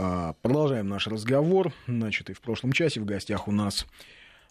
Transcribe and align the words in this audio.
А, 0.00 0.34
продолжаем 0.42 0.88
наш 0.88 1.08
разговор. 1.08 1.72
Значит, 1.88 2.30
и 2.30 2.32
в 2.32 2.40
прошлом 2.40 2.70
часе 2.70 3.00
в 3.00 3.04
гостях 3.04 3.48
у 3.48 3.52
нас 3.52 3.84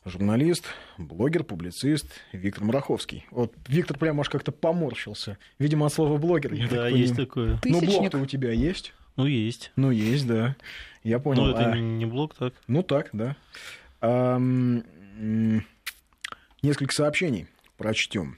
журналист, 0.03 0.65
блогер, 0.97 1.45
публицист 1.45 2.11
Виктор 2.33 2.65
Мараховский. 2.65 3.25
Вот 3.31 3.53
Виктор 3.65 3.97
прямо 3.97 4.21
аж 4.21 4.29
как-то 4.29 4.51
поморщился. 4.51 5.37
Видимо, 5.57 5.85
от 5.85 5.93
слова 5.93 6.17
блогер. 6.17 6.53
Я 6.53 6.67
да, 6.67 6.89
есть 6.89 7.15
такое. 7.15 7.61
Ну, 7.63 7.79
блог-то 7.79 8.17
у 8.17 8.25
тебя 8.25 8.51
есть? 8.51 8.93
Ну, 9.15 9.25
есть. 9.25 9.71
Ну, 9.77 9.89
есть, 9.89 10.27
да. 10.27 10.57
Я 11.01 11.19
понял. 11.19 11.45
Ну, 11.45 11.51
это 11.51 11.71
а... 11.71 11.77
не 11.77 12.05
блог, 12.05 12.35
так? 12.35 12.53
Ну, 12.67 12.83
так, 12.83 13.09
да. 13.13 13.37
А, 14.01 14.37
несколько 16.61 16.93
сообщений 16.93 17.47
прочтем. 17.77 18.37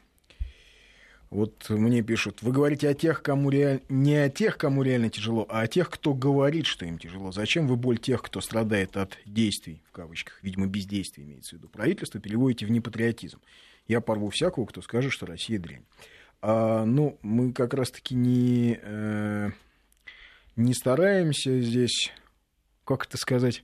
Вот 1.30 1.70
мне 1.70 2.02
пишут, 2.02 2.42
вы 2.42 2.52
говорите 2.52 2.90
о 2.90 2.96
тех, 2.96 3.22
кому 3.22 3.52
реаль... 3.52 3.82
не 3.88 4.16
о 4.16 4.30
тех, 4.30 4.58
кому 4.58 4.82
реально 4.82 5.12
тяжело, 5.12 5.46
а 5.48 5.62
о 5.62 5.68
тех, 5.68 5.90
кто 5.92 6.16
говорит, 6.16 6.66
что 6.66 6.86
им 6.86 6.98
тяжело. 6.98 7.32
Зачем 7.32 7.68
вы 7.68 7.76
боль 7.76 8.00
тех, 8.00 8.24
кто 8.24 8.42
страдает 8.42 8.98
от 8.98 9.18
действий, 9.26 9.84
в 9.90 9.92
кавычках, 9.92 10.40
видимо, 10.42 10.66
бездействия 10.66 11.24
имеется 11.24 11.56
в 11.56 11.60
виду, 11.60 11.70
правительство, 11.70 12.20
переводите 12.20 12.66
в 12.66 12.72
непатриотизм? 12.72 13.40
Я 13.88 14.02
порву 14.02 14.30
всякого, 14.30 14.66
кто 14.66 14.82
скажет, 14.82 15.12
что 15.12 15.28
Россия 15.28 15.60
дрянь. 15.60 15.86
А, 16.42 16.84
ну, 16.86 17.20
мы 17.22 17.54
как 17.54 17.76
раз-таки 17.76 18.16
не, 18.16 18.80
э, 18.82 19.52
не 20.56 20.74
стараемся 20.74 21.60
здесь, 21.62 22.12
как 22.86 23.06
это 23.06 23.18
сказать, 23.18 23.64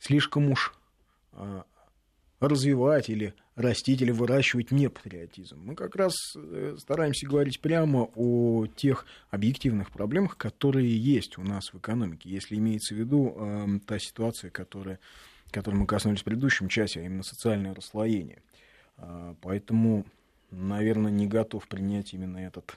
слишком 0.00 0.50
уж 0.50 0.74
э, 1.34 1.62
развивать 2.40 3.08
или 3.08 3.34
растить 3.56 4.00
или 4.00 4.10
выращивать 4.10 4.70
не 4.70 4.88
патриотизм. 4.88 5.60
Мы 5.60 5.74
как 5.74 5.96
раз 5.96 6.14
э, 6.36 6.76
стараемся 6.78 7.26
говорить 7.26 7.60
прямо 7.60 8.08
о 8.14 8.66
тех 8.66 9.06
объективных 9.30 9.90
проблемах, 9.90 10.36
которые 10.36 10.96
есть 10.96 11.38
у 11.38 11.42
нас 11.42 11.72
в 11.72 11.78
экономике, 11.78 12.30
если 12.30 12.56
имеется 12.56 12.94
в 12.94 12.98
виду 12.98 13.34
э, 13.36 13.66
та 13.86 13.98
ситуация, 13.98 14.50
которая, 14.50 15.00
которой 15.50 15.76
мы 15.76 15.86
коснулись 15.86 16.20
в 16.20 16.24
предыдущем 16.24 16.68
часе, 16.68 17.00
а 17.00 17.04
именно 17.04 17.24
социальное 17.24 17.74
расслоение. 17.74 18.42
Э, 18.98 19.34
поэтому, 19.40 20.06
наверное, 20.50 21.10
не 21.10 21.26
готов 21.26 21.66
принять 21.66 22.14
именно 22.14 22.38
этот 22.38 22.76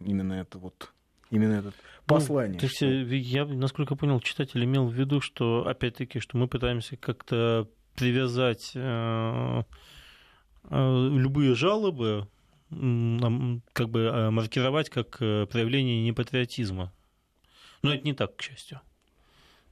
именно 0.00 0.34
это 0.34 0.58
вот 0.58 0.92
именно 1.32 1.54
это 1.54 1.72
послание. 2.06 2.58
Ну, 2.62 2.68
что... 2.68 2.86
я, 2.86 3.44
насколько 3.46 3.96
понял, 3.96 4.20
читатель 4.20 4.62
имел 4.64 4.86
в 4.86 4.94
виду, 4.94 5.20
что, 5.20 5.66
опять-таки, 5.66 6.20
что 6.20 6.36
мы 6.36 6.46
пытаемся 6.46 6.96
как-то 6.96 7.68
привязать 7.96 8.72
э, 8.74 9.62
э, 10.64 11.08
любые 11.12 11.54
жалобы, 11.54 12.28
как 12.70 13.90
бы 13.90 14.00
э, 14.00 14.30
маркировать 14.30 14.88
как 14.88 15.18
проявление 15.18 16.02
непатриотизма. 16.04 16.92
Но 17.82 17.92
это 17.92 18.04
не 18.04 18.14
так, 18.14 18.36
к 18.36 18.42
счастью. 18.42 18.80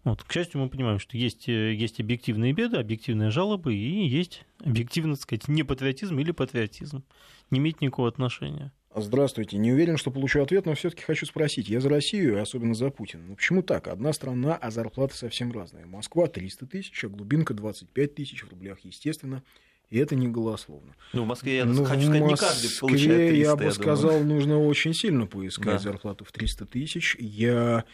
Вот, 0.03 0.23
к 0.23 0.33
счастью, 0.33 0.61
мы 0.61 0.71
понимаем, 0.71 0.99
что 0.99 1.17
есть, 1.17 1.47
есть 1.47 2.01
объективные 2.01 2.53
беды, 2.55 2.79
объективные 2.79 3.31
жалобы, 3.31 3.75
и 3.75 4.07
есть 4.09 4.47
объективно, 4.65 5.15
так 5.15 5.23
сказать, 5.23 5.49
непатриотизм 5.49 6.19
или 6.19 6.31
патриотизм. 6.31 7.05
Не 7.51 7.59
имеет 7.59 7.83
никакого 7.83 8.09
отношения. 8.09 8.73
Здравствуйте. 8.95 9.57
Не 9.57 9.73
уверен, 9.73 9.97
что 9.97 10.11
получу 10.11 10.43
ответ, 10.43 10.67
но 10.67 10.75
все-таки 10.75 11.03
хочу 11.03 11.25
спросить. 11.25 11.69
Я 11.69 11.81
за 11.81 11.89
Россию, 11.89 12.37
и 12.37 12.41
особенно 12.41 12.75
за 12.75 12.91
Путина. 12.91 13.23
Ну 13.29 13.37
почему 13.37 13.63
так? 13.63 13.87
Одна 13.87 14.13
страна, 14.13 14.57
а 14.57 14.71
зарплаты 14.73 15.15
совсем 15.17 15.53
разные. 15.53 15.87
Москва 15.87 16.27
300 16.27 16.67
тысяч, 16.67 17.05
а 17.05 17.09
глубинка 17.09 17.55
25 17.55 18.15
тысяч 18.15 18.43
в 18.43 18.51
рублях, 18.51 18.81
естественно. 18.83 19.45
И 19.91 19.99
это 19.99 20.17
не 20.17 20.29
голословно. 20.29 20.95
Ну, 21.13 21.25
в 21.25 21.27
Москве, 21.27 21.59
я 21.59 21.65
ну, 21.65 21.85
хочу 21.85 22.03
сказать, 22.03 22.23
не 22.23 22.37
каждый 22.37 22.71
получает 22.79 23.31
300, 23.31 23.35
я 23.35 23.57
бы 23.57 23.65
я 23.65 23.71
сказал, 23.73 24.11
думаю. 24.13 24.27
нужно 24.27 24.61
очень 24.61 24.95
сильно 24.95 25.27
поискать 25.27 25.65
да. 25.67 25.79
зарплату 25.79 26.25
в 26.25 26.33
300 26.33 26.67
тысяч. 26.67 27.17
Я... 27.19 27.85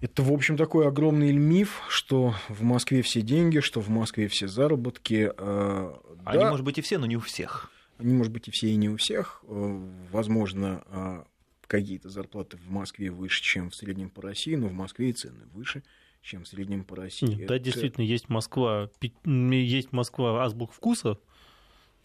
Это, 0.00 0.22
в 0.22 0.32
общем, 0.32 0.56
такой 0.56 0.86
огромный 0.86 1.32
миф, 1.32 1.82
что 1.88 2.34
в 2.48 2.62
Москве 2.62 3.02
все 3.02 3.20
деньги, 3.20 3.60
что 3.60 3.80
в 3.80 3.88
Москве 3.88 4.28
все 4.28 4.48
заработки. 4.48 5.32
Э, 5.36 5.92
Они, 6.24 6.42
да, 6.42 6.50
может 6.50 6.64
быть, 6.64 6.78
и 6.78 6.82
все, 6.82 6.98
но 6.98 7.06
не 7.06 7.16
у 7.16 7.20
всех. 7.20 7.72
Они, 7.98 8.14
может 8.14 8.32
быть, 8.32 8.48
и 8.48 8.50
все, 8.50 8.68
и 8.68 8.76
не 8.76 8.88
у 8.88 8.96
всех. 8.96 9.42
Э, 9.48 9.88
возможно, 10.10 10.82
а, 10.86 11.26
какие-то 11.66 12.08
зарплаты 12.08 12.56
в 12.56 12.70
Москве 12.70 13.10
выше, 13.10 13.42
чем 13.42 13.70
в 13.70 13.74
среднем 13.74 14.10
по 14.10 14.22
России, 14.22 14.54
но 14.54 14.68
в 14.68 14.72
Москве 14.72 15.10
и 15.10 15.12
цены 15.12 15.46
выше, 15.52 15.82
чем 16.22 16.44
в 16.44 16.48
среднем 16.48 16.84
по 16.84 16.96
России. 16.96 17.26
Нет, 17.26 17.40
Это... 17.40 17.48
Да, 17.48 17.58
действительно, 17.58 18.04
есть 18.04 18.28
Москва, 18.28 18.90
есть 19.24 19.92
Москва 19.92 20.44
азбук 20.44 20.72
вкуса, 20.72 21.18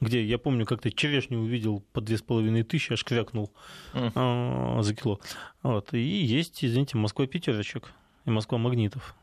где 0.02 0.24
я 0.24 0.38
помню, 0.38 0.66
как-то 0.66 0.92
черешню 0.92 1.40
увидел 1.40 1.82
по 1.94 2.02
две 2.02 2.18
с 2.18 2.22
половиной 2.22 2.64
тысячи, 2.64 2.94
аж 2.94 3.04
крякнул 3.04 3.52
mm. 3.94 4.82
за 4.82 4.96
кило. 4.96 5.20
Вот. 5.62 5.94
И 5.94 6.00
есть, 6.00 6.64
извините, 6.64 6.98
Москва 6.98 7.26
пятерочек 7.26 7.94
и 8.26 8.30
Москва 8.30 8.58
магнитов. 8.58 9.16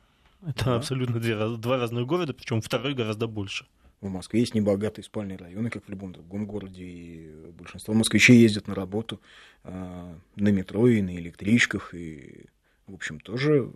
Это 0.47 0.65
да. 0.65 0.77
абсолютно 0.77 1.21
две, 1.21 1.37
два 1.59 1.77
разных 1.77 2.07
города, 2.07 2.33
причем 2.33 2.63
второй 2.63 2.95
гораздо 2.95 3.27
больше. 3.27 3.67
В 4.01 4.09
Москве 4.09 4.41
есть 4.41 4.55
небогатые 4.55 5.05
спальные 5.05 5.37
районы, 5.37 5.69
как 5.69 5.85
в 5.85 5.89
любом 5.91 6.13
другом 6.13 6.47
городе, 6.47 6.85
и 6.85 7.31
большинство 7.53 7.93
москвичей 7.93 8.39
ездят 8.39 8.67
на 8.67 8.75
работу 8.75 9.21
э, 9.65 10.15
на 10.37 10.49
метро 10.49 10.89
и 10.89 11.03
на 11.03 11.15
электричках, 11.17 11.95
и, 11.95 12.47
в 12.87 12.95
общем, 12.95 13.21
тоже 13.21 13.71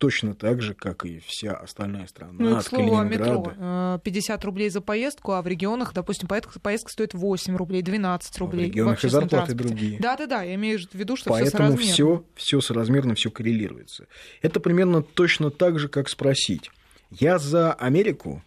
точно 0.00 0.34
так 0.34 0.62
же, 0.62 0.74
как 0.74 1.04
и 1.04 1.18
вся 1.18 1.52
остальная 1.52 2.06
страна. 2.06 2.32
Ну, 2.38 2.56
от 2.56 2.64
к 2.64 2.68
слову 2.68 2.96
о 2.96 3.04
метро. 3.04 4.00
50 4.02 4.44
рублей 4.44 4.70
за 4.70 4.80
поездку, 4.80 5.32
а 5.32 5.42
в 5.42 5.46
регионах, 5.46 5.92
допустим, 5.92 6.26
поездка, 6.26 6.58
поездка 6.58 6.90
стоит 6.90 7.12
8 7.12 7.54
рублей, 7.56 7.82
12 7.82 8.38
рублей. 8.38 8.64
А 8.64 8.68
в 8.68 8.70
регионах 8.70 9.04
и 9.04 9.08
зарплаты 9.08 9.54
другие. 9.54 10.00
Да-да-да, 10.00 10.42
я 10.42 10.54
имею 10.54 10.78
в 10.78 10.94
виду, 10.94 11.16
что 11.16 11.30
Поэтому 11.30 11.76
все 11.76 11.92
все, 11.92 12.24
все 12.34 12.60
соразмерно, 12.62 13.14
все 13.14 13.30
коррелируется. 13.30 14.06
Это 14.40 14.58
примерно 14.58 15.02
точно 15.02 15.50
так 15.50 15.78
же, 15.78 15.88
как 15.88 16.08
спросить. 16.08 16.70
Я 17.10 17.38
за 17.38 17.74
Америку 17.74 18.42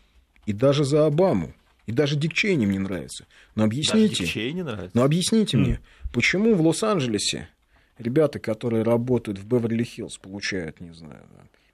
и 0.45 0.53
даже 0.53 0.83
за 0.83 1.05
Обаму. 1.05 1.53
И 1.85 1.91
даже 1.91 2.15
Дик 2.15 2.33
Чейни 2.33 2.65
мне 2.65 2.79
нравится. 2.79 3.25
Но 3.55 3.65
объясните, 3.65 4.23
даже 4.23 4.33
Дик 4.51 4.65
нравится. 4.65 4.91
Но 4.93 5.03
объясните 5.03 5.57
mm. 5.57 5.59
мне, 5.59 5.79
почему 6.13 6.55
в 6.55 6.61
Лос-Анджелесе 6.61 7.49
ребята, 7.97 8.39
которые 8.39 8.83
работают 8.83 9.39
в 9.39 9.45
Беверли-Хиллз, 9.45 10.19
получают, 10.21 10.79
не 10.79 10.93
знаю, 10.93 11.23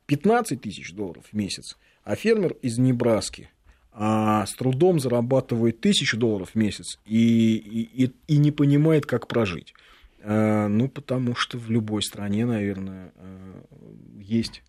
15 0.08 0.60
тысяч 0.62 0.94
долларов 0.94 1.26
в 1.32 1.36
месяц, 1.36 1.78
а 2.04 2.16
фермер 2.16 2.54
из 2.62 2.78
Небраски 2.78 3.50
а 3.92 4.46
с 4.46 4.54
трудом 4.54 5.00
зарабатывает 5.00 5.82
тысячу 5.82 6.16
долларов 6.18 6.52
в 6.52 6.56
месяц 6.56 7.00
и, 7.06 7.58
и, 7.58 8.12
и 8.28 8.38
не 8.38 8.52
понимает, 8.52 9.06
как 9.06 9.28
прожить. 9.28 9.74
А, 10.22 10.68
ну, 10.68 10.88
потому 10.88 11.36
что 11.36 11.58
в 11.58 11.70
любой 11.70 12.02
стране, 12.02 12.46
наверное, 12.46 13.12
а, 13.16 13.64
есть 14.22 14.64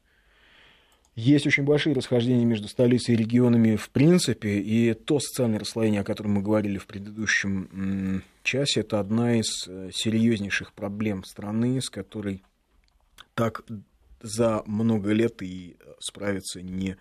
есть 1.21 1.47
очень 1.47 1.65
большие 1.65 1.95
расхождения 1.95 2.45
между 2.45 2.69
столицей 2.69 3.15
и 3.15 3.19
регионами 3.19 3.77
в 3.77 3.91
принципе, 3.91 4.59
и 4.59 4.95
то 4.95 5.21
социальное 5.21 5.59
расслоение, 5.59 6.01
о 6.01 6.05
котором 6.05 6.33
мы 6.33 6.43
говорили 6.43 6.79
в 6.79 6.87
предыдущем 6.87 8.23
часе, 8.43 8.81
это 8.81 9.01
одна 9.01 9.39
из 9.39 9.67
э, 9.69 9.91
серьезнейших 9.93 10.73
проблем 10.73 11.25
страны, 11.25 11.81
с 11.81 11.91
которой 11.91 12.43
так 13.35 13.63
за 14.23 14.63
много 14.67 15.13
лет 15.13 15.43
и 15.43 15.77
справиться 15.99 16.63
не 16.63 16.97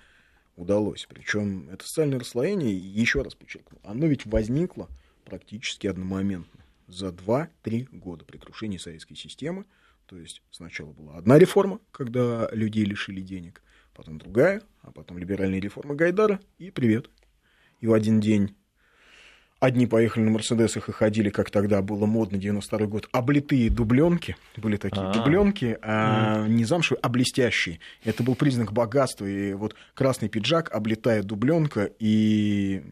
удалось. 0.56 1.08
Причем 1.10 1.70
это 1.70 1.86
социальное 1.86 2.20
расслоение, 2.20 2.78
еще 2.78 3.22
раз 3.22 3.36
подчеркну, 3.36 3.80
оно 3.84 4.06
ведь 4.08 4.26
возникло 4.26 4.90
практически 5.24 5.88
одномоментно 5.88 6.64
за 6.88 7.08
2-3 7.08 7.88
года 7.92 8.26
при 8.26 8.38
крушении 8.38 8.78
советской 8.78 9.16
системы. 9.16 9.66
То 10.08 10.18
есть 10.18 10.42
сначала 10.52 10.92
была 10.92 11.18
одна 11.18 11.38
реформа, 11.38 11.80
когда 11.92 12.50
людей 12.52 12.84
лишили 12.84 13.22
денег, 13.22 13.62
потом 14.00 14.18
другая, 14.18 14.62
а 14.82 14.92
потом 14.92 15.18
либеральные 15.18 15.60
реформы 15.60 15.94
Гайдара, 15.94 16.40
и 16.58 16.72
привет. 16.72 17.10
И 17.82 17.88
в 17.88 17.92
один 17.92 18.22
день 18.22 18.56
одни 19.60 19.88
поехали 19.88 20.24
на 20.24 20.32
Мерседесах 20.32 20.88
и 20.88 20.94
ходили, 20.94 21.30
как 21.30 21.52
тогда 21.52 21.82
было 21.82 22.06
модно, 22.06 22.38
92 22.38 22.88
год, 22.88 23.10
облитые 23.12 23.70
дубленки, 23.70 24.38
были 24.56 24.78
такие 24.78 25.02
А-а-а. 25.02 25.14
дубленки, 25.14 25.78
а 25.82 26.48
не 26.48 26.64
замшевые, 26.64 27.02
а 27.02 27.10
блестящие. 27.10 27.82
Это 28.06 28.24
был 28.24 28.36
признак 28.36 28.72
богатства, 28.72 29.26
и 29.26 29.52
вот 29.52 29.76
красный 29.96 30.30
пиджак, 30.30 30.74
облитая 30.74 31.22
дубленка, 31.22 31.92
и 32.00 32.84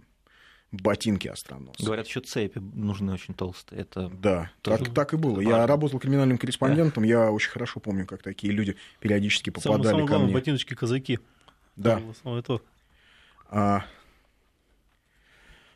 ботинки 0.71 1.27
остроносые. 1.27 1.85
Говорят, 1.85 2.07
еще 2.07 2.19
цепи 2.19 2.59
нужны 2.59 3.13
очень 3.13 3.33
толстые. 3.33 3.81
Это 3.81 4.09
да, 4.09 4.51
тоже... 4.61 4.85
так, 4.85 4.93
так 4.93 5.13
и 5.13 5.17
было. 5.17 5.39
Я 5.39 5.65
работал 5.65 5.99
криминальным 5.99 6.37
корреспондентом, 6.37 7.03
я 7.03 7.31
очень 7.31 7.51
хорошо 7.51 7.79
помню, 7.79 8.05
как 8.05 8.21
такие 8.21 8.51
люди 8.51 8.75
периодически 8.99 9.49
попадали 9.49 9.83
самое, 9.83 10.07
самое 10.07 10.07
ко 10.07 10.25
мне. 10.25 10.33
ботиночки-казаки. 10.33 11.19
Да. 11.75 12.01
А... 13.49 13.85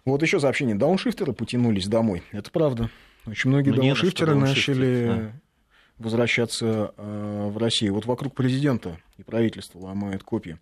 Вот 0.04 0.22
еще 0.24 0.40
сообщение. 0.40 0.76
Дауншифтеры 0.76 1.32
потянулись 1.32 1.88
домой. 1.88 2.24
Это 2.32 2.50
правда. 2.52 2.90
Очень 3.26 3.52
многие 3.52 3.70
ну, 3.70 3.78
дауншифтеры 3.78 4.34
начали 4.34 5.06
да. 5.08 5.32
возвращаться 6.00 6.94
э, 6.98 7.50
в 7.54 7.58
Россию. 7.58 7.94
Вот 7.94 8.08
вокруг 8.08 8.34
президента 8.34 9.00
и 9.18 9.24
правительства 9.24 9.78
ломают 9.78 10.24
копии 10.24 10.58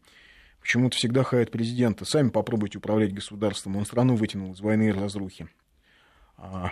почему-то 0.62 0.98
всегда 0.98 1.24
хаят 1.24 1.52
президента. 1.52 2.06
Сами 2.06 2.30
попробуйте 2.30 2.78
управлять 2.78 3.14
государством. 3.14 3.78
Он 3.78 3.86
страну 3.86 4.16
вытянул 4.16 4.54
из 4.54 4.62
войны 4.62 4.90
и 4.90 4.92
разрухи. 4.92 5.48
А... 6.38 6.72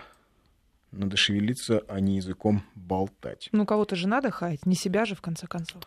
Надо 0.91 1.17
шевелиться, 1.17 1.83
а 1.89 1.99
не 1.99 2.15
языком 2.15 2.63
болтать. 2.73 3.49
Ну, 3.51 3.65
кого-то 3.65 3.97
же 3.97 4.07
надо 4.07 4.31
хаять, 4.31 4.65
не 4.65 4.73
себя 4.73 5.05
же, 5.05 5.15
в 5.15 5.21
конце 5.21 5.45
концов. 5.45 5.83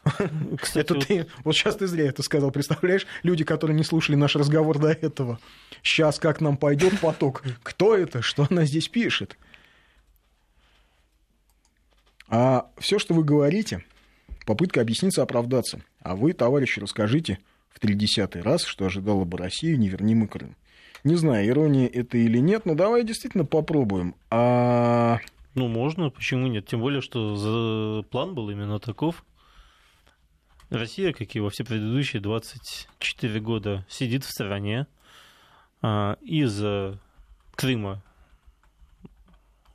Кстати, 0.60 0.78
это 0.92 0.94
ты, 0.94 1.26
вот 1.42 1.56
сейчас 1.56 1.76
ты 1.76 1.86
зря 1.86 2.06
это 2.06 2.22
сказал, 2.22 2.50
представляешь? 2.50 3.06
Люди, 3.22 3.42
которые 3.42 3.74
не 3.76 3.82
слушали 3.82 4.16
наш 4.16 4.36
разговор 4.36 4.78
до 4.78 4.88
этого. 4.88 5.40
Сейчас 5.82 6.18
как 6.18 6.42
нам 6.42 6.58
пойдет 6.58 7.00
поток? 7.00 7.42
Кто 7.62 7.96
это? 7.96 8.20
Что 8.20 8.46
она 8.50 8.66
здесь 8.66 8.88
пишет? 8.88 9.38
А 12.28 12.70
все, 12.78 12.98
что 12.98 13.14
вы 13.14 13.24
говорите, 13.24 13.82
попытка 14.46 14.82
объясниться, 14.82 15.22
оправдаться. 15.22 15.80
А 16.02 16.14
вы, 16.14 16.34
товарищи, 16.34 16.78
расскажите 16.78 17.38
в 17.70 17.80
тридесятый 17.80 18.42
раз, 18.42 18.64
что 18.64 18.86
ожидало 18.86 19.24
бы 19.24 19.38
Россию, 19.38 19.78
не 19.78 19.88
верни 19.88 20.14
мы 20.14 20.28
Крым. 20.28 20.56
Не 21.02 21.14
знаю, 21.14 21.48
ирония 21.48 21.86
это 21.86 22.18
или 22.18 22.38
нет, 22.38 22.66
но 22.66 22.74
давай 22.74 23.04
действительно 23.04 23.44
попробуем. 23.44 24.14
А... 24.30 25.18
Ну, 25.54 25.66
можно, 25.66 26.10
почему 26.10 26.46
нет? 26.46 26.66
Тем 26.66 26.80
более, 26.80 27.00
что 27.00 27.36
за... 27.36 28.02
план 28.08 28.34
был 28.34 28.50
именно 28.50 28.78
таков. 28.78 29.24
Россия, 30.68 31.12
как 31.12 31.34
и 31.34 31.40
во 31.40 31.50
все 31.50 31.64
предыдущие 31.64 32.20
24 32.20 33.40
года, 33.40 33.84
сидит 33.88 34.24
в 34.24 34.30
стороне. 34.30 34.86
А, 35.82 36.18
из 36.20 36.62
Крыма 37.56 38.02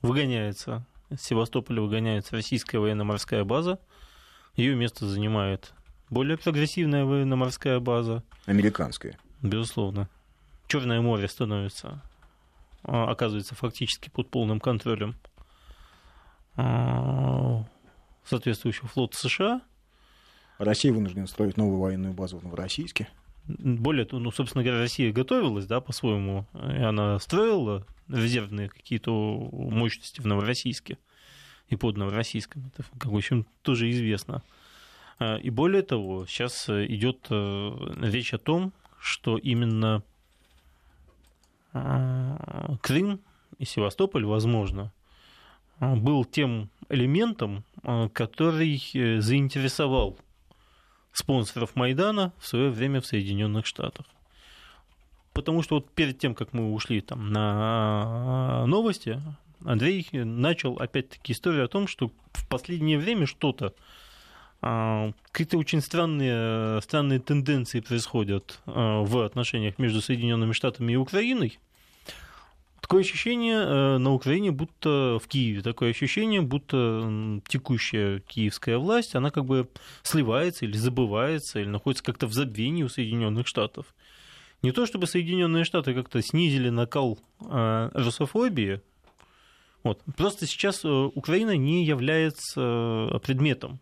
выгоняется, 0.01 0.85
из 1.09 1.21
Севастополя 1.21 1.81
выгоняется 1.81 2.35
российская 2.35 2.79
военно-морская 2.79 3.43
база. 3.43 3.79
Ее 4.55 4.75
место 4.75 5.07
занимает 5.07 5.73
более 6.09 6.37
прогрессивная 6.37 7.05
военно-морская 7.05 7.79
база. 7.79 8.23
Американская. 8.45 9.17
Безусловно. 9.41 10.09
Черное 10.67 11.01
море 11.01 11.27
становится, 11.27 12.01
а, 12.83 13.11
оказывается 13.11 13.55
фактически 13.55 14.09
под 14.09 14.29
полным 14.29 14.59
контролем 14.59 15.15
а, 16.55 17.65
соответствующего 18.23 18.87
флота 18.87 19.17
США. 19.17 19.61
Россия 20.57 20.91
вынуждена 20.91 21.27
строить 21.27 21.57
новую 21.57 21.79
военную 21.79 22.13
базу 22.13 22.37
в 22.37 22.43
Новороссийске. 22.43 23.07
Более 23.47 24.05
того, 24.05 24.21
ну, 24.21 24.31
собственно 24.31 24.63
говоря, 24.63 24.79
Россия 24.79 25.11
готовилась, 25.11 25.67
да, 25.67 25.79
по-своему, 25.79 26.47
и 26.53 26.81
она 26.81 27.19
строила 27.19 27.85
резервные 28.07 28.69
какие-то 28.69 29.11
мощности 29.11 30.21
в 30.21 30.25
Новороссийске 30.25 30.97
и 31.67 31.75
под 31.75 31.97
Новороссийском. 31.97 32.71
Это, 32.73 32.87
как, 32.97 33.11
в 33.11 33.15
общем, 33.15 33.45
тоже 33.61 33.91
известно. 33.91 34.41
А, 35.19 35.37
и 35.37 35.49
более 35.49 35.81
того, 35.81 36.25
сейчас 36.25 36.69
идет 36.69 37.27
э, 37.29 37.71
речь 38.01 38.33
о 38.33 38.37
том, 38.37 38.73
что 38.99 39.37
именно 39.37 40.03
Крым 42.81 43.19
и 43.59 43.65
Севастополь, 43.65 44.23
возможно, 44.23 44.93
был 45.79 46.23
тем 46.23 46.69
элементом, 46.87 47.65
который 48.13 48.81
э, 48.93 49.19
заинтересовал 49.19 50.17
спонсоров 51.11 51.75
Майдана 51.75 52.33
в 52.39 52.47
свое 52.47 52.69
время 52.69 53.01
в 53.01 53.05
Соединенных 53.05 53.65
Штатах. 53.65 54.05
Потому 55.33 55.63
что 55.63 55.75
вот 55.75 55.89
перед 55.91 56.17
тем, 56.17 56.33
как 56.33 56.53
мы 56.53 56.71
ушли 56.71 57.01
там 57.01 57.31
на 57.31 58.65
новости, 58.67 59.21
Андрей 59.65 60.07
начал 60.13 60.77
опять-таки 60.77 61.33
историю 61.33 61.65
о 61.65 61.67
том, 61.67 61.87
что 61.87 62.11
в 62.31 62.47
последнее 62.47 62.97
время 62.97 63.25
что-то, 63.25 63.73
какие-то 65.31 65.57
очень 65.59 65.81
странные, 65.81 66.81
странные 66.81 67.19
тенденции 67.19 67.81
происходят 67.81 68.59
в 68.65 69.23
отношениях 69.23 69.77
между 69.77 70.01
Соединенными 70.01 70.53
Штатами 70.53 70.93
и 70.93 70.95
Украиной, 70.95 71.59
Такое 72.85 73.01
ощущение 73.01 73.55
э, 73.55 73.97
на 73.97 74.13
Украине, 74.13 74.51
будто 74.51 75.17
в 75.19 75.27
Киеве, 75.27 75.63
такое 75.63 75.89
ощущение, 75.89 76.41
будто 76.41 77.41
текущая 77.47 78.19
киевская 78.19 78.77
власть, 78.77 79.15
она 79.15 79.31
как 79.31 79.45
бы 79.45 79.67
сливается 80.03 80.65
или 80.65 80.77
забывается, 80.77 81.59
или 81.59 81.67
находится 81.67 82.03
как-то 82.03 82.27
в 82.27 82.33
забвении 82.33 82.83
у 82.83 82.87
Соединенных 82.87 83.47
Штатов. 83.47 83.87
Не 84.61 84.71
то 84.71 84.85
чтобы 84.85 85.07
Соединенные 85.07 85.63
Штаты 85.63 85.95
как-то 85.95 86.21
снизили 86.21 86.69
накал 86.69 87.17
э, 87.41 87.89
русофобии, 87.95 88.81
вот. 89.81 90.03
Просто 90.15 90.45
сейчас 90.45 90.85
э, 90.85 90.87
Украина 90.87 91.57
не 91.57 91.85
является 91.85 93.19
предметом 93.23 93.79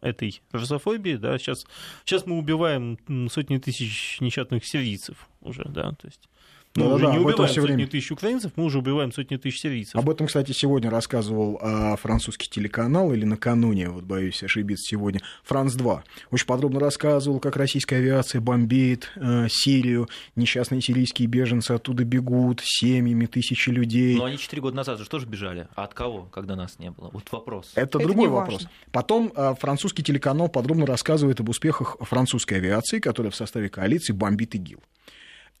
этой 0.00 0.40
русофобии, 0.52 1.16
да, 1.16 1.38
сейчас, 1.38 1.66
сейчас 2.04 2.26
мы 2.26 2.38
убиваем 2.38 2.98
сотни 3.30 3.58
тысяч 3.58 4.18
несчастных 4.20 4.64
сирийцев 4.64 5.28
уже, 5.40 5.64
да, 5.64 5.92
то 5.92 6.06
есть 6.06 6.28
мы 6.74 6.84
да, 6.84 6.94
уже 6.94 7.06
да, 7.06 7.12
не 7.12 7.18
убиваем 7.18 7.48
сотни 7.48 7.60
время... 7.60 7.86
тысяч 7.86 8.10
украинцев, 8.10 8.52
мы 8.56 8.64
уже 8.64 8.78
убиваем 8.78 9.12
сотни 9.12 9.36
тысяч 9.36 9.60
сирийцев. 9.60 9.96
Об 9.96 10.08
этом, 10.10 10.26
кстати, 10.26 10.52
сегодня 10.52 10.90
рассказывал 10.90 11.58
а, 11.60 11.96
французский 11.96 12.48
телеканал, 12.48 13.12
или 13.12 13.24
накануне, 13.24 13.88
вот 13.88 14.04
боюсь 14.04 14.42
ошибиться 14.42 14.84
сегодня, 14.90 15.20
Франс-2. 15.44 16.00
Очень 16.30 16.46
подробно 16.46 16.80
рассказывал, 16.80 17.40
как 17.40 17.56
российская 17.56 17.96
авиация 17.96 18.40
бомбит 18.40 19.10
э, 19.16 19.48
Сирию, 19.50 20.08
несчастные 20.36 20.80
сирийские 20.80 21.26
беженцы 21.28 21.72
оттуда 21.72 22.04
бегут, 22.04 22.60
семьями, 22.62 23.26
тысячи 23.26 23.70
людей. 23.70 24.16
Но 24.16 24.24
они 24.24 24.38
четыре 24.38 24.62
года 24.62 24.76
назад 24.76 24.98
же 24.98 25.08
тоже 25.08 25.26
бежали. 25.26 25.68
А 25.74 25.84
от 25.84 25.94
кого, 25.94 26.24
когда 26.24 26.54
нас 26.56 26.78
не 26.78 26.90
было? 26.90 27.10
Вот 27.12 27.30
вопрос. 27.32 27.72
Это, 27.74 27.98
Это 27.98 28.06
другой 28.06 28.28
вопрос. 28.28 28.62
Важно. 28.62 28.70
Потом 28.92 29.32
а, 29.34 29.54
французский 29.54 30.02
телеканал 30.02 30.48
подробно 30.48 30.86
рассказывает 30.86 31.40
об 31.40 31.48
успехах 31.48 31.96
французской 32.00 32.54
авиации, 32.54 33.00
которая 33.00 33.30
в 33.30 33.36
составе 33.36 33.68
коалиции 33.68 34.12
бомбит 34.12 34.54
ИГИЛ 34.54 34.80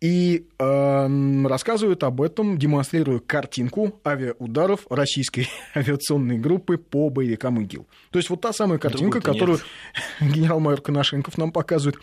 и 0.00 0.46
э, 0.58 1.46
рассказывают 1.46 2.04
об 2.04 2.22
этом, 2.22 2.56
демонстрируя 2.58 3.18
картинку 3.18 4.00
авиаударов 4.06 4.86
российской 4.90 5.48
авиационной 5.74 6.38
группы 6.38 6.78
по 6.78 7.10
боевикам 7.10 7.60
ИГИЛ. 7.62 7.86
То 8.10 8.18
есть 8.18 8.30
вот 8.30 8.40
та 8.40 8.52
самая 8.52 8.78
картинка, 8.78 9.20
которую 9.20 9.58
генерал-майор 10.20 10.80
Коношенков 10.80 11.36
нам 11.36 11.50
показывает, 11.50 11.98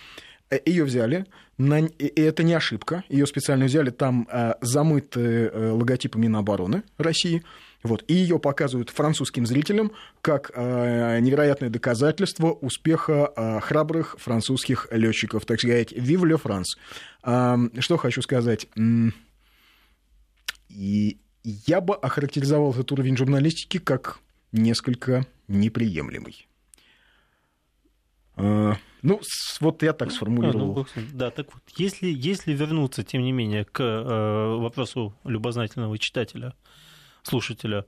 э, 0.49 0.59
ее 0.65 0.83
взяли, 0.83 1.25
на... 1.57 1.79
и 1.79 2.21
это 2.21 2.43
не 2.43 2.53
ошибка, 2.53 3.05
ее 3.07 3.25
специально 3.27 3.65
взяли, 3.65 3.91
там 3.91 4.27
э, 4.29 4.55
замыты 4.61 5.49
э, 5.53 5.71
логотипы 5.71 6.19
Минобороны 6.19 6.83
России, 6.97 7.43
вот, 7.87 8.03
и 8.07 8.13
ее 8.13 8.39
показывают 8.39 8.89
французским 8.89 9.45
зрителям 9.45 9.91
как 10.21 10.51
э, 10.53 11.19
невероятное 11.19 11.69
доказательство 11.69 12.51
успеха 12.51 13.31
э, 13.35 13.59
храбрых 13.61 14.15
французских 14.19 14.87
летчиков, 14.91 15.45
так 15.45 15.59
сказать, 15.59 15.93
«Vive 15.93 16.23
le 16.23 16.41
France». 16.41 16.77
Э, 17.23 17.57
что 17.79 17.97
хочу 17.97 18.21
сказать. 18.21 18.67
И 20.69 21.19
я 21.43 21.81
бы 21.81 21.95
охарактеризовал 21.95 22.71
этот 22.73 22.91
уровень 22.91 23.15
журналистики 23.15 23.77
как 23.77 24.19
несколько 24.51 25.25
неприемлемый. 25.47 26.47
Э, 28.37 28.73
ну, 29.01 29.21
вот 29.59 29.83
я 29.83 29.93
так 29.93 30.11
сформулировал. 30.11 30.79
А, 30.79 30.85
ну, 30.95 31.05
да, 31.13 31.29
так 31.29 31.53
вот, 31.53 31.61
если, 31.77 32.07
если 32.07 32.53
вернуться, 32.53 33.03
тем 33.03 33.21
не 33.21 33.31
менее, 33.31 33.65
к 33.65 33.79
э, 33.79 34.55
вопросу 34.57 35.13
любознательного 35.23 35.97
читателя, 35.99 36.55
слушателя 37.25 37.85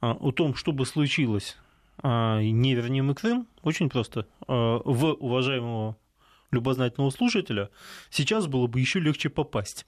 а, 0.00 0.12
о 0.12 0.32
том, 0.32 0.54
что 0.54 0.72
бы 0.72 0.86
случилось, 0.86 1.56
а, 1.98 2.40
не 2.40 2.74
вернем 2.74 3.10
и 3.10 3.14
Крым, 3.14 3.46
очень 3.62 3.88
просто. 3.88 4.26
А, 4.46 4.80
в 4.84 5.12
уважаемого 5.14 5.96
любознательного 6.50 7.10
слушателя 7.10 7.70
сейчас 8.10 8.46
было 8.46 8.66
бы 8.66 8.80
еще 8.80 9.00
легче 9.00 9.28
попасть. 9.28 9.86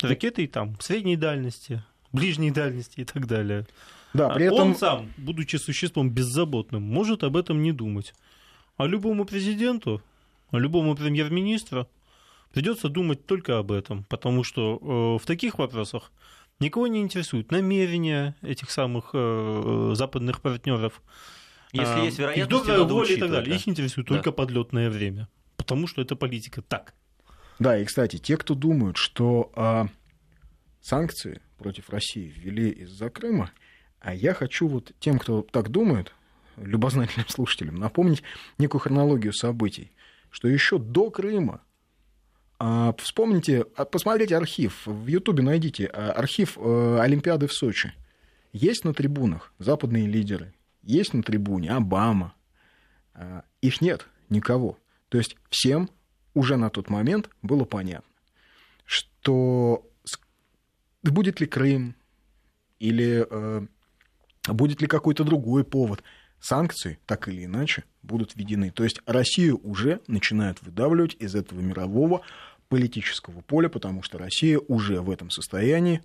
Ракетой 0.00 0.46
там 0.46 0.78
средней 0.80 1.16
дальности, 1.16 1.82
ближней 2.12 2.50
дальности 2.50 3.00
и 3.00 3.04
так 3.04 3.26
далее. 3.26 3.66
Да, 4.14 4.30
при 4.30 4.46
этом... 4.46 4.68
Он 4.68 4.76
сам, 4.76 5.12
будучи 5.16 5.56
существом 5.56 6.10
беззаботным, 6.10 6.82
может 6.82 7.24
об 7.24 7.36
этом 7.36 7.62
не 7.62 7.72
думать. 7.72 8.14
А 8.76 8.86
любому 8.86 9.24
президенту, 9.24 10.00
а 10.50 10.58
любому 10.58 10.94
премьер-министру 10.94 11.88
придется 12.52 12.88
думать 12.88 13.26
только 13.26 13.58
об 13.58 13.72
этом, 13.72 14.04
потому 14.04 14.44
что 14.44 14.78
э, 14.80 15.22
в 15.22 15.26
таких 15.26 15.58
вопросах 15.58 16.12
Никого 16.60 16.88
не 16.88 17.00
интересуют 17.00 17.52
намерения 17.52 18.34
этих 18.42 18.70
самых 18.70 19.10
э, 19.12 19.92
западных 19.94 20.40
партнеров. 20.40 21.02
Если 21.72 22.00
а, 22.00 22.04
есть 22.04 22.18
вероятность, 22.18 22.62
их 22.62 22.68
надо 22.68 22.94
воля 22.94 23.14
и 23.14 23.20
так 23.20 23.30
далее. 23.30 23.50
Да. 23.50 23.56
Их 23.56 23.68
интересует 23.68 24.08
да. 24.08 24.14
только 24.14 24.32
подлетное 24.32 24.90
время, 24.90 25.28
потому 25.56 25.86
что 25.86 26.02
это 26.02 26.16
политика 26.16 26.62
так. 26.62 26.94
Да, 27.58 27.78
и 27.78 27.84
кстати, 27.84 28.18
те, 28.18 28.36
кто 28.36 28.54
думают, 28.54 28.96
что 28.96 29.52
а, 29.54 29.86
санкции 30.80 31.40
против 31.58 31.90
России 31.90 32.32
ввели 32.34 32.70
из-за 32.70 33.10
Крыма, 33.10 33.52
а 34.00 34.14
я 34.14 34.34
хочу 34.34 34.66
вот 34.66 34.92
тем, 34.98 35.18
кто 35.18 35.42
так 35.42 35.70
думает, 35.70 36.12
любознательным 36.56 37.28
слушателям, 37.28 37.76
напомнить 37.76 38.22
некую 38.58 38.80
хронологию 38.80 39.32
событий, 39.32 39.92
что 40.30 40.48
еще 40.48 40.78
до 40.78 41.10
Крыма 41.10 41.62
вспомните, 42.98 43.66
а, 43.76 43.84
посмотрите 43.84 44.36
архив, 44.36 44.86
в 44.86 45.06
Ютубе 45.06 45.42
найдите 45.42 45.86
а, 45.86 46.12
архив 46.12 46.58
э, 46.58 46.98
Олимпиады 47.00 47.46
в 47.46 47.52
Сочи. 47.52 47.92
Есть 48.52 48.84
на 48.84 48.94
трибунах 48.94 49.52
западные 49.58 50.06
лидеры, 50.06 50.54
есть 50.82 51.14
на 51.14 51.22
трибуне 51.22 51.70
Обама. 51.70 52.34
Их 53.60 53.80
нет 53.80 54.06
никого. 54.30 54.78
То 55.08 55.18
есть 55.18 55.36
всем 55.50 55.90
уже 56.34 56.56
на 56.56 56.70
тот 56.70 56.88
момент 56.88 57.30
было 57.42 57.64
понятно, 57.64 58.08
что 58.84 59.84
будет 61.02 61.40
ли 61.40 61.46
Крым, 61.46 61.94
или 62.78 63.26
э, 63.28 63.66
будет 64.46 64.80
ли 64.80 64.86
какой-то 64.86 65.24
другой 65.24 65.64
повод. 65.64 66.02
Санкции, 66.40 67.00
так 67.04 67.26
или 67.26 67.46
иначе, 67.46 67.82
будут 68.02 68.36
введены. 68.36 68.70
То 68.70 68.84
есть 68.84 69.00
Россию 69.06 69.60
уже 69.64 70.00
начинают 70.06 70.62
выдавливать 70.62 71.16
из 71.18 71.34
этого 71.34 71.60
мирового 71.60 72.22
политического 72.68 73.40
поля, 73.40 73.68
потому 73.68 74.02
что 74.02 74.18
Россия 74.18 74.58
уже 74.58 75.00
в 75.00 75.10
этом 75.10 75.30
состоянии, 75.30 76.02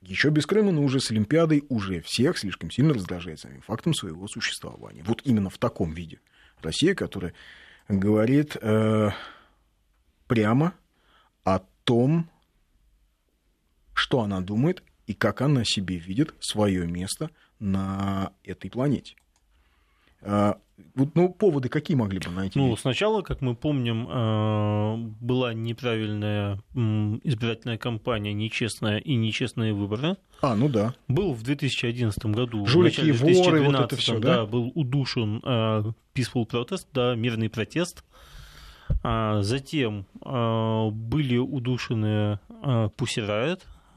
еще 0.00 0.30
без 0.30 0.46
Крыма, 0.46 0.70
но 0.70 0.82
уже 0.82 1.00
с 1.00 1.10
Олимпиадой, 1.10 1.64
уже 1.68 2.00
всех 2.02 2.38
слишком 2.38 2.70
сильно 2.70 2.94
раздражает 2.94 3.40
самим 3.40 3.62
фактом 3.62 3.94
своего 3.94 4.28
существования. 4.28 5.02
Вот 5.02 5.22
именно 5.24 5.50
в 5.50 5.58
таком 5.58 5.92
виде. 5.92 6.20
Россия, 6.62 6.94
которая 6.94 7.34
говорит 7.88 8.56
э, 8.60 9.10
прямо 10.26 10.74
о 11.44 11.60
том, 11.84 12.30
что 13.94 14.20
она 14.20 14.40
думает 14.40 14.82
и 15.06 15.14
как 15.14 15.40
она 15.40 15.64
себе 15.64 15.96
видит 15.96 16.34
свое 16.38 16.86
место 16.86 17.30
на 17.58 18.32
этой 18.44 18.70
планете. 18.70 19.16
Вот, 20.20 20.58
ну, 21.14 21.32
поводы 21.32 21.68
какие 21.68 21.96
могли 21.96 22.18
бы 22.18 22.30
найти? 22.30 22.58
Ну, 22.58 22.76
сначала, 22.76 23.22
как 23.22 23.40
мы 23.40 23.54
помним, 23.54 24.06
а, 24.08 24.96
была 25.20 25.54
неправильная 25.54 26.60
избирательная 26.74 27.78
кампания, 27.78 28.32
нечестная 28.32 28.98
и 28.98 29.14
нечестные 29.14 29.72
выборы. 29.72 30.16
А, 30.40 30.56
ну 30.56 30.68
да. 30.68 30.94
Был 31.08 31.32
в 31.34 31.42
2011 31.42 32.26
году, 32.26 32.66
Жулики, 32.66 33.00
2012, 33.00 33.46
воры, 33.46 33.62
вот 33.62 33.74
это 33.74 33.96
все, 33.96 34.18
да? 34.18 34.36
да? 34.36 34.46
был 34.46 34.72
удушен 34.74 35.38
uh, 35.38 35.92
peaceful 36.14 36.48
protest, 36.48 36.86
да, 36.92 37.14
мирный 37.14 37.48
протест. 37.48 38.04
А, 39.02 39.42
затем 39.42 40.06
а, 40.22 40.90
были 40.90 41.36
удушены 41.36 42.40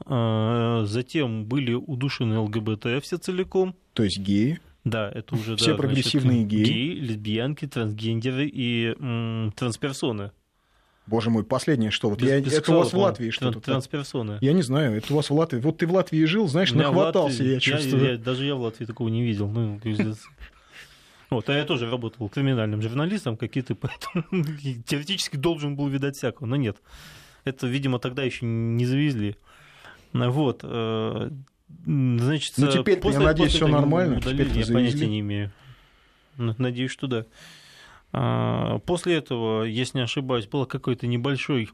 а, 0.04 0.84
затем 0.84 1.44
были 1.44 1.74
удушены 1.74 2.38
ЛГБТ 2.38 3.02
все 3.02 3.18
целиком. 3.18 3.74
То 3.92 4.02
есть 4.02 4.18
геи? 4.18 4.60
Да, 4.84 5.10
это 5.14 5.34
уже 5.36 5.56
все 5.56 5.72
да, 5.72 5.76
прогрессивные 5.76 6.42
значит, 6.42 6.48
геи. 6.48 6.64
геи, 6.64 6.94
лесбиянки, 6.98 7.66
трансгендеры 7.68 8.46
и 8.46 8.94
м, 8.98 9.52
трансперсоны. 9.56 10.32
Боже 11.06 11.30
мой, 11.30 11.44
последнее 11.44 11.90
что? 11.90 12.10
Вот 12.10 12.22
я, 12.22 12.38
это 12.38 12.72
у 12.72 12.78
вас 12.78 12.92
в 12.92 12.98
Латвии 12.98 13.30
что-то? 13.30 13.60
Трансперсоны. 13.60 14.38
Я 14.40 14.52
не 14.52 14.62
знаю, 14.62 14.96
это 14.96 15.12
у 15.12 15.16
вас 15.16 15.30
в 15.30 15.34
Латвии. 15.34 15.60
Вот 15.60 15.78
ты 15.78 15.86
в 15.86 15.92
Латвии 15.92 16.24
жил, 16.24 16.48
знаешь, 16.48 16.72
нахватался, 16.72 17.38
Латвии, 17.38 17.54
я 17.54 17.60
чувствую. 17.60 18.04
Я, 18.04 18.10
я, 18.12 18.18
даже 18.18 18.44
я 18.44 18.54
в 18.54 18.60
Латвии 18.60 18.84
такого 18.84 19.08
не 19.08 19.22
видел. 19.22 19.48
Ну, 19.48 19.80
вот, 21.30 21.48
а 21.48 21.54
я 21.54 21.64
тоже 21.64 21.90
работал 21.90 22.28
криминальным 22.28 22.82
журналистом, 22.82 23.36
как 23.36 23.56
и 23.56 23.62
ты, 23.62 23.74
поэтому 23.76 24.24
теоретически 24.86 25.36
должен 25.36 25.76
был 25.76 25.88
видать 25.88 26.16
всякого, 26.16 26.46
но 26.46 26.56
нет. 26.56 26.76
Это, 27.44 27.66
видимо, 27.66 27.98
тогда 27.98 28.22
еще 28.22 28.46
не 28.46 28.84
завезли. 28.86 29.36
Вот. 30.12 30.62
Значит, 31.84 32.54
ну, 32.58 32.70
теперь, 32.70 33.00
после, 33.00 33.20
я 33.20 33.26
надеюсь, 33.26 33.52
все 33.52 33.66
нормально. 33.66 34.18
Удалили, 34.18 34.44
теперь 34.44 34.58
я 34.58 34.64
завезли. 34.64 34.74
понятия 34.74 35.06
не 35.06 35.20
имею. 35.20 35.52
Надеюсь, 36.36 36.90
что 36.90 37.06
да. 37.06 37.26
А, 38.14 38.78
после 38.80 39.16
этого, 39.16 39.64
если 39.64 39.98
не 39.98 40.04
ошибаюсь, 40.04 40.46
был 40.46 40.66
какой-то 40.66 41.06
небольшой 41.06 41.70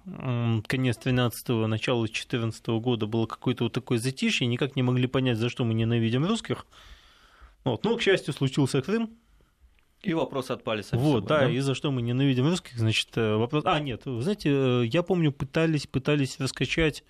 конец 0.67 0.99
13-го, 1.05 1.67
начало 1.67 2.09
14 2.09 2.69
-го 2.69 2.81
года, 2.81 3.07
было 3.07 3.27
какое-то 3.27 3.65
вот 3.65 3.73
такое 3.73 3.99
затишье, 3.99 4.47
никак 4.47 4.77
не 4.77 4.83
могли 4.83 5.07
понять, 5.07 5.39
за 5.39 5.49
что 5.49 5.65
мы 5.65 5.75
ненавидим 5.75 6.25
русских. 6.25 6.67
Вот. 7.65 7.85
Но, 7.85 7.97
к 7.97 8.03
счастью, 8.03 8.33
случился 8.33 8.81
Крым, 8.83 9.11
и 10.03 10.15
вопросы 10.15 10.53
отпали 10.53 10.83
сами 10.83 11.01
Вот, 11.01 11.25
собой, 11.25 11.29
да, 11.29 11.41
да, 11.41 11.51
и 11.51 11.59
за 11.59 11.75
что 11.75 11.91
мы 11.91 12.03
ненавидим 12.03 12.47
русских, 12.47 12.79
значит, 12.79 13.09
э, 13.17 13.35
вопрос... 13.35 13.65
А, 13.67 13.81
нет, 13.81 14.03
вы 14.05 14.23
знаете, 14.23 14.51
э, 14.51 14.85
я 14.87 15.03
помню, 15.03 15.33
пытались, 15.33 15.89
пытались 15.89 16.39
раскачать 16.39 17.03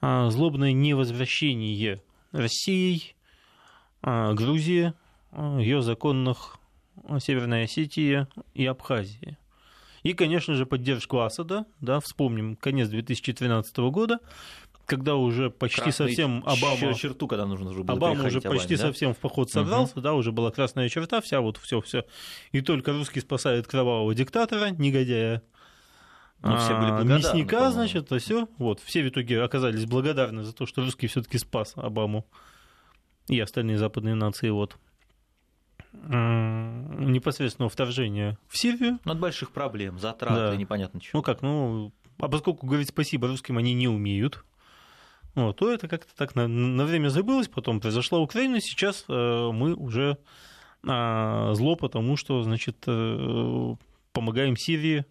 а, 0.00 0.28
злобное 0.30 0.72
невозвращение 0.72 2.02
России, 2.32 3.14
а, 4.02 4.34
Грузии, 4.34 4.92
а, 5.32 5.58
ее 5.58 5.82
законных 5.82 6.58
Северной 7.20 7.64
Осетии 7.64 8.26
и 8.54 8.66
Абхазии. 8.66 9.38
И, 10.02 10.14
конечно 10.14 10.54
же, 10.54 10.66
поддержку 10.66 11.20
Асада, 11.20 11.66
да, 11.80 12.00
вспомним 12.00 12.56
конец 12.56 12.88
2013 12.88 13.76
года, 13.90 14.20
когда 14.86 15.16
уже 15.16 15.50
почти 15.50 15.82
Красный 15.82 16.08
совсем 16.08 16.42
Обама... 16.46 16.94
черту, 16.94 17.28
когда 17.28 17.44
нужно 17.44 17.70
уже 17.70 17.84
было 17.84 17.96
Обама 17.96 18.26
уже 18.26 18.40
почти 18.40 18.76
да? 18.76 18.82
совсем 18.82 19.12
в 19.12 19.18
поход 19.18 19.50
собрался, 19.50 19.92
угу. 19.92 20.00
да, 20.00 20.14
уже 20.14 20.32
была 20.32 20.50
красная 20.50 20.88
черта, 20.88 21.20
вся 21.20 21.40
вот 21.42 21.58
все, 21.58 21.82
все. 21.82 22.04
И 22.52 22.62
только 22.62 22.92
русский 22.92 23.20
спасает 23.20 23.66
кровавого 23.66 24.14
диктатора, 24.14 24.70
негодяя. 24.70 25.42
Ну, 26.42 26.56
все 26.56 26.78
были 26.78 26.90
благодарны, 26.90 27.14
Мясника, 27.14 27.70
значит, 27.70 28.12
а 28.12 28.18
все. 28.18 28.48
Вот, 28.58 28.80
все 28.80 29.02
в 29.02 29.08
итоге 29.08 29.42
оказались 29.42 29.86
благодарны 29.86 30.44
за 30.44 30.52
то, 30.52 30.66
что 30.66 30.82
русский 30.82 31.08
все-таки 31.08 31.38
спас 31.38 31.72
Обаму 31.76 32.26
и 33.26 33.40
остальные 33.40 33.78
западные 33.78 34.14
нации. 34.14 34.50
Вот 34.50 34.78
непосредственного 35.92 37.70
вторжения 37.70 38.38
в 38.48 38.58
Сирию. 38.58 38.98
Ну, 39.04 39.12
от 39.12 39.18
больших 39.18 39.50
проблем, 39.50 39.98
затрат 39.98 40.34
да. 40.34 40.56
непонятно 40.56 41.00
чего. 41.00 41.18
Ну 41.18 41.22
как, 41.22 41.42
ну, 41.42 41.92
а 42.18 42.28
поскольку 42.28 42.66
говорить 42.66 42.90
спасибо 42.90 43.26
русским 43.26 43.58
они 43.58 43.74
не 43.74 43.88
умеют, 43.88 44.44
вот, 45.34 45.56
то 45.56 45.72
это 45.72 45.88
как-то 45.88 46.14
так 46.14 46.34
на, 46.34 46.46
на 46.46 46.84
время 46.84 47.08
забылось, 47.08 47.48
потом 47.48 47.80
произошла 47.80 48.18
Украина, 48.18 48.60
сейчас 48.60 49.04
э, 49.08 49.50
мы 49.52 49.74
уже 49.74 50.18
э, 50.86 51.52
зло, 51.54 51.76
потому 51.76 52.16
что, 52.16 52.42
значит, 52.42 52.76
э, 52.86 53.74
помогаем 54.12 54.56
Сирии 54.56 55.04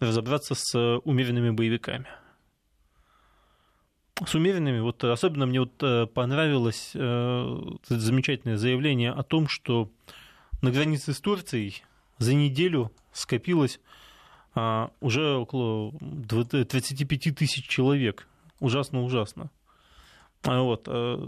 разобраться 0.00 0.54
с 0.54 1.00
умеренными 1.04 1.50
боевиками. 1.50 2.06
С 4.24 4.34
умеренными, 4.34 4.80
вот 4.80 5.04
особенно 5.04 5.44
мне 5.44 5.60
вот 5.60 5.82
э, 5.82 6.06
понравилось 6.06 6.92
э, 6.94 7.60
замечательное 7.86 8.56
заявление 8.56 9.12
о 9.12 9.22
том, 9.22 9.46
что 9.46 9.90
на 10.62 10.70
границе 10.70 11.12
с 11.12 11.20
Турцией 11.20 11.82
за 12.16 12.32
неделю 12.32 12.92
скопилось 13.12 13.78
а, 14.54 14.90
уже 15.00 15.36
около 15.36 15.92
35 16.30 17.36
тысяч 17.36 17.68
человек 17.68 18.26
ужасно-ужасно. 18.58 19.50
А 20.44 20.62
вот. 20.62 20.84
Э, 20.86 21.18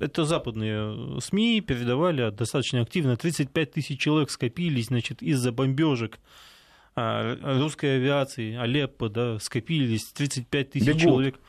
это 0.00 0.24
западные 0.24 1.20
СМИ 1.20 1.62
передавали 1.62 2.30
достаточно 2.30 2.80
активно. 2.82 3.16
35 3.16 3.72
тысяч 3.72 3.98
человек 3.98 4.30
скопились 4.30 4.86
значит, 4.86 5.20
из-за 5.20 5.50
бомбежек 5.50 6.16
а, 6.16 6.51
русской 6.94 7.96
авиации, 7.96 8.54
Алеппо, 8.54 9.08
да, 9.08 9.38
скопились 9.38 10.12
35 10.12 10.70
тысяч 10.70 10.86
Бегут. 10.86 11.00
человек 11.00 11.40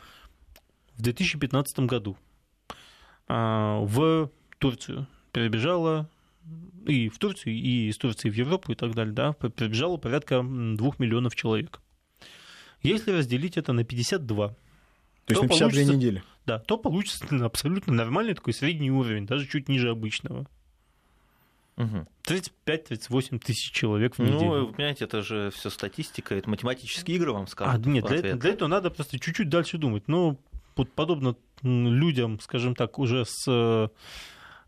в 0.96 1.02
2015 1.02 1.80
году. 1.80 2.18
А, 3.28 3.80
в 3.80 4.32
Турцию 4.60 5.08
перебежало 5.32 6.10
и 6.86 7.10
в 7.10 7.18
Турцию, 7.18 7.54
и 7.54 7.90
из 7.90 7.98
Турции 7.98 8.30
в 8.30 8.34
Европу 8.34 8.72
и 8.72 8.76
так 8.76 8.94
далее, 8.94 9.14
да, 9.14 9.34
перебежало 9.34 9.98
порядка 9.98 10.42
2 10.44 10.76
миллионов 11.00 11.36
человек. 11.36 11.82
Если 12.82 13.12
разделить 13.12 13.58
это 13.58 13.72
на 13.72 13.84
52, 13.84 14.50
то, 14.50 14.56
то 15.26 15.34
есть 15.34 15.42
на 15.42 15.48
52 15.48 15.70
получится, 15.70 15.96
недели. 15.96 16.24
Да, 16.46 16.60
то 16.60 16.78
получится 16.78 17.26
абсолютно 17.46 17.94
нормальный 17.94 18.34
такой 18.34 18.54
средний 18.54 18.92
уровень, 18.92 19.26
даже 19.26 19.48
чуть 19.48 19.70
ниже 19.70 19.90
обычного. 19.90 20.48
Угу. 21.77 22.08
35-38 22.27 23.39
тысяч 23.39 23.72
человек 23.72 24.15
в 24.15 24.20
неделю. 24.20 24.39
Ну, 24.39 24.65
вы 24.65 24.74
понимаете, 24.74 25.06
это 25.06 25.22
же 25.22 25.50
все 25.51 25.70
статистика, 25.70 26.36
это 26.36 26.50
математические 26.50 27.18
игры 27.18 27.32
вам 27.34 27.48
скажут. 27.48 27.86
А, 27.86 27.89
нет, 27.89 28.06
для, 28.06 28.18
этого, 28.18 28.36
для 28.36 28.50
этого 28.51 28.68
надо 28.70 28.92
просто 28.92 29.20
чуть-чуть 29.20 29.50
дальше 29.50 29.77
думать. 29.77 30.03
Ну, 30.08 30.39
вот 30.75 30.92
подобно 30.92 31.36
людям, 31.63 32.39
скажем 32.39 32.75
так, 32.75 33.00
уже 33.00 33.25
с, 33.25 33.89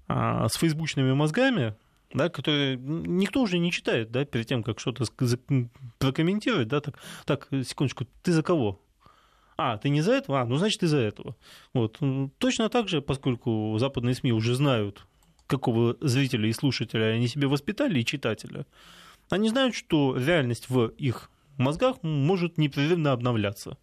а, 0.08 0.50
с 0.50 0.58
фейсбучными 0.58 1.14
мозгами, 1.14 1.76
да, 2.14 2.30
которые 2.30 2.78
никто 2.78 3.42
уже 3.42 3.60
не 3.60 3.72
читает, 3.72 4.12
да, 4.12 4.26
перед 4.26 4.48
тем, 4.48 4.64
как 4.64 4.80
что-то 4.80 5.06
прокомментировать, 6.00 6.68
да, 6.68 6.82
так, 6.82 7.00
так, 7.26 7.48
секундочку, 7.64 8.08
ты 8.24 8.32
за 8.32 8.42
кого? 8.42 8.82
А, 9.58 9.78
ты 9.78 9.90
не 9.90 10.02
за 10.02 10.14
этого? 10.14 10.42
А, 10.42 10.46
ну, 10.46 10.58
значит, 10.58 10.82
ты 10.82 10.88
за 10.88 10.98
этого. 10.98 11.36
Вот. 11.74 12.00
Точно 12.40 12.70
так 12.70 12.90
же, 12.90 13.02
поскольку 13.02 13.76
западные 13.80 14.16
СМИ 14.16 14.34
уже 14.34 14.54
знают, 14.56 15.06
какого 15.48 15.98
зрителя 16.02 16.48
и 16.50 16.54
слушателя 16.54 17.14
они 17.14 17.28
себе 17.28 17.48
воспитали, 17.48 18.00
и 18.00 18.06
читателя, 18.06 18.66
они 19.30 19.50
знают, 19.50 19.76
что 19.76 20.16
реальность 20.18 20.70
в 20.70 20.88
их 20.88 21.30
мозгах 21.58 21.98
может 22.04 22.58
непрерывно 22.58 23.12
обновляться. 23.12 23.78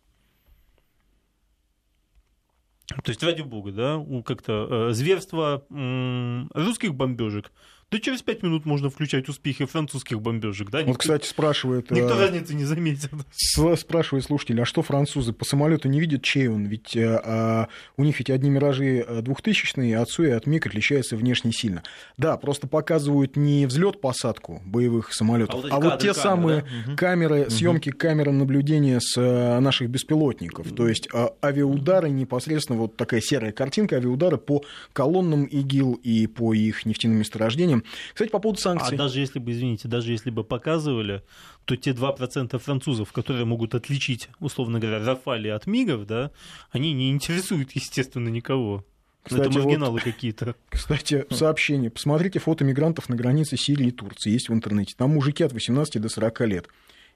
То 3.05 3.11
есть, 3.11 3.23
ради 3.23 3.43
бога, 3.43 3.73
да, 3.73 4.05
как-то 4.25 4.89
э, 4.91 4.93
зверство 4.93 5.65
русских 5.71 6.95
бомбежек 6.95 7.53
Да 7.93 7.99
через 7.99 8.23
пять 8.23 8.43
минут 8.43 8.65
можно 8.65 8.89
включать 8.89 9.29
успехи 9.29 9.67
французских 9.67 10.19
бомбежек, 10.19 10.71
да? 10.71 10.79
Вот, 10.79 10.87
Никто- 10.87 11.01
кстати, 11.01 11.27
спрашивает... 11.27 11.91
Никто 11.91 12.15
э, 12.15 12.21
разницы 12.21 12.55
не 12.55 12.65
заметит. 12.65 13.11
Спрашивает 13.31 14.25
слушатель, 14.25 14.59
а 14.63 14.65
что 14.65 14.81
французы 14.81 15.35
по 15.35 15.45
самолету 15.45 15.89
не 15.89 16.01
видят, 16.01 16.23
чей 16.23 16.49
он? 16.49 16.65
Ведь 16.65 16.97
э, 16.97 17.21
а, 17.23 17.69
у 17.99 18.05
них 18.05 18.19
ведь 18.19 18.31
одни 18.31 18.49
миражи 18.49 19.05
э, 19.07 19.21
двухтысячные, 19.21 20.03
Суи 20.07 20.29
и 20.29 20.31
от 20.31 20.47
МиГ 20.47 20.69
отличаются 20.69 21.17
внешне 21.17 21.53
сильно. 21.53 21.83
Да, 22.17 22.39
просто 22.39 22.67
показывают 22.67 23.37
не 23.37 23.67
взлет-посадку 23.67 24.63
боевых 24.65 25.13
самолетов, 25.13 25.57
А 25.57 25.59
вот 25.59 25.73
а 25.73 25.81
вот 25.81 25.99
те 25.99 26.09
камеры, 26.09 26.15
самые 26.15 26.65
да? 26.87 26.97
Камеры, 26.97 27.51
съемки 27.51 27.91
камер 27.91 28.31
наблюдения 28.31 29.01
с 29.01 29.21
наших 29.61 29.91
беспилотников. 29.91 30.73
То 30.75 30.89
есть 30.89 31.09
а, 31.13 31.35
авиаудары 31.45 32.09
непосредственно, 32.09 32.79
вот 32.79 32.97
такая 32.97 33.21
серая 33.21 33.53
картинка, 33.53 33.97
авиаудары 33.97 34.39
по 34.39 34.63
колоннам 34.95 35.45
ИГИЛ 35.45 36.01
и 36.03 36.27
по 36.27 36.55
их 36.55 36.87
нефтяным 36.87 37.19
месторождениям. 37.19 37.82
Кстати, 38.13 38.31
по 38.31 38.39
поводу 38.39 38.59
А 38.61 38.63
санкций. 38.63 38.97
даже 38.97 39.21
если 39.21 39.39
бы, 39.39 39.53
извините, 39.53 39.89
даже 39.89 40.13
если 40.13 40.31
бы 40.31 40.45
показывали, 40.45 41.23
то 41.65 41.77
те 41.77 41.93
2% 41.93 42.59
французов, 42.59 43.13
которые 43.13 43.45
могут 43.45 43.75
отличить, 43.75 44.29
условно 44.41 44.79
говоря, 44.81 45.05
Рафали 45.05 45.49
от 45.49 45.67
Мигов, 45.67 46.07
да, 46.07 46.31
они 46.71 46.93
не 46.93 47.11
интересуют, 47.11 47.73
естественно, 47.73 48.29
никого. 48.29 48.85
Кстати, 49.25 49.43
Это 49.43 49.51
вот- 49.51 49.65
маргиналы 49.65 50.01
какие-то. 50.01 50.57
Кстати, 50.69 51.27
сообщение. 51.31 51.91
Посмотрите 51.91 52.41
фото 52.41 52.65
мигрантов 52.65 53.09
на 53.09 53.15
границе 53.15 53.57
Сирии 53.57 53.87
и 53.89 53.91
Турции. 53.93 54.31
Есть 54.33 54.49
в 54.49 54.53
интернете. 54.53 54.95
Там 54.97 55.11
мужики 55.11 55.45
от 55.45 55.53
18 55.53 56.01
до 56.03 56.09
40 56.09 56.41
лет. 56.47 56.69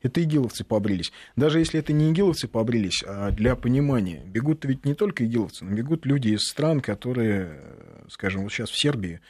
Это 0.03 0.23
игиловцы 0.23 0.63
побрились. 0.63 1.11
Даже 1.37 1.59
если 1.59 1.81
это 1.81 1.93
не 1.93 2.11
игиловцы 2.13 2.47
побрились, 2.49 3.03
а 3.05 3.31
для 3.33 3.57
понимания, 3.57 4.23
бегут 4.27 4.65
ведь 4.67 4.85
не 4.85 4.95
только 4.95 5.25
игиловцы, 5.25 5.65
но 5.65 5.75
бегут 5.75 6.07
люди 6.07 6.29
из 6.29 6.43
стран, 6.43 6.81
которые, 6.81 7.61
скажем, 8.11 8.43
вот 8.43 8.53
сейчас 8.53 8.71
в 8.71 8.79
Сербии, 8.79 9.15
а, 9.17 9.21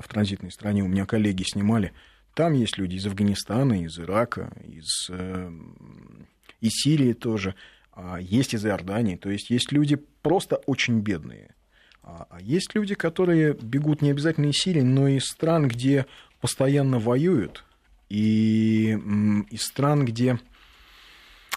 в 0.00 0.08
транзитной 0.08 0.50
стране, 0.50 0.82
у 0.82 0.88
меня 0.88 1.06
коллеги 1.06 1.42
снимали, 1.42 1.92
там 2.34 2.52
есть 2.52 2.78
люди 2.78 2.96
из 2.96 3.06
Афганистана, 3.06 3.82
из 3.82 3.98
Ирака, 3.98 4.52
из, 4.64 5.08
э, 5.08 5.52
из 6.60 6.70
Сирии 6.72 7.12
тоже, 7.12 7.54
а 7.92 8.18
есть 8.20 8.54
из 8.54 8.66
Иордании. 8.66 9.16
То 9.16 9.30
есть 9.30 9.50
есть 9.50 9.70
люди 9.70 9.96
просто 10.22 10.56
очень 10.66 11.00
бедные. 11.00 11.54
А 12.02 12.26
а 12.28 12.40
есть 12.40 12.74
люди, 12.74 12.94
которые 12.94 13.54
бегут 13.54 14.02
не 14.02 14.10
обязательно 14.10 14.46
из 14.46 14.56
Сирии, 14.56 14.82
но 14.82 15.06
из 15.08 15.24
стран, 15.24 15.68
где 15.68 16.06
постоянно 16.40 16.98
воюют, 16.98 17.64
и 18.10 18.98
из 19.50 19.62
стран, 19.62 20.04
где, 20.04 20.38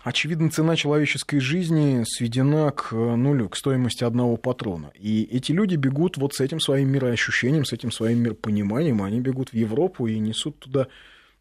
очевидно, 0.07 0.49
цена 0.49 0.75
человеческой 0.75 1.39
жизни 1.39 2.03
сведена 2.05 2.71
к 2.71 2.93
э, 2.93 3.15
нулю, 3.15 3.49
к 3.49 3.57
стоимости 3.57 4.03
одного 4.03 4.37
патрона. 4.37 4.91
И 4.95 5.23
эти 5.23 5.51
люди 5.51 5.75
бегут 5.75 6.17
вот 6.17 6.33
с 6.33 6.39
этим 6.39 6.59
своим 6.59 6.89
мироощущением, 6.89 7.65
с 7.65 7.73
этим 7.73 7.91
своим 7.91 8.19
миропониманием, 8.19 9.03
они 9.03 9.19
бегут 9.19 9.49
в 9.49 9.53
Европу 9.53 10.07
и 10.07 10.17
несут 10.17 10.59
туда 10.59 10.87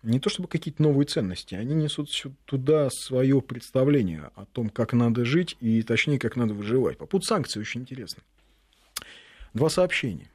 не 0.03 0.21
то 0.21 0.31
чтобы 0.31 0.49
какие-то 0.49 0.83
новые 0.83 1.07
ценности, 1.07 1.55
они 1.55 1.75
несут 1.75 2.11
туда 2.45 2.91
свое 2.91 3.41
представление 3.41 4.31
о 4.37 4.45
том, 4.45 4.69
как 4.69 4.93
надо 4.93 5.25
жить 5.25 5.57
и, 5.61 5.83
точнее, 5.83 6.19
как 6.19 6.37
надо 6.37 6.55
выживать. 6.55 6.99
По 6.99 7.07
поводу 7.07 7.27
санкций 7.27 7.61
очень 7.61 7.81
интересно. 7.81 8.23
Два 9.53 9.69
сообщения. 9.69 10.31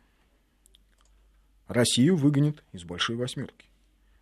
Россию 1.68 2.18
выгонят 2.18 2.64
из 2.74 2.84
Большой 2.84 3.16
Восьмерки. 3.16 3.66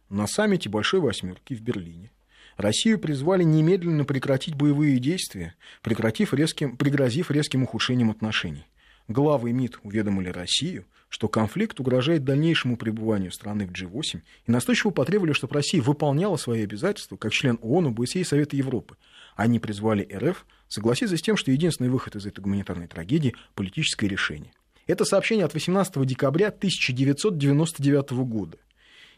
На 0.09 0.27
саммите 0.27 0.69
Большой 0.69 0.99
Восьмерки 0.99 1.55
в 1.55 1.61
Берлине 1.61 2.11
Россию 2.59 2.99
призвали 2.99 3.43
немедленно 3.43 4.03
прекратить 4.03 4.53
боевые 4.53 4.99
действия, 4.99 5.55
прекратив 5.81 6.33
резким, 6.33 6.75
пригрозив 6.75 7.31
резким 7.31 7.63
ухудшением 7.63 8.11
отношений. 8.11 8.65
Главы 9.07 9.53
МИД 9.53 9.79
уведомили 9.83 10.27
Россию, 10.27 10.83
что 11.07 11.29
конфликт 11.29 11.79
угрожает 11.79 12.25
дальнейшему 12.25 12.75
пребыванию 12.75 13.31
страны 13.31 13.65
в 13.65 13.71
G8 13.71 14.19
и 14.45 14.51
настойчиво 14.51 14.89
потребовали, 14.91 15.31
чтобы 15.31 15.53
Россия 15.53 15.81
выполняла 15.81 16.35
свои 16.35 16.63
обязательства 16.63 17.15
как 17.15 17.31
член 17.31 17.57
ООН, 17.61 17.97
ОБСЕ 17.97 18.19
и 18.19 18.25
Совета 18.25 18.57
Европы. 18.57 18.97
Они 19.37 19.57
призвали 19.57 20.05
РФ 20.13 20.45
согласиться 20.67 21.15
с 21.15 21.21
тем, 21.21 21.37
что 21.37 21.51
единственный 21.51 21.89
выход 21.89 22.17
из 22.17 22.25
этой 22.25 22.41
гуманитарной 22.41 22.87
трагедии– 22.87 23.35
политическое 23.55 24.09
решение. 24.09 24.51
Это 24.85 25.05
сообщение 25.05 25.45
от 25.45 25.53
18 25.53 26.05
декабря 26.05 26.47
1999 26.47 28.11
года. 28.25 28.57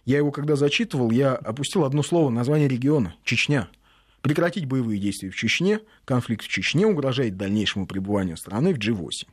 Я 0.05 0.17
его 0.17 0.31
когда 0.31 0.55
зачитывал, 0.55 1.11
я 1.11 1.35
опустил 1.35 1.83
одно 1.83 2.03
слово, 2.03 2.29
название 2.29 2.67
региона– 2.67 3.15
Чечня. 3.23 3.69
Прекратить 4.21 4.65
боевые 4.65 4.99
действия 4.99 5.29
в 5.29 5.35
Чечне, 5.35 5.79
конфликт 6.05 6.45
в 6.45 6.47
Чечне 6.47 6.85
угрожает 6.85 7.37
дальнейшему 7.37 7.87
пребыванию 7.87 8.37
страны 8.37 8.73
в 8.73 8.77
G8. 8.77 9.27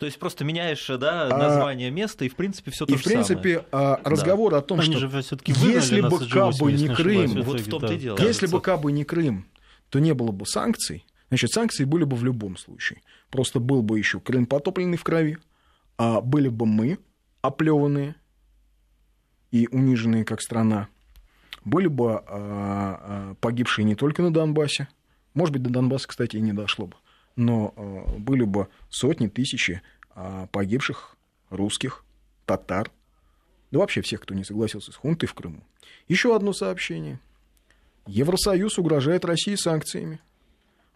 То 0.00 0.06
есть 0.06 0.18
просто 0.18 0.44
меняешь 0.44 0.84
да, 0.88 1.28
А- 1.30 1.38
название 1.38 1.90
места, 1.92 2.24
и 2.24 2.28
в 2.28 2.34
принципе 2.34 2.72
все 2.72 2.86
то 2.86 2.92
И, 2.92 2.96
же 2.96 3.02
в 3.02 3.04
принципе, 3.04 3.64
а, 3.70 4.00
разговор 4.02 4.52
о 4.56 4.60
том, 4.60 4.80
Они 4.80 4.96
что 4.96 5.06
если 5.06 6.00
бы 6.00 6.18
кабы 6.28 6.72
не 6.72 6.88
Крым, 6.88 7.28
самое. 7.28 7.46
Вот 7.46 7.60
в 7.60 7.70
том-то 7.70 7.92
и 7.92 7.98
дело. 7.98 8.18
если 8.20 8.46
бы 8.46 8.60
кабы 8.60 8.90
не 8.90 9.04
Крым, 9.04 9.46
то 9.90 10.00
не 10.00 10.12
было 10.12 10.32
бы 10.32 10.44
санкций. 10.44 11.06
Значит, 11.28 11.52
санкции 11.52 11.84
были 11.84 12.02
бы 12.02 12.16
в 12.16 12.24
любом 12.24 12.56
случае. 12.56 13.00
Просто 13.30 13.60
был 13.60 13.82
бы 13.82 13.96
еще 13.96 14.18
Крым 14.18 14.46
потопленный 14.46 14.98
в 14.98 15.04
крови, 15.04 15.38
а 15.98 16.20
были 16.20 16.48
бы 16.48 16.66
мы 16.66 16.98
оплеванные 17.40 18.16
и 19.52 19.68
униженные 19.70 20.24
как 20.24 20.40
страна. 20.40 20.88
Были 21.64 21.86
бы 21.86 22.16
а, 22.16 22.22
а, 22.26 23.34
погибшие 23.40 23.84
не 23.84 23.94
только 23.94 24.22
на 24.22 24.32
Донбассе, 24.32 24.88
может 25.34 25.52
быть, 25.52 25.62
до 25.62 25.70
Донбасса, 25.70 26.08
кстати, 26.08 26.36
и 26.36 26.40
не 26.40 26.52
дошло 26.52 26.88
бы, 26.88 26.96
но 27.36 27.72
а, 27.76 28.18
были 28.18 28.44
бы 28.44 28.68
сотни, 28.90 29.28
тысячи 29.28 29.80
погибших 30.50 31.16
русских, 31.48 32.04
татар, 32.44 32.90
да 33.70 33.78
вообще 33.78 34.02
всех, 34.02 34.20
кто 34.20 34.34
не 34.34 34.44
согласился 34.44 34.92
с 34.92 34.96
хунтой 34.96 35.26
в 35.26 35.32
Крыму. 35.32 35.62
Еще 36.06 36.36
одно 36.36 36.52
сообщение. 36.52 37.18
Евросоюз 38.06 38.78
угрожает 38.78 39.24
России 39.24 39.54
санкциями. 39.54 40.20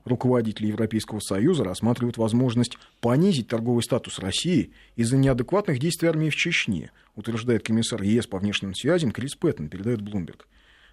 Руководители 0.06 0.68
Европейского 0.68 1.18
Союза 1.18 1.64
рассматривают 1.64 2.16
возможность 2.16 2.78
понизить 3.00 3.48
торговый 3.48 3.82
статус 3.82 4.20
России 4.20 4.70
из-за 4.94 5.16
неадекватных 5.16 5.80
действий 5.80 6.08
армии 6.08 6.30
в 6.30 6.36
Чечне, 6.36 6.92
утверждает 7.16 7.64
комиссар 7.64 8.00
ЕС 8.02 8.28
по 8.28 8.38
внешним 8.38 8.72
связям 8.72 9.10
Крис 9.10 9.34
Пэттон, 9.34 9.68
передает 9.68 10.00
Bloomberg. 10.00 10.42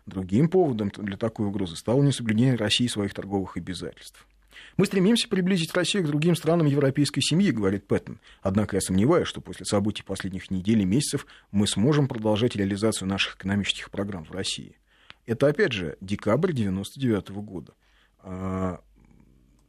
Другим 0.08 0.49
поводом 0.49 0.91
для 0.97 1.15
такой 1.15 1.45
угрозы 1.45 1.76
стало 1.76 2.02
несоблюдение 2.02 2.56
России 2.56 2.88
своих 2.88 3.13
торговых 3.13 3.56
обязательств. 3.56 4.26
Мы 4.78 4.88
стремимся 4.88 5.30
приблизить 5.30 5.76
Россию 5.76 6.06
к 6.06 6.08
другим 6.08 6.36
странам 6.36 6.65
европейской 6.65 7.21
семьи, 7.21 7.52
говорит 7.52 7.86
Пэттон. 7.86 8.19
Однако 8.41 8.78
я 8.78 8.82
сомневаюсь, 8.82 9.28
что 9.28 9.41
после 9.41 9.67
событий 9.67 10.02
последних 10.02 10.49
недель 10.49 10.82
и 10.82 10.86
месяцев 10.86 11.28
мы 11.52 11.67
сможем 11.67 12.08
продолжать 12.08 12.56
реализацию 12.56 13.08
наших 13.08 13.36
экономических 13.36 13.91
программ 13.91 14.26
в 14.26 14.32
России. 14.32 14.76
Это, 15.28 15.47
опять 15.47 15.71
же, 15.71 15.97
декабрь 16.02 16.52
99 16.52 17.30
года. 17.30 17.73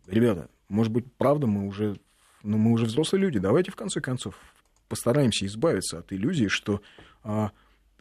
Ребята, 0.06 0.48
может 0.68 0.92
быть, 0.92 1.04
правда, 1.16 1.46
мы 1.46 1.66
уже, 1.66 1.98
ну, 2.42 2.58
мы 2.58 2.72
уже 2.72 2.86
взрослые 2.86 3.22
люди. 3.22 3.38
Давайте, 3.38 3.70
в 3.70 3.76
конце 3.76 4.00
концов, 4.00 4.34
постараемся 4.88 5.46
избавиться 5.46 5.98
от 5.98 6.12
иллюзии, 6.12 6.48
что 6.48 6.80
а, 7.22 7.50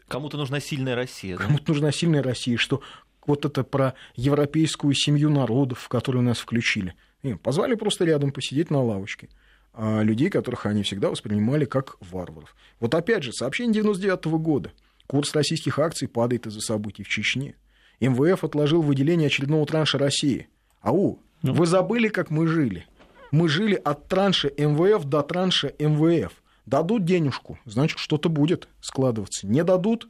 Кому-то 0.08 0.38
нужна 0.38 0.60
сильная 0.60 0.96
Россия. 0.96 1.38
да? 1.38 1.44
Кому-то 1.44 1.72
нужна 1.72 1.92
сильная 1.92 2.22
Россия, 2.22 2.58
что 2.58 2.82
вот 3.26 3.46
это 3.46 3.64
про 3.64 3.94
европейскую 4.16 4.94
семью 4.94 5.30
народов, 5.30 5.80
в 5.80 5.90
которую 5.90 6.24
нас 6.24 6.40
включили. 6.40 6.94
И 7.22 7.34
позвали 7.36 7.76
просто 7.76 8.06
рядом 8.06 8.32
посидеть 8.32 8.70
на 8.70 8.84
лавочке. 8.84 9.30
А 9.74 10.02
людей, 10.02 10.30
которых 10.30 10.66
они 10.66 10.84
всегда 10.84 11.10
воспринимали 11.10 11.66
как 11.66 11.98
варваров. 12.00 12.56
Вот 12.80 12.94
опять 12.94 13.24
же, 13.24 13.34
сообщение 13.34 13.74
99 13.74 14.26
года. 14.26 14.72
Курс 15.08 15.34
российских 15.34 15.80
акций 15.80 16.08
падает 16.08 16.46
из-за 16.46 16.62
событий 16.62 17.04
в 17.04 17.08
Чечне. 17.10 17.56
МВФ 18.00 18.44
отложил 18.44 18.82
выделение 18.82 19.28
очередного 19.28 19.66
транша 19.66 19.98
России. 19.98 20.48
Ау. 20.82 21.20
Вы 21.44 21.66
забыли, 21.66 22.08
как 22.08 22.30
мы 22.30 22.48
жили? 22.48 22.88
Мы 23.32 23.50
жили 23.50 23.76
от 23.76 24.08
транша 24.08 24.50
МВФ 24.58 25.06
до 25.06 25.22
транша 25.24 25.74
МВФ. 25.80 26.32
Дадут 26.66 27.04
денежку, 27.04 27.60
значит, 27.66 28.00
что-то 28.00 28.30
будет 28.30 28.70
складываться. 28.80 29.46
Не 29.46 29.64
дадут 29.64 30.08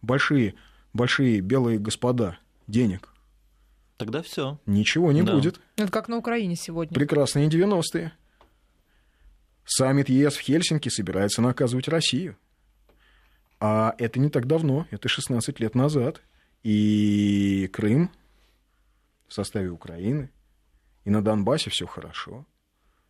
большие, 0.00 0.54
большие 0.94 1.40
белые 1.40 1.78
господа 1.78 2.38
денег. 2.66 3.12
Тогда 3.98 4.22
все. 4.22 4.58
Ничего 4.64 5.12
не 5.12 5.22
Да. 5.22 5.34
будет. 5.34 5.60
Это 5.76 5.92
как 5.92 6.08
на 6.08 6.16
Украине 6.16 6.56
сегодня. 6.56 6.94
Прекрасные 6.94 7.48
90-е. 7.48 8.12
Саммит 9.66 10.08
ЕС 10.08 10.36
в 10.36 10.40
Хельсинки 10.40 10.88
собирается 10.88 11.42
наказывать 11.42 11.86
Россию. 11.86 12.36
А 13.60 13.94
это 13.98 14.18
не 14.18 14.30
так 14.30 14.46
давно, 14.46 14.86
это 14.90 15.08
16 15.08 15.60
лет 15.60 15.74
назад. 15.74 16.22
И 16.62 17.68
Крым 17.72 18.10
в 19.28 19.34
составе 19.34 19.68
Украины, 19.68 20.30
и 21.04 21.10
на 21.10 21.22
Донбассе 21.22 21.70
все 21.70 21.86
хорошо. 21.86 22.44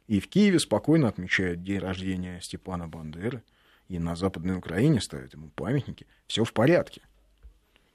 И 0.06 0.20
в 0.20 0.28
Киеве 0.28 0.58
спокойно 0.58 1.08
отмечают 1.08 1.62
день 1.62 1.78
рождения 1.78 2.40
Степана 2.40 2.88
Бандеры, 2.88 3.42
и 3.88 3.98
на 3.98 4.16
Западной 4.16 4.56
Украине 4.56 5.00
ставят 5.00 5.34
ему 5.34 5.50
памятники. 5.54 6.06
Все 6.26 6.44
в 6.44 6.52
порядке. 6.52 7.02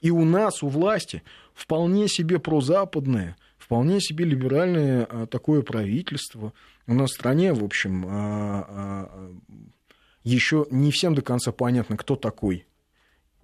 И 0.02 0.12
у 0.12 0.24
нас, 0.26 0.62
у 0.62 0.68
власти, 0.68 1.24
вполне 1.54 2.08
себе 2.08 2.38
прозападное, 2.38 3.38
вполне 3.58 4.00
себе 4.02 4.26
либеральное 4.26 5.08
а, 5.10 5.26
такое 5.26 5.62
правительство. 5.62 6.54
У 6.86 6.94
нас 6.94 7.12
в 7.12 7.16
стране, 7.16 7.54
в 7.54 7.64
общем, 7.64 8.06
а, 8.08 8.66
а, 8.68 9.32
еще 10.24 10.68
не 10.70 10.92
всем 10.92 11.16
до 11.16 11.22
конца 11.22 11.52
понятно, 11.52 11.98
кто 11.98 12.16
такой 12.16 12.68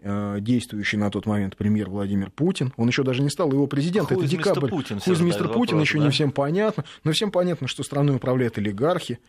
действующий 0.02 0.98
на 0.98 1.10
тот 1.10 1.26
момент 1.26 1.56
премьер 1.58 1.90
Владимир 1.90 2.32
Путин. 2.32 2.74
Он 2.78 2.88
еще 2.88 3.04
даже 3.04 3.22
не 3.22 3.30
стал 3.30 3.52
его 3.52 3.68
президентом. 3.68 4.18
Who 4.18 4.22
Это 4.22 4.30
декабрь. 4.30 4.72
Все 5.00 5.12
Mr. 5.14 5.32
задают 5.32 5.54
Путин 5.54 5.76
вопрос, 5.78 5.88
еще 5.88 5.98
да? 6.00 6.06
не 6.06 6.10
всем 6.12 6.32
понятно. 6.32 6.86
Но 7.04 7.12
всем 7.12 7.32
понятно, 7.32 7.68
что 7.68 7.84
страной 7.84 8.16
управляют 8.16 8.58
олигархи. 8.58 9.20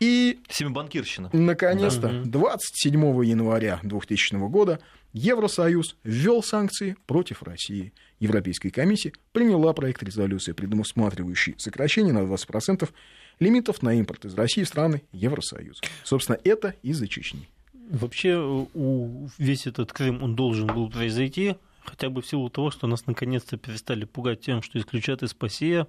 И 0.00 0.40
Семибанкирщина. 0.48 1.30
Наконец-то, 1.32 2.08
Да. 2.08 2.22
27 2.24 3.24
января 3.24 3.80
2000 3.82 4.48
года 4.48 4.80
Евросоюз 5.12 5.96
ввел 6.02 6.42
санкции 6.42 6.96
против 7.06 7.42
России. 7.44 7.92
Европейская 8.18 8.70
комиссия 8.70 9.12
приняла 9.32 9.72
проект 9.72 10.02
резолюции, 10.02 10.52
предусматривающий 10.52 11.54
сокращение 11.58 12.12
на 12.12 12.20
20% 12.20 12.90
лимитов 13.38 13.82
на 13.82 13.94
импорт 13.94 14.24
из 14.24 14.34
России 14.34 14.64
в 14.64 14.68
страны 14.68 15.02
Евросоюза. 15.12 15.80
Собственно, 16.02 16.38
это 16.42 16.74
из-за 16.82 17.06
Чечни. 17.06 17.48
Вообще, 17.90 18.36
у, 18.36 19.28
весь 19.38 19.66
этот 19.66 19.92
Крым, 19.92 20.22
он 20.22 20.34
должен 20.34 20.66
был 20.66 20.90
произойти, 20.90 21.56
хотя 21.84 22.08
бы 22.08 22.22
в 22.22 22.26
силу 22.26 22.48
того, 22.48 22.70
что 22.70 22.86
нас 22.86 23.06
наконец-то 23.06 23.56
перестали 23.56 24.04
пугать 24.04 24.40
тем, 24.40 24.62
что 24.62 24.78
исключат 24.78 25.22
из 25.22 25.34
ПАСЕ, 25.34 25.86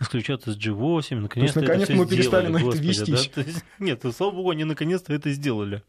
исключат 0.00 0.46
из 0.46 0.56
G8, 0.56 1.16
наконец-то 1.16 1.60
всё 1.60 1.96
мы 1.96 2.06
перестали 2.06 2.46
сделали, 2.46 2.64
на 2.64 2.68
это 2.68 2.78
вестись. 2.78 3.30
да? 3.34 3.42
Есть, 3.42 3.64
Нет, 3.78 4.04
ну, 4.04 4.12
слава 4.12 4.32
богу, 4.32 4.50
они 4.50 4.64
наконец-то 4.64 5.12
это 5.12 5.30
сделали. 5.30 5.82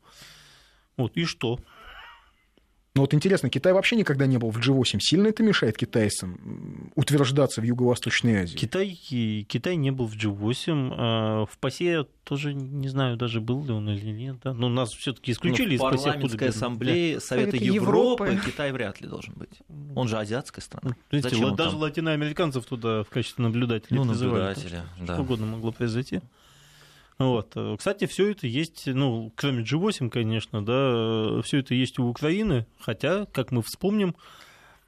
Вот, 0.98 1.16
и 1.16 1.26
что? 1.26 1.60
Но 2.94 3.02
вот 3.04 3.14
интересно, 3.14 3.50
Китай 3.50 3.72
вообще 3.72 3.96
никогда 3.96 4.26
не 4.26 4.38
был 4.38 4.50
в 4.52 4.58
G8. 4.58 5.00
Сильно 5.00 5.28
это 5.28 5.44
мешает 5.44 5.78
китайцам 5.78 6.92
утверждаться 6.96 7.62
в 7.62 7.64
Юго-Восточной 7.64 8.42
Азии? 8.44 8.58
Китай, 8.58 8.90
Китай 9.48 9.78
не 9.78 9.92
был 9.92 10.08
в 10.08 10.16
G8, 10.18 10.94
а 10.98 11.46
в 11.46 11.58
ПАСЕ 11.58 12.04
тоже 12.26 12.54
не 12.54 12.90
знаю, 12.90 13.16
даже 13.16 13.40
был 13.40 13.64
ли 13.64 13.72
он 13.72 13.90
или 13.90 14.12
нет. 14.12 14.38
Да? 14.44 14.54
Но 14.54 14.68
нас 14.68 14.90
все-таки 14.90 15.32
исключили 15.32 15.70
Ну, 15.70 15.74
из 15.76 15.80
парламентской 15.80 16.48
без- 16.48 16.56
ассамблее 16.58 17.22
Совета 17.22 17.56
Европы, 17.56 18.26
Европы. 18.26 18.42
Китай 18.46 18.74
вряд 18.74 19.00
ли 19.00 19.08
должен 19.08 19.36
быть. 19.36 19.62
Он 19.96 20.10
же 20.10 20.18
азиатская 20.18 20.62
страна. 20.62 20.90
Да. 20.90 20.96
Видите, 21.12 21.30
Зачем 21.30 21.48
вот 21.50 21.58
даже 21.58 21.72
там? 21.72 21.80
латиноамериканцев 21.80 22.66
туда 22.66 23.04
в 23.04 23.10
качестве 23.10 23.42
наблюдателей 23.46 23.98
Ну, 24.00 24.06
призывали. 24.06 24.42
наблюдателя, 24.44 24.84
Что 24.98 25.06
да. 25.06 25.20
угодно 25.22 25.46
могло 25.46 25.72
произойти. 25.72 26.20
Вот. 27.28 27.52
э, 27.56 27.76
Кстати, 27.78 28.06
все 28.08 28.32
это 28.32 28.48
есть, 28.48 28.88
ну, 28.88 29.32
кроме 29.36 29.64
G8, 29.64 30.10
конечно, 30.10 30.64
да, 30.66 31.42
все 31.44 31.60
это 31.60 31.74
есть 31.76 32.00
у 32.00 32.06
Украины, 32.08 32.66
хотя, 32.80 33.26
как 33.26 33.52
мы 33.52 33.62
вспомним, 33.62 34.16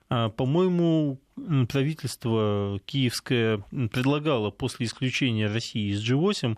а, 0.09 0.29
по-моему, 0.29 1.19
правительство 1.69 2.79
киевское 2.85 3.63
предлагало 3.91 4.51
после 4.51 4.85
исключения 4.85 5.47
России 5.47 5.91
из 5.91 6.07
G8 6.07 6.57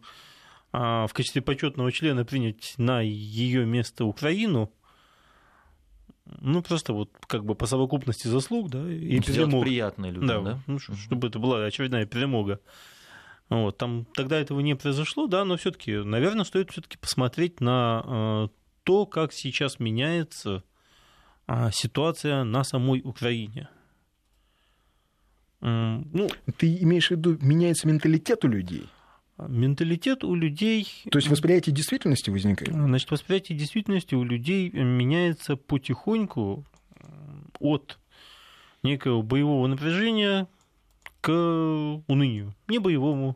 а, 0.74 1.08
в 1.08 1.14
качестве 1.14 1.42
почетного 1.42 1.92
члена 1.92 2.26
принять 2.26 2.74
на 2.78 3.02
ее 3.02 3.66
место 3.66 4.06
Украину, 4.06 4.72
ну, 6.42 6.62
просто 6.64 6.92
вот 6.94 7.12
как 7.28 7.46
бы 7.46 7.54
по 7.56 7.66
совокупности 7.68 8.28
заслуг, 8.28 8.70
да, 8.70 8.80
и 8.92 9.20
Сделать 9.22 9.26
перемог. 9.28 9.64
приятное 9.64 10.10
людям, 10.10 10.28
Да, 10.28 10.40
да? 10.42 10.60
ну, 10.68 10.80
чтобы 10.80 11.28
это 11.28 11.38
была 11.40 11.64
очередная 11.66 12.06
перемога. 12.06 12.60
Вот, 13.50 13.78
там 13.78 14.06
тогда 14.16 14.40
этого 14.40 14.60
не 14.60 14.76
произошло, 14.76 15.28
да, 15.28 15.46
но 15.46 15.56
все-таки, 15.58 15.98
наверное, 15.98 16.46
стоит 16.46 16.72
все-таки 16.72 16.98
посмотреть 16.98 17.62
на 17.62 18.04
э, 18.06 18.48
то, 18.84 19.06
как 19.06 19.34
сейчас 19.34 19.80
меняется 19.80 20.64
а, 21.48 21.72
ситуация 21.72 22.44
на 22.44 22.64
самой 22.64 23.02
Украине. 23.04 23.70
Ну, 25.62 26.30
Ты 26.58 26.78
имеешь 26.78 27.08
в 27.08 27.12
виду, 27.12 27.38
меняется 27.42 27.88
менталитет 27.88 28.46
у 28.46 28.48
людей? 28.48 28.88
менталитет 29.38 30.24
у 30.24 30.34
людей, 30.34 30.88
То 31.12 31.18
есть 31.18 31.28
восприятие 31.28 31.76
действительности 31.76 32.30
возникает? 32.30 32.72
значит, 32.72 33.12
восприятие 33.12 33.58
действительности 33.58 34.16
у 34.16 34.24
людей 34.24 34.70
меняется 34.70 35.58
потихоньку 35.58 36.64
от 37.60 38.00
некого 38.82 39.22
боевого 39.24 39.68
напряжения 39.68 40.48
к 41.26 41.32
унынию. 42.08 42.54
Не 42.68 42.78
боевому, 42.78 43.36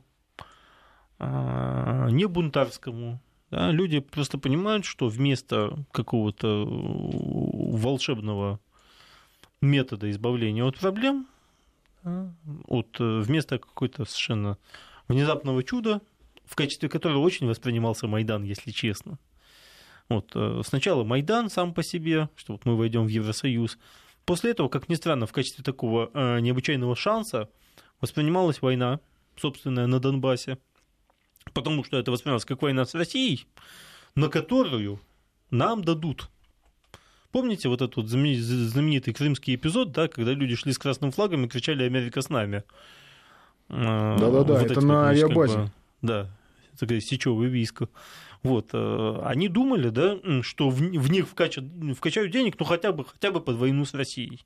а, 1.18 2.08
не 2.12 2.28
бунтарскому. 2.28 3.20
Да, 3.50 3.72
люди 3.72 4.00
просто 4.00 4.38
понимают, 4.38 4.86
что 4.86 5.08
вместо 5.08 5.76
какого-то 5.92 6.68
волшебного 6.68 8.60
метода 9.60 10.12
избавления 10.12 10.64
от 10.66 10.78
проблем, 10.78 11.26
от, 12.68 12.96
э, 13.00 13.22
вместо 13.22 13.58
какой-то 13.58 14.06
совершенно 14.06 14.60
внезапного 15.08 15.64
чуда, 15.64 16.00
в 16.46 16.56
качестве 16.56 16.90
которого 16.90 17.18
очень 17.18 17.48
воспринимался 17.48 18.08
Майдан, 18.08 18.44
если 18.44 18.70
честно. 18.70 19.18
Вот, 20.10 20.32
э, 20.36 20.62
сначала 20.64 21.04
Майдан 21.04 21.50
сам 21.50 21.74
по 21.74 21.82
себе, 21.82 22.30
что 22.36 22.54
вот 22.54 22.66
мы 22.66 22.78
войдем 22.78 23.06
в 23.06 23.10
Евросоюз. 23.10 23.80
После 24.30 24.52
этого, 24.52 24.70
как 24.70 24.90
ни 24.90 24.94
странно, 24.94 25.26
в 25.26 25.32
качестве 25.32 25.64
такого 25.64 26.12
э, 26.14 26.40
необычайного 26.40 26.96
шанса 26.96 27.50
воспринималась 28.00 28.62
война, 28.62 29.00
собственная, 29.36 29.88
на 29.88 30.00
Донбассе, 30.00 30.60
потому 31.56 31.84
что 31.84 31.98
это 31.98 32.12
воспринималось 32.12 32.46
как 32.46 32.62
война 32.62 32.86
с 32.86 32.94
Россией, 32.94 33.48
на 34.14 34.30
которую 34.30 35.00
нам 35.50 35.84
дадут. 35.84 36.30
Помните 37.32 37.70
вот 37.70 37.82
этот 37.82 37.96
вот 37.96 38.06
знамени- 38.06 38.38
знаменитый 38.38 39.16
крымский 39.16 39.56
эпизод, 39.56 39.94
да, 39.94 40.08
когда 40.08 40.34
люди 40.34 40.56
шли 40.56 40.74
с 40.74 40.78
красным 40.78 41.10
флагом 41.10 41.46
и 41.46 41.48
кричали 41.48 41.84
«Америка 41.84 42.22
с 42.22 42.30
нами»? 42.30 42.64
А, 43.68 44.16
Да-да-да, 44.20 44.62
это 44.62 44.74
эти 44.74 44.80
на 44.86 45.06
значит, 45.06 45.24
как 45.24 45.32
авиабазе. 45.32 45.58
бы, 45.58 45.72
да, 46.04 46.30
такая 46.78 47.00
сечевое 47.00 47.50
войско. 47.50 47.90
Вот, 48.44 48.70
э, 48.74 49.22
они 49.26 49.50
думали, 49.50 49.90
да, 49.90 50.18
что 50.44 50.70
в, 50.70 50.78
в 50.80 51.12
них 51.12 51.28
вкачат, 51.28 51.66
вкачают 51.98 52.32
денег, 52.32 52.56
ну 52.58 52.66
хотя 52.66 52.92
бы, 52.94 53.04
хотя 53.06 53.32
бы 53.32 53.42
под 53.42 53.58
войну 53.58 53.84
с 53.86 53.94
Россией. 53.94 54.42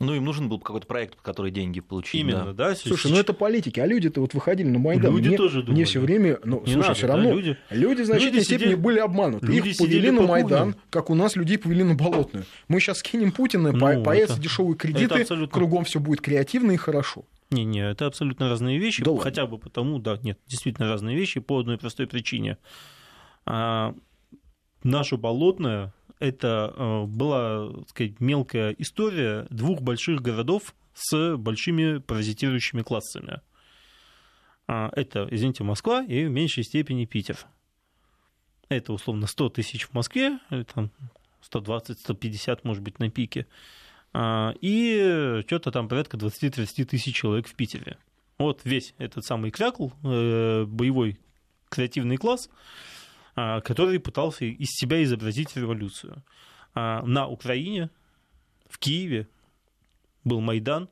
Ну, 0.00 0.14
им 0.14 0.24
нужен 0.24 0.48
был 0.48 0.58
какой-то 0.58 0.86
проект, 0.86 1.16
под 1.16 1.22
который 1.22 1.52
деньги 1.52 1.78
получить. 1.80 2.14
Именно, 2.20 2.46
да. 2.54 2.70
да. 2.70 2.74
Слушай, 2.74 3.12
ну 3.12 3.18
это 3.18 3.34
политики, 3.34 3.78
а 3.78 3.86
люди-то 3.86 4.20
вот 4.20 4.34
выходили 4.34 4.66
на 4.68 4.78
Майдан. 4.80 5.14
Люди 5.14 5.28
мне, 5.28 5.36
тоже 5.36 5.58
Мне 5.58 5.66
думали. 5.66 5.84
все 5.84 6.00
время, 6.00 6.40
ну, 6.44 6.60
Не 6.66 6.72
слушай, 6.72 6.76
надо, 6.88 6.94
все 6.94 7.06
да, 7.06 7.12
равно 7.14 7.32
люди- 7.34 7.56
люди, 7.70 8.02
в 8.02 8.06
значительной 8.06 8.34
люди 8.36 8.44
степени 8.44 8.66
сидели- 8.70 8.74
были 8.80 8.98
обмануты. 8.98 9.46
люди 9.46 9.68
Их 9.68 9.76
повели 9.76 10.10
на 10.10 10.22
по 10.22 10.26
Майдан, 10.26 10.74
как 10.90 11.10
у 11.10 11.14
нас 11.14 11.36
людей 11.36 11.58
повели 11.58 11.84
на 11.84 11.94
Болотную. 11.94 12.46
Мы 12.66 12.80
сейчас 12.80 12.98
скинем 12.98 13.30
Путина, 13.30 13.70
Ну, 13.70 13.78
по- 13.78 14.00
появятся 14.02 14.34
это- 14.36 14.42
дешевые 14.42 14.74
это 14.74 14.80
кредиты, 14.88 15.20
абсолютно- 15.20 15.54
кругом 15.54 15.84
все 15.84 16.00
будет 16.00 16.20
креативно 16.22 16.72
и 16.72 16.76
хорошо. 16.76 17.24
Не-не, 17.52 17.90
это 17.90 18.06
абсолютно 18.06 18.48
разные 18.48 18.78
вещи. 18.78 19.04
Да 19.04 19.10
ладно. 19.10 19.24
хотя 19.24 19.46
бы 19.46 19.58
потому, 19.58 19.98
да, 19.98 20.18
нет, 20.22 20.38
действительно 20.46 20.88
разные 20.88 21.16
вещи 21.16 21.40
по 21.40 21.58
одной 21.60 21.78
простой 21.78 22.06
причине. 22.06 22.58
А, 23.44 23.94
наша 24.82 25.16
болотная 25.16 25.92
это 26.18 26.72
э, 26.76 27.04
была, 27.06 27.72
так 27.72 27.88
сказать, 27.90 28.20
мелкая 28.20 28.70
история 28.78 29.46
двух 29.50 29.82
больших 29.82 30.22
городов 30.22 30.74
с 30.94 31.36
большими 31.36 31.98
паразитирующими 31.98 32.82
классами. 32.82 33.40
А, 34.68 34.90
это, 34.94 35.26
извините, 35.30 35.64
Москва 35.64 36.04
и 36.04 36.24
в 36.24 36.30
меньшей 36.30 36.62
степени 36.62 37.04
Питер. 37.06 37.38
Это 38.68 38.92
условно 38.92 39.26
100 39.26 39.50
тысяч 39.50 39.88
в 39.88 39.94
Москве, 39.94 40.38
или 40.50 40.62
там 40.62 40.90
120-150, 41.52 42.60
может 42.62 42.82
быть, 42.82 42.98
на 43.00 43.10
пике. 43.10 43.46
А, 44.12 44.54
И 44.60 45.42
что-то 45.46 45.70
там 45.70 45.88
порядка 45.88 46.16
20-30 46.16 46.84
тысяч 46.84 47.14
человек 47.14 47.46
в 47.46 47.54
Питере. 47.54 47.96
Вот 48.38 48.60
весь 48.64 48.94
этот 48.98 49.24
самый 49.24 49.50
крякл, 49.50 49.90
э, 50.02 50.64
боевой 50.64 51.18
креативный 51.68 52.16
класс, 52.16 52.50
а, 53.34 53.60
который 53.60 53.98
пытался 54.00 54.44
из 54.44 54.68
себя 54.70 55.02
изобразить 55.02 55.56
революцию. 55.56 56.22
А 56.74 57.02
На 57.02 57.28
Украине, 57.28 57.90
в 58.68 58.78
Киеве 58.78 59.28
был 60.24 60.40
Майдан. 60.40 60.88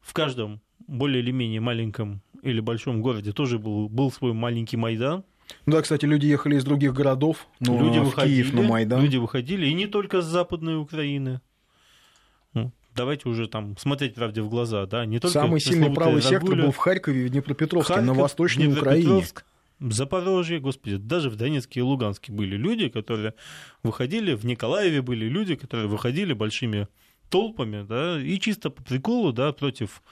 В 0.00 0.12
каждом 0.12 0.60
более 0.86 1.22
или 1.22 1.30
менее 1.30 1.60
маленьком 1.60 2.20
или 2.42 2.60
большом 2.60 3.00
городе 3.00 3.32
тоже 3.32 3.58
был, 3.58 3.88
был 3.88 4.12
свой 4.12 4.32
маленький 4.32 4.76
Майдан. 4.76 5.24
Ну 5.66 5.72
да, 5.72 5.82
кстати, 5.82 6.04
люди 6.04 6.26
ехали 6.26 6.56
из 6.56 6.64
других 6.64 6.94
городов, 6.94 7.46
но 7.60 7.80
люди 7.80 7.98
в 7.98 8.04
выходили, 8.04 8.42
Киев 8.42 8.54
на 8.54 8.62
Майдан. 8.62 9.02
Люди 9.02 9.16
выходили, 9.16 9.66
и 9.66 9.74
не 9.74 9.86
только 9.86 10.20
с 10.20 10.26
Западной 10.26 10.78
Украины. 10.78 11.40
Давайте 12.94 13.28
уже 13.28 13.48
там 13.48 13.76
смотреть 13.76 14.14
правде 14.14 14.40
в 14.42 14.48
глаза, 14.48 14.86
да, 14.86 15.04
не 15.04 15.18
только 15.18 15.32
Самый 15.32 15.60
сильный 15.60 15.92
правый 15.92 16.22
сектор 16.22 16.54
был 16.54 16.70
в 16.70 16.76
Харькове 16.76 17.22
и 17.22 17.26
в 17.26 17.30
Днепропетровске, 17.30 17.96
на 17.96 18.00
Харьков, 18.00 18.16
Восточной 18.18 18.66
Украине. 18.68 19.24
Запорожье, 19.80 20.60
господи, 20.60 20.96
даже 20.96 21.28
в 21.28 21.36
Донецке 21.36 21.80
и 21.80 21.82
Луганске 21.82 22.32
были 22.32 22.56
люди, 22.56 22.88
которые 22.88 23.34
выходили, 23.82 24.34
в 24.34 24.44
Николаеве 24.46 25.02
были 25.02 25.26
люди, 25.26 25.56
которые 25.56 25.88
выходили 25.88 26.32
большими 26.32 26.86
толпами, 27.28 27.84
да, 27.84 28.20
и 28.20 28.38
чисто 28.38 28.70
по 28.70 28.82
приколу, 28.82 29.32
да, 29.32 29.52
против 29.52 30.02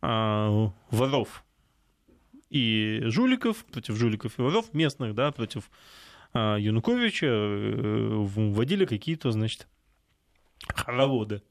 а, 0.00 0.72
воров 0.90 1.44
и 2.48 3.00
жуликов, 3.04 3.64
против 3.66 3.96
жуликов 3.96 4.38
и 4.38 4.42
воров 4.42 4.72
местных, 4.72 5.14
да, 5.14 5.32
против 5.32 5.70
а, 6.32 6.56
Януковича 6.56 7.26
э, 7.26 8.08
вводили 8.14 8.84
какие-то, 8.86 9.30
значит, 9.32 9.68
хороводы. 10.74 11.42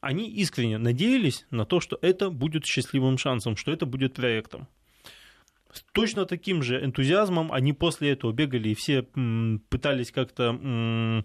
Они 0.00 0.28
искренне 0.30 0.78
надеялись 0.78 1.46
на 1.50 1.64
то, 1.64 1.80
что 1.80 1.98
это 2.02 2.30
будет 2.30 2.64
счастливым 2.64 3.18
шансом, 3.18 3.56
что 3.56 3.72
это 3.72 3.84
будет 3.84 4.14
проектом. 4.14 4.68
С 5.72 5.82
точно 5.92 6.24
таким 6.24 6.62
же 6.62 6.82
энтузиазмом 6.82 7.52
они 7.52 7.72
после 7.72 8.10
этого 8.12 8.32
бегали 8.32 8.70
и 8.70 8.74
все 8.74 9.02
пытались 9.68 10.12
как-то 10.12 11.24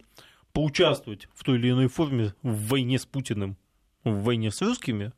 поучаствовать 0.53 1.27
в 1.33 1.43
той 1.43 1.57
или 1.57 1.71
иной 1.71 1.87
форме 1.87 2.33
в 2.41 2.67
войне 2.67 2.99
с 2.99 3.05
Путиным, 3.05 3.57
в 4.03 4.23
войне 4.23 4.51
с 4.51 4.61
русскими, 4.61 5.11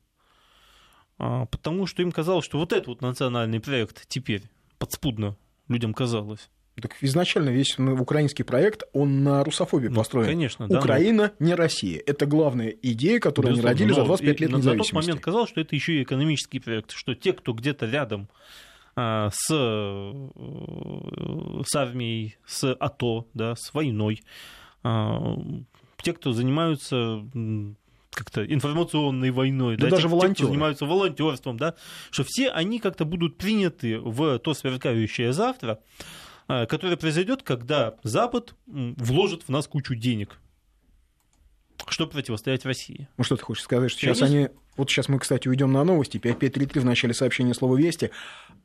а, 1.17 1.45
потому 1.45 1.87
что 1.87 2.01
им 2.01 2.11
казалось, 2.11 2.45
что 2.45 2.57
вот 2.57 2.71
этот 2.71 2.87
вот 2.87 3.01
национальный 3.01 3.59
проект 3.59 4.07
теперь 4.07 4.43
подспудно 4.77 5.37
людям 5.67 5.93
казалось. 5.93 6.49
Так 6.81 6.95
изначально 6.99 7.49
весь 7.51 7.79
украинский 7.79 8.43
проект, 8.43 8.83
он 8.91 9.23
на 9.23 9.43
русофобии 9.45 9.87
Ну, 9.87 9.95
построен. 9.95 10.27
конечно, 10.27 10.67
да, 10.67 10.77
Украина 10.79 11.31
не 11.39 11.55
Россия. 11.55 12.01
Это 12.05 12.25
главная 12.25 12.69
идея, 12.81 13.19
которую 13.19 13.51
они 13.51 13.61
Безусловно. 13.61 13.79
родили 13.79 13.93
за 13.93 13.99
Но 14.01 14.05
25 14.07 14.35
и 14.39 14.41
лет 14.43 14.51
независимости. 14.51 14.75
На 14.93 14.99
тот 15.01 15.07
момент 15.07 15.21
казалось, 15.23 15.49
что 15.49 15.61
это 15.61 15.73
еще 15.75 15.93
и 15.93 16.03
экономический 16.03 16.59
проект, 16.59 16.91
что 16.91 17.15
те, 17.15 17.31
кто 17.31 17.53
где-то 17.53 17.85
рядом 17.85 18.27
а, 18.97 19.29
с, 19.31 19.47
э, 19.53 20.11
с 21.65 21.75
армией, 21.75 22.37
с 22.45 22.71
АТО, 22.73 23.27
да, 23.33 23.55
с 23.55 23.73
войной, 23.73 24.21
а, 24.83 25.37
те, 26.01 26.13
кто 26.13 26.31
занимаются 26.33 27.23
как-то 28.11 28.45
информационной 28.45 29.31
войной, 29.31 29.75
Да 29.75 29.85
да, 29.85 29.89
даже 29.91 30.03
те, 30.03 30.07
те, 30.07 30.13
волонтёры. 30.15 30.33
кто 30.35 30.45
занимаются 30.47 30.85
волонтерством, 30.85 31.57
да, 31.57 31.75
что 32.11 32.23
все 32.25 32.49
они 32.49 32.79
как-то 32.79 33.03
будут 33.05 33.37
приняты 33.37 33.99
в 33.99 34.39
то 34.39 34.53
сверкающее 34.53 35.33
завтра, 35.33 35.79
а, 36.47 36.65
которое 36.65 36.97
произойдет, 36.97 37.43
когда 37.43 37.95
Запад 38.03 38.55
вложит 38.65 39.43
в 39.43 39.49
нас 39.49 39.67
кучу 39.67 39.95
денег, 39.95 40.39
чтобы 41.87 42.11
противостоять 42.11 42.65
России. 42.65 43.07
Ну 43.17 43.23
что 43.23 43.35
ты 43.35 43.43
хочешь 43.43 43.63
сказать, 43.63 43.91
что 43.91 44.01
сейчас 44.01 44.21
они... 44.21 44.49
Вот 44.75 44.89
сейчас 44.89 45.07
мы, 45.07 45.19
кстати, 45.19 45.47
уйдем 45.47 45.71
на 45.71 45.83
новости. 45.85 46.17
5533 46.17 46.81
в 46.81 46.85
начале 46.85 47.13
сообщения 47.13 47.53
слова 47.53 47.77
«Вести». 47.77 48.11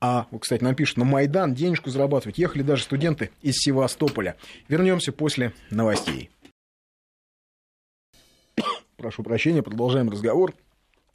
А, 0.00 0.26
вот, 0.32 0.42
кстати, 0.42 0.64
нам 0.64 0.74
пишут, 0.74 0.96
на 0.96 1.04
Майдан 1.04 1.54
денежку 1.54 1.90
зарабатывать. 1.90 2.38
Ехали 2.38 2.62
даже 2.62 2.82
студенты 2.82 3.30
из 3.42 3.56
Севастополя. 3.58 4.36
Вернемся 4.68 5.12
после 5.12 5.52
новостей. 5.70 6.30
Прошу 8.96 9.22
прощения, 9.22 9.62
продолжаем 9.62 10.10
разговор. 10.10 10.54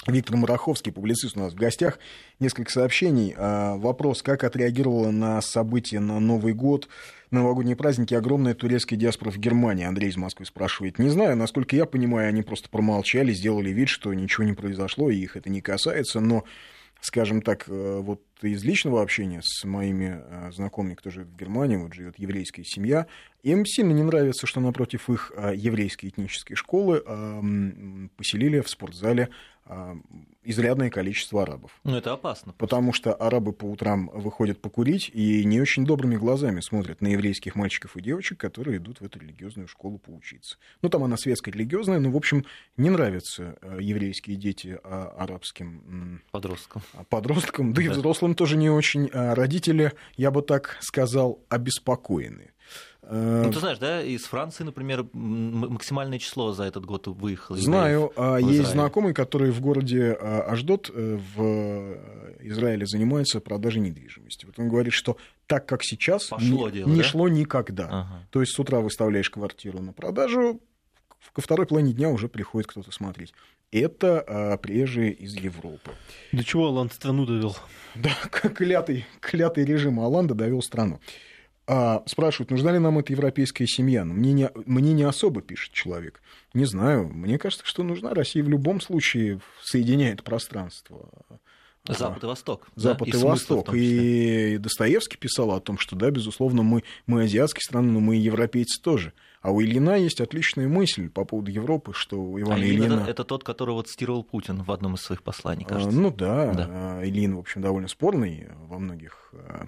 Виктор 0.07 0.37
Мараховский, 0.37 0.91
публицист 0.91 1.35
у 1.35 1.39
нас 1.39 1.53
в 1.53 1.55
гостях. 1.55 1.97
Несколько 2.39 2.71
сообщений. 2.71 3.33
А, 3.35 3.75
Вопрос, 3.75 4.21
как 4.21 4.43
отреагировала 4.43 5.09
на 5.09 5.41
события 5.41 5.99
на 5.99 6.19
Новый 6.19 6.53
год, 6.53 6.87
на 7.31 7.39
новогодние 7.39 7.75
праздники 7.75 8.13
огромная 8.13 8.53
турецкая 8.53 8.99
диаспора 8.99 9.31
в 9.31 9.37
Германии? 9.37 9.83
Андрей 9.83 10.09
из 10.09 10.17
Москвы 10.17 10.45
спрашивает. 10.45 10.99
Не 10.99 11.09
знаю, 11.09 11.35
насколько 11.35 11.75
я 11.75 11.85
понимаю, 11.85 12.29
они 12.29 12.43
просто 12.43 12.69
промолчали, 12.69 13.33
сделали 13.33 13.71
вид, 13.71 13.89
что 13.89 14.13
ничего 14.13 14.43
не 14.43 14.53
произошло, 14.53 15.09
и 15.09 15.17
их 15.17 15.37
это 15.37 15.49
не 15.49 15.61
касается, 15.61 16.19
но 16.19 16.43
скажем 17.01 17.41
так, 17.41 17.65
э, 17.67 17.99
вот 18.01 18.21
из 18.41 18.63
личного 18.63 19.01
общения 19.01 19.41
с 19.43 19.63
моими 19.63 20.21
э, 20.23 20.51
знакомыми, 20.51 20.95
кто 20.95 21.09
живет 21.09 21.29
в 21.29 21.35
Германии, 21.35 21.77
вот 21.77 21.93
живет 21.93 22.17
еврейская 22.17 22.63
семья, 22.63 23.07
им 23.43 23.65
сильно 23.65 23.91
не 23.91 24.03
нравится, 24.03 24.47
что 24.47 24.59
напротив 24.59 25.09
их 25.09 25.31
э, 25.35 25.53
еврейской 25.55 26.07
этнической 26.07 26.55
школы 26.55 27.03
поселили 28.17 28.59
в 28.59 28.69
спортзале 28.69 29.29
изрядное 30.43 30.89
количество 30.91 31.41
арабов. 31.43 31.71
Ну, 31.83 31.95
это 31.97 32.13
опасно. 32.13 32.53
Потому 32.57 32.93
что 32.93 33.13
арабы 33.13 33.51
по 33.51 33.65
утрам 33.65 34.09
выходят 34.13 34.61
покурить 34.61 35.09
и 35.13 35.43
не 35.43 35.59
очень 35.59 35.85
добрыми 35.85 36.15
глазами 36.17 36.59
смотрят 36.59 37.01
на 37.01 37.07
еврейских 37.07 37.55
мальчиков 37.55 37.97
и 37.97 38.01
девочек, 38.01 38.37
которые 38.39 38.77
идут 38.77 39.01
в 39.01 39.03
эту 39.05 39.19
религиозную 39.19 39.67
школу 39.67 39.97
поучиться. 39.97 40.57
Ну, 40.83 40.89
там 40.89 41.03
она 41.03 41.17
светско-религиозная, 41.17 41.99
но, 41.99 42.11
в 42.11 42.15
общем, 42.15 42.45
не 42.77 42.89
нравятся 42.91 43.57
э, 43.61 43.79
еврейские 43.81 44.35
дети 44.35 44.77
а, 44.83 45.15
арабским 45.17 46.21
Подросткам. 46.31 46.83
подросткам, 47.09 47.73
да 47.73 47.81
и 47.81 47.87
Да. 47.87 47.93
взрослым 47.93 48.35
тоже 48.35 48.57
не 48.57 48.69
очень. 48.69 49.09
А 49.13 49.33
Родители, 49.33 49.93
я 50.15 50.29
бы 50.29 50.41
так 50.43 50.77
сказал, 50.81 51.39
обеспокоены. 51.49 52.51
Э, 53.07 53.43
Ну, 53.45 53.51
ты 53.51 53.59
знаешь, 53.59 53.77
да, 53.77 54.01
из 54.01 54.23
Франции, 54.23 54.63
например, 54.63 55.05
максимальное 55.13 56.19
число 56.19 56.53
за 56.53 56.63
этот 56.63 56.85
год 56.85 57.07
выехало. 57.07 57.57
Знаю, 57.57 58.11
а, 58.15 58.37
в 58.37 58.39
есть 58.39 58.69
знакомый, 58.71 59.13
который 59.13 59.51
в 59.51 59.61
городе 59.61 60.17
а, 60.19 60.41
Аждот 60.49 60.89
э, 60.93 61.19
в 61.35 61.41
э, 61.41 62.35
Израиле 62.41 62.85
занимается 62.85 63.39
продажей 63.39 63.81
недвижимости. 63.81 64.45
Вот 64.45 64.57
он 64.57 64.69
говорит, 64.69 64.93
что 64.93 65.17
так 65.45 65.65
как 65.65 65.83
сейчас 65.83 66.27
Пошло 66.27 66.67
не, 66.67 66.73
дело, 66.73 66.89
не 66.89 66.97
да? 66.97 67.03
шло 67.03 67.29
никогда. 67.29 67.85
Ага. 67.85 68.27
То 68.31 68.41
есть 68.41 68.53
с 68.53 68.59
утра 68.59 68.79
выставляешь 68.79 69.29
квартиру 69.29 69.79
на 69.79 69.93
продажу, 69.93 70.59
ко 71.33 71.41
второй 71.41 71.67
половине 71.67 71.93
дня 71.93 72.09
уже 72.09 72.27
приходит 72.27 72.67
кто-то 72.67 72.91
смотреть. 72.91 73.33
Это 73.71 74.23
а, 74.27 74.57
приезжие 74.57 75.11
из 75.11 75.33
Европы. 75.35 75.91
До 76.31 76.43
чего 76.43 76.67
Алан 76.67 76.89
страну 76.89 77.25
довел? 77.25 77.55
Да, 77.95 78.15
как 78.31 78.55
клятый, 78.57 79.05
клятый 79.19 79.65
режим 79.65 79.99
Аланда 79.99 80.33
довел 80.33 80.61
страну. 80.61 80.99
А, 81.67 82.03
спрашивают, 82.05 82.51
нужна 82.51 82.71
ли 82.71 82.79
нам 82.79 82.99
эта 82.99 83.11
европейская 83.13 83.65
семья? 83.65 84.05
Ну, 84.05 84.13
Мне 84.13 84.33
не, 84.33 84.51
мне 84.65 84.93
не 84.93 85.03
особо, 85.03 85.41
пишет 85.41 85.73
человек. 85.73 86.21
Не 86.53 86.65
знаю. 86.65 87.07
Мне 87.07 87.39
кажется, 87.39 87.65
что 87.65 87.81
нужна. 87.83 88.13
Россия 88.13 88.43
в 88.43 88.49
любом 88.49 88.79
случае 88.81 89.39
соединяет 89.63 90.23
пространство. 90.23 91.09
Запад 91.87 92.23
и 92.23 92.25
Восток. 92.27 92.67
да, 92.75 92.81
Запад 92.81 93.07
и, 93.07 93.11
смыслы 93.11 93.25
в 93.25 93.29
Восток. 93.59 93.75
И 93.75 94.57
Достоевский 94.59 95.17
писал 95.17 95.51
о 95.51 95.59
том, 95.59 95.77
что 95.77 95.95
да, 95.95 96.09
безусловно, 96.09 96.63
мы, 96.63 96.83
мы 97.05 97.23
азиатские 97.23 97.61
страны, 97.61 97.91
но 97.91 97.99
мы 97.99 98.17
и 98.17 98.21
европейцы 98.21 98.81
тоже. 98.81 99.13
А 99.41 99.51
у 99.51 99.61
Ильина 99.61 99.95
есть 99.95 100.19
отличная 100.19 100.67
мысль 100.67 101.09
по 101.09 101.25
поводу 101.25 101.51
Европы, 101.51 101.93
что 101.93 102.19
у 102.19 102.37
А 102.37 102.41
Ивана 102.41 102.63
Ильин 102.63 102.81
Ильина... 102.85 103.01
это, 103.01 103.11
это 103.11 103.23
тот, 103.23 103.43
которого 103.43 103.83
цитировал 103.83 104.23
Путин 104.23 104.63
в 104.63 104.71
одном 104.71 104.95
из 104.95 105.01
своих 105.01 105.21
посланий, 105.21 105.65
А, 105.65 105.73
кажется. 105.73 105.95
Ну 105.95 106.09
да, 106.09 106.53
Да. 106.53 106.67
а, 106.69 107.01
Ильин, 107.05 107.35
в 107.35 107.39
общем, 107.39 107.61
довольно 107.61 107.87
спорный 107.87 108.47
во 108.67 108.79
многих 108.79 109.29
а, 109.33 109.67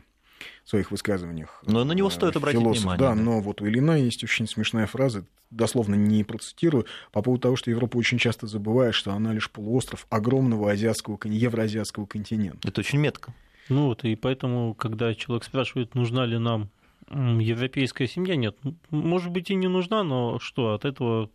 своих 0.69 0.91
высказываниях. 0.91 1.61
Но 1.65 1.83
на 1.85 1.93
него 1.93 2.09
а, 2.09 2.11
стоит 2.11 2.35
обратить 2.35 2.59
философ. 2.59 2.81
внимание, 2.83 2.99
Да, 2.99 3.15
да. 3.15 3.21
но 3.21 3.39
вот 3.39 3.61
у 3.61 3.67
Ильина 3.67 3.97
есть 3.99 4.23
очень 4.23 4.47
смешная 4.47 4.85
фраза, 4.85 5.23
дословно 5.49 5.95
не 5.95 6.25
процитирую, 6.25 6.85
по 7.13 7.21
поводу 7.21 7.41
того, 7.43 7.55
что 7.55 7.71
Европа 7.71 7.95
очень 7.97 8.17
часто 8.17 8.47
забывает, 8.47 8.93
что 8.93 9.13
она 9.13 9.33
лишь 9.33 9.49
полуостров 9.49 10.05
огромного 10.09 10.71
азиатского, 10.71 11.17
евроазиатского 11.23 12.05
континента. 12.05 12.67
Это 12.67 12.81
очень 12.81 12.99
метко. 12.99 13.33
Ну 13.69 13.85
вот, 13.85 14.03
и 14.03 14.15
поэтому, 14.15 14.73
когда 14.73 15.13
человек 15.15 15.45
спрашивает, 15.45 15.95
нужна 15.95 16.25
ли 16.25 16.37
нам 16.37 16.69
европейская 17.09 18.07
семья, 18.07 18.35
нет, 18.35 18.57
может 18.89 19.31
быть 19.31 19.49
и 19.49 19.55
не 19.55 19.67
нужна, 19.69 20.03
но 20.03 20.39
что, 20.39 20.73
от 20.73 20.83
этого 20.83 21.29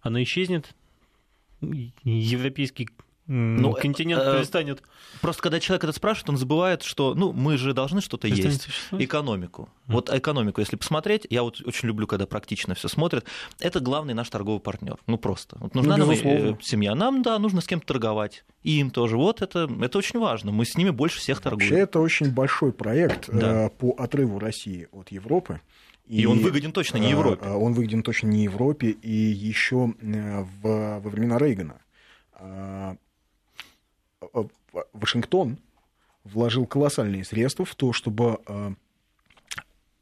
она 0.00 0.22
исчезнет? 0.24 0.74
Европейский 2.02 2.88
Ну, 3.28 3.72
континент 3.72 4.22
э, 4.22 4.36
перестанет, 4.38 4.82
Просто 5.20 5.42
когда 5.42 5.58
человек 5.60 5.84
это 5.84 5.92
спрашивает, 5.92 6.30
он 6.30 6.36
забывает, 6.36 6.82
что 6.82 7.14
ну, 7.14 7.32
мы 7.32 7.56
же 7.58 7.72
должны 7.74 8.00
что-то 8.00 8.28
есть. 8.28 8.62
существовать. 8.62 9.04
Экономику. 9.04 9.68
Вот 9.86 10.10
экономику, 10.12 10.60
если 10.60 10.76
посмотреть, 10.76 11.26
я 11.30 11.42
вот 11.42 11.60
очень 11.64 11.88
люблю, 11.88 12.06
когда 12.06 12.26
практично 12.26 12.74
все 12.74 12.88
смотрят, 12.88 13.24
это 13.58 13.80
главный 13.80 14.14
наш 14.14 14.28
торговый 14.28 14.60
партнер. 14.60 14.96
Ну 15.06 15.18
просто. 15.18 15.56
Вот 15.60 15.74
нужна 15.74 15.96
Ну, 15.96 16.06
нам 16.06 16.10
э, 16.10 16.12
безусловно. 16.14 16.58
семья. 16.62 16.94
Нам, 16.94 17.22
да, 17.22 17.38
нужно 17.38 17.60
с 17.60 17.66
кем-то 17.66 17.86
торговать. 17.86 18.44
И 18.62 18.78
им 18.80 18.90
тоже. 18.90 19.16
Вот 19.16 19.42
это, 19.42 19.68
это 19.80 19.98
очень 19.98 20.20
важно. 20.20 20.52
Мы 20.52 20.64
с 20.64 20.76
ними 20.76 20.90
больше 20.90 21.18
всех 21.18 21.44
Вообще 21.44 21.50
торгуем. 21.66 21.82
это 21.82 22.00
очень 22.00 22.30
большой 22.32 22.72
проект 22.72 23.28
Да. 23.32 23.66
э, 23.66 23.70
по 23.70 23.90
отрыву 23.98 24.38
России 24.38 24.88
от 24.92 25.10
Европы. 25.10 25.60
И 26.06 26.24
он 26.26 26.38
выгоден 26.38 26.70
точно 26.70 26.98
не 26.98 27.08
э, 27.08 27.10
Европе. 27.10 27.44
э, 27.44 27.52
Он 27.52 27.72
выгоден 27.72 28.04
точно 28.04 28.28
не 28.28 28.44
Европе. 28.44 28.90
И 28.90 29.10
еще 29.12 29.92
э, 30.00 30.42
в, 30.62 31.00
во 31.00 31.10
времена 31.10 31.38
Рейгана 31.38 31.80
э, 32.38 32.92
э, 32.92 32.96
Вашингтон 34.92 35.58
вложил 36.24 36.66
колоссальные 36.66 37.24
средства 37.24 37.64
в 37.64 37.74
то, 37.74 37.92
чтобы 37.92 38.40
э, 38.46 38.74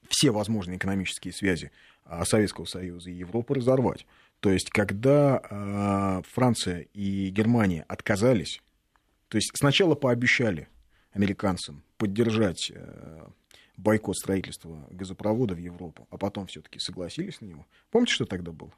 все 0.09 0.31
возможные 0.31 0.79
экономические 0.79 1.33
связи 1.33 1.71
э, 2.07 2.25
Советского 2.25 2.65
Союза 2.65 3.11
и 3.11 3.15
Европы 3.15 3.55
разорвать. 3.55 4.07
То 4.41 4.51
есть, 4.51 4.71
когда 4.71 5.41
э, 5.43 6.23
Франция 6.31 6.87
и 6.93 7.31
Германия 7.31 7.85
отказались, 7.89 8.63
то 9.29 9.37
есть 9.37 9.51
сначала 9.55 9.95
пообещали 9.95 10.69
американцам 11.13 11.83
поддержать 11.97 12.71
э, 12.75 13.27
бойкот 13.77 14.17
строительства 14.17 14.87
газопровода 14.91 15.55
в 15.55 15.59
Европу, 15.59 16.07
а 16.11 16.19
потом 16.19 16.47
все-таки 16.47 16.79
согласились 16.79 17.41
на 17.41 17.47
него. 17.47 17.67
Помните, 17.91 18.15
что 18.15 18.27
тогда 18.27 18.53
было? 18.53 18.73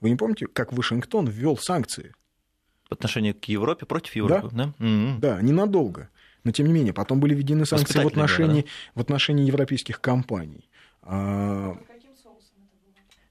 Вы 0.00 0.10
не 0.10 0.16
помните, 0.16 0.46
как 0.46 0.72
Вашингтон 0.72 1.26
ввел 1.28 1.56
санкции? 1.56 2.14
В 2.88 2.92
отношении 2.92 3.32
к 3.32 3.44
Европе 3.46 3.86
против 3.86 4.14
Европы. 4.16 4.50
Да? 4.52 4.74
Мгм. 4.78 5.20
Да, 5.20 5.40
ненадолго. 5.40 6.10
Но 6.44 6.52
тем 6.52 6.66
не 6.66 6.72
менее, 6.72 6.92
потом 6.92 7.20
были 7.20 7.34
введены 7.34 7.64
санкции 7.64 8.02
в 8.02 8.06
отношении, 8.06 8.66
в 8.94 9.00
отношении 9.00 9.46
европейских 9.46 10.00
компаний. 10.00 10.68
А, 11.02 11.76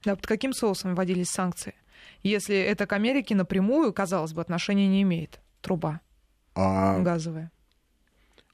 Да, 0.04 0.16
под 0.16 0.26
каким 0.26 0.52
соусом 0.52 0.94
вводились 0.94 1.28
санкции? 1.28 1.74
Если 2.22 2.56
это 2.56 2.86
к 2.86 2.92
Америке 2.92 3.34
напрямую, 3.34 3.92
казалось 3.92 4.32
бы, 4.32 4.40
отношения 4.42 4.86
не 4.86 5.02
имеет. 5.02 5.40
Труба 5.62 6.00
а- 6.54 7.00
газовая. 7.00 7.50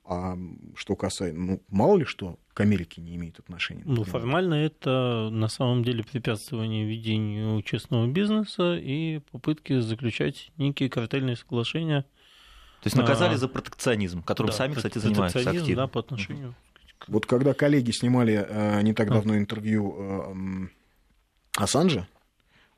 А 0.04 0.36
что 0.74 0.96
касается, 0.96 1.38
ну, 1.38 1.62
мало 1.68 1.98
ли 1.98 2.04
что 2.04 2.38
к 2.54 2.60
Америке 2.60 3.00
не 3.00 3.16
имеет 3.16 3.38
отношения. 3.38 3.82
Ну, 3.84 3.96
например. 4.00 4.10
формально 4.10 4.54
это 4.54 5.28
на 5.30 5.48
самом 5.48 5.84
деле 5.84 6.02
препятствование 6.04 6.84
ведению 6.84 7.62
честного 7.62 8.06
бизнеса 8.06 8.76
и 8.76 9.20
попытки 9.30 9.80
заключать 9.80 10.50
некие 10.56 10.90
картельные 10.90 11.36
соглашения. 11.36 12.02
То 12.82 12.86
есть 12.86 12.96
наказали 12.96 13.34
А, 13.34 13.38
за 13.38 13.48
протекционизм, 13.48 14.22
которым 14.22 14.50
Да, 14.50 14.56
сами, 14.56 14.74
кстати, 14.74 14.98
занимаются 14.98 15.38
протекционизм, 15.38 15.64
активно. 15.64 15.82
Да, 15.82 15.88
по 15.88 16.00
отношению. 16.00 16.54
Вот 17.08 17.26
когда 17.26 17.54
коллеги 17.54 17.90
снимали 17.90 18.44
э, 18.46 18.82
не 18.82 18.92
так 18.94 19.08
А. 19.10 19.14
давно 19.14 19.36
интервью 19.38 19.94
э, 19.98 20.30
м, 20.30 20.70
Ассанжа, 21.56 22.08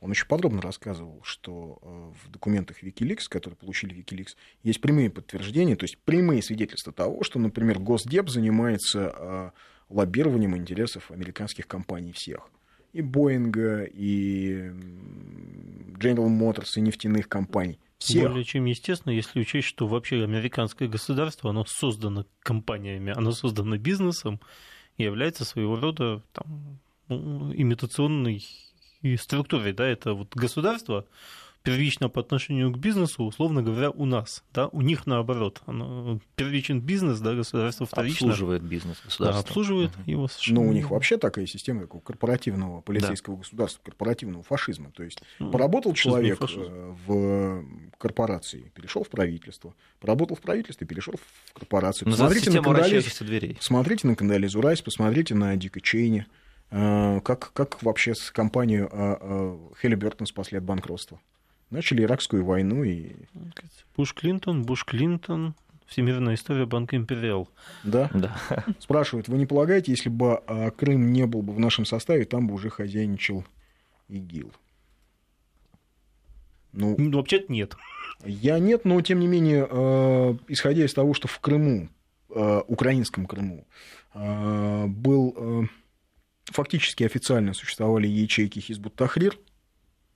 Он 0.03 0.11
очень 0.11 0.27
подробно 0.27 0.61
рассказывал, 0.61 1.21
что 1.23 1.79
э, 1.81 2.13
в 2.25 2.31
документах 2.33 2.83
Wikileaks, 2.83 3.29
которые 3.29 3.57
получили 3.57 3.97
Wikileaks, 3.97 4.35
есть 4.65 4.81
прямые 4.81 5.11
подтверждения, 5.11 5.77
то 5.77 5.85
есть 5.85 5.97
прямые 5.97 6.43
свидетельства 6.43 6.93
того, 6.93 7.23
что, 7.23 7.39
например, 7.39 7.79
Госдеп 7.79 8.29
занимается 8.29 9.15
э, 9.17 9.51
лоббированием 9.89 10.57
интересов 10.57 11.13
американских 11.13 11.69
компаний 11.69 12.11
всех. 12.11 12.51
И 12.93 13.01
Боинга, 13.01 13.85
и 13.85 14.71
General 16.01 16.27
Motors, 16.27 16.71
и 16.75 16.81
нефтяных 16.81 17.29
компаний. 17.29 17.79
Всех. 17.99 18.29
Более 18.29 18.45
чем 18.45 18.65
естественно, 18.65 19.13
если 19.13 19.39
учесть, 19.39 19.69
что 19.69 19.87
вообще 19.87 20.25
американское 20.25 20.89
государство, 20.89 21.51
оно 21.51 21.65
создано 21.65 22.27
компаниями, 22.41 23.13
оно 23.17 23.31
создано 23.31 23.79
бизнесом 23.79 24.41
и 24.97 25.05
является 25.05 25.45
своего 25.45 25.77
рода 25.77 26.25
там, 26.33 26.81
ну, 27.07 27.55
имитационной 27.55 28.43
структурой. 29.17 29.73
Да? 29.73 29.87
Это 29.87 30.15
вот 30.15 30.35
государство, 30.35 31.07
первично 31.63 32.09
по 32.09 32.21
отношению 32.21 32.71
к 32.73 32.79
бизнесу, 32.79 33.25
условно 33.25 33.63
говоря, 33.63 33.91
у 33.91 34.05
нас, 34.05 34.43
да, 34.53 34.69
у 34.69 34.83
них 34.83 35.07
наоборот. 35.07 35.63
Оно, 35.67 36.21
первичен 36.37 36.81
бизнес, 36.81 37.21
да, 37.21 37.35
государство 37.35 37.87
вторично. 37.87 38.29
Обслуживает 38.29 38.63
бизнес 38.63 39.01
государство. 39.05 39.33
Да, 39.33 39.39
обслуживает 39.39 39.91
угу. 39.97 40.11
его 40.11 40.29
совершенно. 40.29 40.61
Но 40.61 40.69
у 40.69 40.73
них 40.73 40.91
вообще 40.91 41.19
такая 41.19 41.47
система 41.47 41.83
такого 41.83 42.01
корпоративного 42.01 42.81
полицейского 42.81 43.37
да. 43.37 43.43
государства, 43.43 43.83
корпоративного 43.85 44.43
фашизма. 44.43 44.91
То 44.91 45.03
есть 45.03 45.23
ну, 45.39 45.51
поработал 45.51 45.95
человек 45.95 46.41
э, 46.41 46.95
в 47.07 47.65
корпорации, 47.99 48.73
перешел 48.75 49.05
в 49.05 49.09
правительство, 49.09 49.75
поработал 50.01 50.37
в 50.37 50.41
правительстве, 50.41 50.87
перешел 50.87 51.15
в 51.15 51.53
корпорацию. 51.53 52.09
Но 52.09 52.15
посмотрите 52.15 52.51
на, 52.51 52.63
Кондолиз, 52.63 53.19
дверей. 53.21 53.55
посмотрите 53.55 54.07
на 54.07 54.17
Кондолизу 54.17 54.61
Райс, 54.61 54.83
посмотрите 54.83 55.35
на 55.35 55.55
Дика 55.57 55.81
Чейни. 55.81 56.27
Э, 56.73 57.21
как, 57.23 57.53
как 57.53 57.83
вообще 57.83 58.15
с 58.15 58.31
компанию 58.31 58.91
Хелли 59.81 59.95
Бертон 59.95 60.27
спасли 60.27 60.59
от 60.59 60.65
банкротства? 60.65 61.21
Начали 61.71 62.03
иракскую 62.03 62.45
войну 62.45 62.85
и... 62.85 63.13
Буш 63.97 64.13
Клинтон, 64.13 64.65
Буш 64.65 64.85
Клинтон, 64.85 65.55
Всемирная 65.87 66.35
история 66.35 66.67
Банка 66.67 66.97
Империал. 66.97 67.49
Да? 67.85 68.11
Да. 68.15 68.37
Спрашивают, 68.79 69.29
вы 69.29 69.39
не 69.39 69.47
полагаете, 69.47 69.93
если 69.93 70.09
бы 70.09 70.43
а, 70.47 70.71
Крым 70.71 71.13
не 71.13 71.27
был 71.27 71.43
бы 71.43 71.53
в 71.53 71.61
нашем 71.61 71.85
составе, 71.85 72.25
там 72.25 72.47
бы 72.47 72.55
уже 72.55 72.71
хозяйничал 72.71 73.45
ИГИЛ? 74.09 74.53
Ну, 76.73 76.95
ну 76.99 77.19
вообще-то 77.19 77.53
нет. 77.53 77.77
Я 78.25 78.59
нет, 78.59 78.85
но 78.85 79.01
тем 79.01 79.21
не 79.21 79.27
менее, 79.27 79.67
э, 79.69 80.35
исходя 80.49 80.85
из 80.85 80.95
того, 80.95 81.13
что 81.13 81.29
в 81.29 81.39
Крыму, 81.41 81.89
э, 82.31 82.63
украинском 82.67 83.27
Крыму, 83.27 83.67
э, 84.15 84.87
был 84.87 85.69
фактически 86.53 87.05
официально 87.05 87.55
существовали 87.55 88.07
ячейки 88.07 88.61
Хизбут 88.61 88.95
Тахрир, 88.95 89.39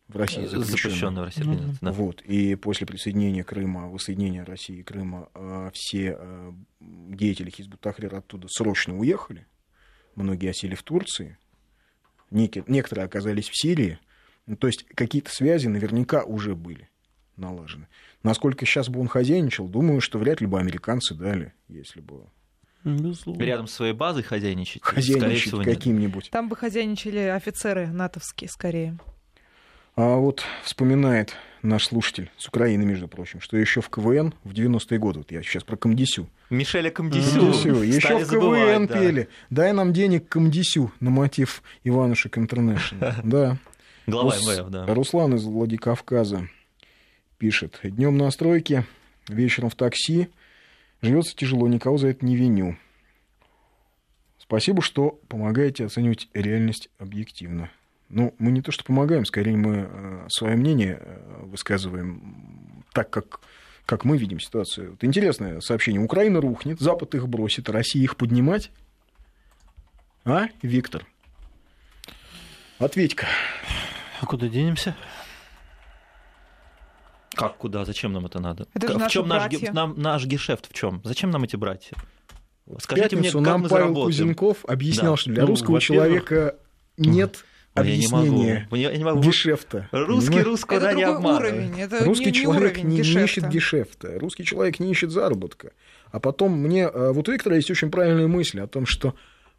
в 0.08 0.16
России 0.16 0.46
запрещенная 0.46 1.22
в 1.22 1.24
России. 1.24 1.58
Да. 1.80 1.92
Вот. 1.92 2.22
И 2.22 2.54
после 2.54 2.86
присоединения 2.86 3.42
Крыма, 3.42 3.88
воссоединения 3.88 4.44
России 4.44 4.78
и 4.78 4.82
Крыма, 4.84 5.28
э, 5.34 5.70
все 5.74 6.16
э, 6.18 6.52
деятели 6.78 7.50
Хизбут 7.50 7.80
Тахрира 7.80 8.18
оттуда 8.18 8.46
срочно 8.48 8.96
уехали. 8.96 9.46
Многие 10.14 10.50
осели 10.50 10.76
в 10.76 10.82
Турции. 10.84 11.38
Некоторые 12.30 13.04
оказались 13.04 13.48
в 13.48 13.60
Сирии. 13.60 13.98
Ну, 14.46 14.56
то 14.56 14.68
есть 14.68 14.84
какие-то 14.94 15.30
связи 15.30 15.66
наверняка 15.66 16.22
уже 16.22 16.54
были 16.54 16.88
налажены. 17.36 17.88
Насколько 18.22 18.64
сейчас 18.64 18.88
бы 18.88 19.00
он 19.00 19.08
хозяйничал, 19.08 19.68
думаю, 19.68 20.00
что 20.00 20.18
вряд 20.18 20.40
ли 20.40 20.46
бы 20.46 20.58
американцы 20.58 21.14
дали, 21.14 21.52
если 21.68 22.00
бы 22.00 22.26
Безусловно. 22.86 23.42
Рядом 23.42 23.66
с 23.66 23.72
своей 23.72 23.92
базой 23.92 24.22
хозяйничать? 24.22 24.82
Хозяйничать 24.82 25.64
каким-нибудь. 25.64 26.30
Там 26.30 26.48
бы 26.48 26.54
хозяйничали 26.54 27.18
офицеры 27.18 27.88
натовские 27.88 28.48
скорее. 28.48 28.96
А 29.96 30.16
вот 30.16 30.44
вспоминает 30.62 31.34
наш 31.62 31.86
слушатель 31.86 32.30
с 32.36 32.46
Украины, 32.46 32.84
между 32.84 33.08
прочим, 33.08 33.40
что 33.40 33.56
еще 33.56 33.80
в 33.80 33.88
КВН 33.88 34.34
в 34.44 34.52
90-е 34.52 34.98
годы, 34.98 35.20
вот 35.20 35.32
я 35.32 35.42
сейчас 35.42 35.64
про 35.64 35.76
Комдисю. 35.76 36.28
Мишеля 36.48 36.90
Комдисю. 36.90 37.40
Комдисю. 37.40 37.82
Еще 37.82 38.18
в 38.18 38.28
КВН 38.28 38.86
да. 38.86 38.94
пели. 39.00 39.28
Дай 39.50 39.72
нам 39.72 39.92
денег 39.92 40.28
Комдисю 40.28 40.92
на 41.00 41.10
мотив 41.10 41.62
Иванушек 41.82 42.38
Интернешнл. 42.38 42.98
Да. 43.24 43.58
Глава 44.06 44.36
МВФ, 44.36 44.68
да. 44.68 44.86
Руслан 44.86 45.34
из 45.34 45.44
Владикавказа 45.44 46.48
пишет. 47.38 47.80
Днем 47.82 48.16
на 48.16 48.30
стройке, 48.30 48.84
вечером 49.28 49.70
в 49.70 49.74
такси. 49.74 50.28
Живется 51.02 51.36
тяжело, 51.36 51.68
никого 51.68 51.98
за 51.98 52.08
это 52.08 52.24
не 52.24 52.36
виню. 52.36 52.76
Спасибо, 54.38 54.82
что 54.82 55.18
помогаете 55.28 55.84
оценивать 55.84 56.28
реальность 56.32 56.88
объективно. 56.98 57.70
Ну, 58.08 58.34
мы 58.38 58.52
не 58.52 58.62
то 58.62 58.70
что 58.70 58.84
помогаем, 58.84 59.24
скорее 59.24 59.56
мы 59.56 59.88
э, 59.90 60.26
свое 60.28 60.54
мнение 60.54 60.98
э, 61.00 61.40
высказываем 61.42 62.84
так, 62.92 63.10
как, 63.10 63.40
как 63.84 64.04
мы 64.04 64.16
видим 64.16 64.38
ситуацию. 64.38 64.92
Вот 64.92 65.02
интересное 65.02 65.60
сообщение. 65.60 66.00
Украина 66.00 66.40
рухнет, 66.40 66.78
Запад 66.78 67.16
их 67.16 67.28
бросит, 67.28 67.68
Россия 67.68 68.04
их 68.04 68.16
поднимать. 68.16 68.70
А, 70.24 70.46
Виктор? 70.62 71.04
Ответь-ка. 72.78 73.26
А 74.20 74.26
куда 74.26 74.48
денемся? 74.48 74.94
Как 77.36 77.56
куда? 77.56 77.84
Зачем 77.84 78.12
нам 78.12 78.26
это 78.26 78.40
надо? 78.40 78.66
Это 78.74 78.92
же 78.92 78.98
в 78.98 79.08
чем 79.08 79.28
наш, 79.28 79.52
нам, 79.72 79.94
наш 79.96 80.24
гешефт 80.26 80.68
в 80.68 80.72
чем? 80.72 81.00
Зачем 81.04 81.30
нам 81.30 81.44
эти 81.44 81.56
братья? 81.56 81.96
Скажите 82.80 83.16
мне, 83.16 83.30
как 83.30 83.40
нам 83.42 83.62
мы 83.62 83.68
Павел 83.68 83.84
заработаем? 83.86 84.06
Кузенков 84.06 84.64
объяснял, 84.66 85.12
да. 85.12 85.16
что 85.16 85.30
для 85.30 85.42
ну, 85.42 85.48
русского 85.48 85.80
человека 85.80 86.56
нет 86.96 87.44
объяснение 87.74 88.68
я 88.72 88.96
не 88.96 89.04
могу. 89.04 89.20
гешефта. 89.20 89.88
Русский 89.92 90.28
понимаешь? 90.28 90.46
русского 90.46 90.78
это 90.78 90.94
не 90.94 91.06
уровень. 91.06 91.80
Это 91.80 92.04
Русский 92.04 92.26
не, 92.26 92.32
человек 92.32 92.78
не, 92.78 92.84
не, 92.84 92.96
не 93.02 93.24
ищет 93.24 93.48
гешефта. 93.48 94.18
Русский 94.18 94.44
человек 94.44 94.80
не 94.80 94.90
ищет 94.90 95.10
заработка. 95.10 95.72
А 96.10 96.20
потом 96.20 96.52
мне... 96.52 96.88
Э, 96.92 97.12
вот 97.12 97.28
у 97.28 97.32
Виктора 97.32 97.56
есть 97.56 97.70
очень 97.70 97.90
правильная 97.90 98.26
мысль 98.26 98.60
о 98.60 98.66
том, 98.66 98.86
что 98.86 99.14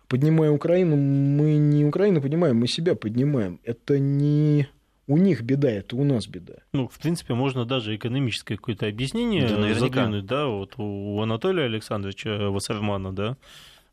поднимая 0.07 0.51
Украину, 0.51 0.95
мы 0.95 1.57
не 1.57 1.85
Украину 1.85 2.21
поднимаем, 2.21 2.57
мы 2.57 2.67
себя 2.67 2.95
поднимаем. 2.95 3.59
Это 3.63 3.99
не 3.99 4.67
у 5.07 5.17
них 5.17 5.41
беда, 5.41 5.69
это 5.69 5.95
у 5.95 6.03
нас 6.03 6.27
беда. 6.27 6.55
Ну, 6.73 6.87
в 6.87 6.99
принципе, 6.99 7.33
можно 7.33 7.65
даже 7.65 7.95
экономическое 7.95 8.57
какое-то 8.57 8.87
объяснение 8.87 9.47
да, 9.47 9.73
задвинуть, 9.73 10.25
да, 10.25 10.47
вот 10.47 10.73
у 10.77 11.21
Анатолия 11.21 11.63
Александровича 11.63 12.49
Вассермана, 12.49 13.15
да, 13.15 13.37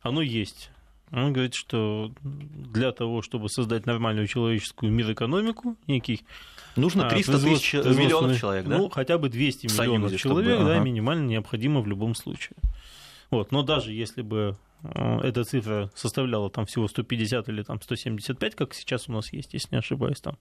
оно 0.01 0.21
есть. 0.21 0.71
Он 1.11 1.31
говорит, 1.31 1.53
что 1.53 2.11
для 2.23 2.91
того, 2.91 3.21
чтобы 3.21 3.47
создать 3.47 3.85
нормальную 3.85 4.27
человеческую 4.27 4.91
мир-экономику, 4.91 5.77
некий 5.87 6.21
Нужно 6.75 7.07
300 7.07 7.31
а, 7.31 7.39
тысяч 7.39 7.73
миллионов 7.73 8.37
человек, 8.37 8.65
да? 8.65 8.77
Ну, 8.77 8.89
хотя 8.89 9.17
бы 9.17 9.29
200 9.29 9.67
миллионов 9.67 10.09
Союзе, 10.09 10.17
человек, 10.17 10.55
чтобы... 10.55 10.65
да, 10.65 10.75
ага. 10.75 10.83
минимально 10.83 11.27
необходимо 11.27 11.79
в 11.81 11.87
любом 11.87 12.15
случае. 12.15 12.57
Вот, 13.31 13.51
но 13.51 13.63
даже 13.63 13.93
если 13.93 14.21
бы 14.21 14.57
э, 14.83 15.19
эта 15.21 15.43
цифра 15.45 15.89
составляла 15.95 16.49
там 16.49 16.65
всего 16.65 16.87
150 16.87 17.47
или 17.49 17.63
там 17.63 17.81
175, 17.81 18.55
как 18.55 18.73
сейчас 18.73 19.07
у 19.07 19.13
нас 19.13 19.31
есть, 19.31 19.53
если 19.53 19.69
не 19.71 19.79
ошибаюсь, 19.79 20.19
там. 20.19 20.37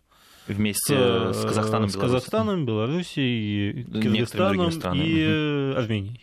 Вместе 0.46 1.32
с, 1.32 1.36
с 1.36 1.42
Казахстаном, 1.42 1.88
с 1.88 1.96
Казахстаном, 1.96 2.66
Белоруссией, 2.66 3.84
Киргизстаном 3.84 4.70
и. 4.94 5.72
Арменией. 5.74 6.20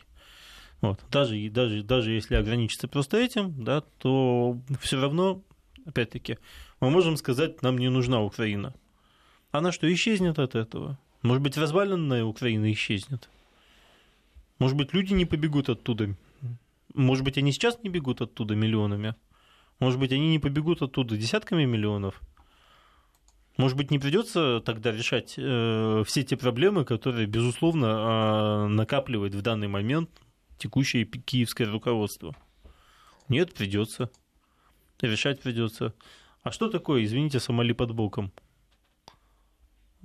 Вот. 0.81 0.99
Даже, 1.11 1.49
даже, 1.49 1.83
даже 1.83 2.11
если 2.11 2.35
ограничиться 2.35 2.87
просто 2.87 3.17
этим, 3.17 3.63
да, 3.63 3.81
то 3.99 4.59
все 4.79 4.99
равно, 4.99 5.43
опять-таки, 5.85 6.37
мы 6.79 6.89
можем 6.89 7.17
сказать, 7.17 7.61
нам 7.61 7.77
не 7.77 7.89
нужна 7.89 8.21
Украина. 8.21 8.73
Она 9.51 9.71
что, 9.71 9.91
исчезнет 9.91 10.39
от 10.39 10.55
этого? 10.55 10.97
Может 11.21 11.43
быть, 11.43 11.57
разваленная 11.57 12.23
Украина 12.23 12.71
исчезнет? 12.71 13.29
Может 14.57 14.77
быть, 14.77 14.93
люди 14.93 15.13
не 15.13 15.25
побегут 15.25 15.69
оттуда? 15.69 16.15
Может 16.95 17.23
быть, 17.23 17.37
они 17.37 17.51
сейчас 17.51 17.81
не 17.83 17.89
бегут 17.89 18.21
оттуда 18.21 18.55
миллионами? 18.55 19.15
Может 19.79 19.99
быть, 19.99 20.11
они 20.11 20.29
не 20.29 20.39
побегут 20.39 20.81
оттуда 20.81 21.17
десятками 21.17 21.65
миллионов? 21.65 22.21
Может 23.61 23.77
быть, 23.77 23.91
не 23.91 23.99
придется 23.99 24.59
тогда 24.65 24.91
решать 24.91 25.35
э, 25.37 26.03
все 26.07 26.23
те 26.23 26.35
проблемы, 26.35 26.83
которые, 26.83 27.27
безусловно, 27.27 27.85
э, 27.85 28.67
накапливает 28.69 29.35
в 29.35 29.43
данный 29.43 29.67
момент 29.67 30.09
текущее 30.57 31.05
киевское 31.05 31.67
руководство. 31.69 32.35
Нет, 33.29 33.53
придется. 33.53 34.09
Решать 34.99 35.41
придется. 35.41 35.93
А 36.41 36.51
что 36.51 36.69
такое, 36.69 37.03
извините, 37.03 37.39
Сомали 37.39 37.73
под 37.73 37.91
боком? 37.91 38.31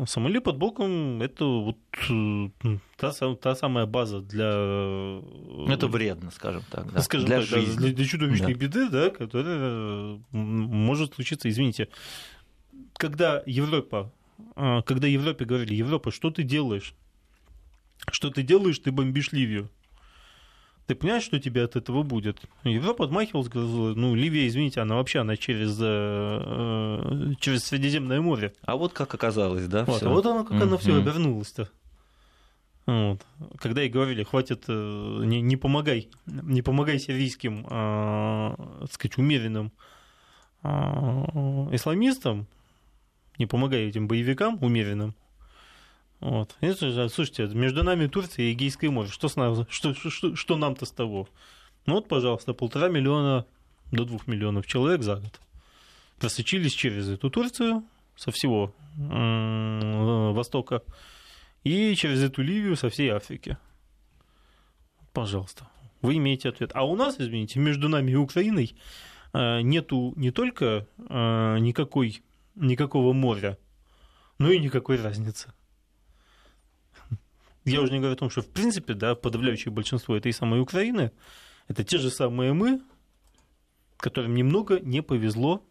Сомали 0.05 0.41
под 0.41 0.59
боком 0.59 1.23
это 1.23 1.47
вот 1.47 1.79
э, 2.11 2.79
та, 2.99 3.13
та 3.37 3.55
самая 3.55 3.87
база 3.87 4.21
для... 4.21 4.53
Ну, 4.53 5.67
это 5.67 5.87
вредно, 5.87 6.31
скажем 6.31 6.63
так. 6.71 6.93
Да. 6.93 7.01
Скажем 7.01 7.27
для 7.27 7.39
так, 7.39 7.47
жизни. 7.47 7.79
Для, 7.79 7.93
для 7.95 8.05
чудовищной 8.05 8.53
да. 8.53 8.61
беды, 8.61 8.91
да, 8.91 9.09
которая 9.09 10.21
может 10.31 11.15
случиться, 11.15 11.49
извините. 11.49 11.89
Когда 12.99 13.43
Европа, 13.47 14.13
а, 14.55 14.83
когда 14.83 15.07
Европе 15.07 15.45
говорили, 15.45 15.75
Европа, 15.75 16.11
что 16.11 16.31
ты 16.31 16.43
делаешь? 16.43 16.95
Что 18.11 18.31
ты 18.31 18.43
делаешь, 18.43 18.79
ты 18.79 18.91
бомбишь 18.93 19.33
Ливию. 19.33 19.71
Ты 20.87 20.95
понимаешь, 20.95 21.25
что 21.25 21.41
тебе 21.41 21.65
от 21.65 21.75
этого 21.75 22.05
будет? 22.05 22.41
Европа 22.63 23.05
отмахивалась, 23.07 23.49
говорила, 23.49 23.95
ну, 23.95 24.15
Ливия, 24.15 24.47
извините, 24.47 24.81
она 24.81 24.95
вообще, 24.95 25.19
она 25.19 25.37
через, 25.37 25.77
э, 25.81 27.35
через 27.41 27.65
Средиземное 27.65 28.21
море. 28.21 28.53
А 28.63 28.77
вот 28.77 28.93
как 28.93 29.13
оказалось, 29.13 29.67
да? 29.67 29.85
Вот, 29.85 29.97
всё? 29.97 30.11
а 30.11 30.13
вот 30.13 30.25
оно, 30.27 30.45
как 30.45 30.63
оно 30.63 30.79
все 30.79 30.93
Мгм. 30.93 31.03
обернулось-то. 31.03 31.69
Вот. 32.87 33.21
Когда 33.59 33.83
и 33.83 33.89
говорили, 33.89 34.23
хватит, 34.23 34.65
э, 34.69 35.23
не, 35.25 35.41
не 35.41 35.57
помогай, 35.57 36.09
не 36.27 36.63
помогай 36.63 37.01
сирийским, 37.01 37.67
э, 37.69 38.55
так 38.83 38.93
сказать, 38.93 39.19
умеренным 39.19 39.73
э, 40.63 40.69
исламистам, 41.73 42.47
не 43.39 43.47
помогай 43.47 43.89
этим 43.89 44.09
боевикам 44.09 44.63
умеренным. 44.63 45.15
Вот. 46.21 46.57
Это 46.61 46.91
же, 46.91 47.09
слушайте, 47.09 47.47
между 47.47 47.83
нами 47.85 48.07
Турция 48.07 48.47
и 48.47 48.53
Эгейское 48.53 48.91
море. 48.91 49.09
Что, 49.11 49.29
с 49.29 49.37
нам, 49.37 49.67
что, 49.69 49.95
что, 49.95 50.35
что 50.35 50.57
нам-то 50.57 50.87
с 50.87 50.91
того? 50.91 51.29
Ну 51.85 51.95
вот, 51.95 52.09
пожалуйста, 52.09 52.55
полтора 52.55 52.89
миллиона 52.89 53.47
до 53.93 54.05
двух 54.05 54.27
миллионов 54.27 54.67
человек 54.67 55.03
за 55.03 55.17
год 55.17 55.41
просочились 56.19 56.73
через 56.73 57.09
эту 57.09 57.31
Турцию 57.31 57.85
со 58.17 58.31
всего 58.31 58.75
Востока 58.97 60.83
и 61.65 61.95
через 61.95 62.23
эту 62.23 62.43
Ливию 62.43 62.77
со 62.77 62.89
всей 62.89 63.11
Африки. 63.11 63.59
Пожалуйста, 65.13 65.69
вы 66.03 66.17
имеете 66.17 66.49
ответ. 66.49 66.71
А 66.75 66.85
у 66.85 66.97
нас, 66.97 67.17
извините, 67.19 67.59
между 67.59 67.89
нами 67.89 68.13
и 68.13 68.17
Украиной 68.17 68.75
э, 69.33 69.61
нету 69.61 70.15
не 70.17 70.31
только 70.31 70.87
э, 70.99 71.59
никакой, 71.59 72.23
никакого 72.57 73.13
моря, 73.13 73.59
но 74.39 74.51
и 74.51 74.59
никакой 74.59 75.01
разницы. 75.01 75.53
Я 77.65 77.81
уже 77.81 77.93
не 77.93 77.99
говорю 77.99 78.15
о 78.15 78.19
том, 78.19 78.31
что 78.31 78.43
в 78.43 78.49
принципе, 78.49 78.95
да, 78.95 79.15
подавляющее 79.15 79.73
большинство 79.73 80.17
этой 80.17 80.33
самой 80.33 80.61
Украины 80.61 81.13
это 81.69 81.85
те 81.85 81.99
же 81.99 82.11
самые 82.11 82.53
мы, 82.53 82.81
которым 83.97 84.35
немного 84.35 84.79
не 84.81 85.03
повезло, 85.03 85.65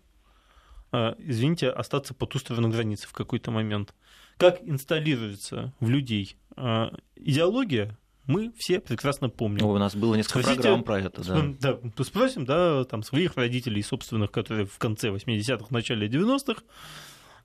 э, 0.92 1.16
извините, 1.20 1.70
остаться 1.70 2.14
по 2.14 2.26
ту 2.26 2.40
сторону 2.40 2.70
границы 2.70 3.08
в 3.08 3.14
какой-то 3.14 3.52
момент. 3.52 3.94
Как 4.38 4.62
инсталируется 4.64 5.74
в 5.80 5.90
людей 5.90 6.38
э, 6.58 6.90
идеология, 7.16 7.98
мы 8.28 8.52
все 8.58 8.80
прекрасно 8.80 9.30
помним. 9.30 9.66
Ой, 9.66 9.76
у 9.76 9.80
нас 9.80 9.96
было 9.96 10.16
несколько 10.16 10.40
Спросите- 10.42 10.62
программ 10.62 10.84
про 10.84 11.00
это, 11.00 11.24
да. 11.24 11.78
Да, 11.96 12.04
спросим, 12.04 12.46
да, 12.46 12.84
там 12.86 13.04
своих 13.04 13.36
родителей 13.36 13.82
собственных, 13.84 14.32
которые 14.32 14.66
в 14.66 14.78
конце 14.78 15.10
80-х, 15.10 15.68
начале 15.70 16.08
90-х, 16.08 16.64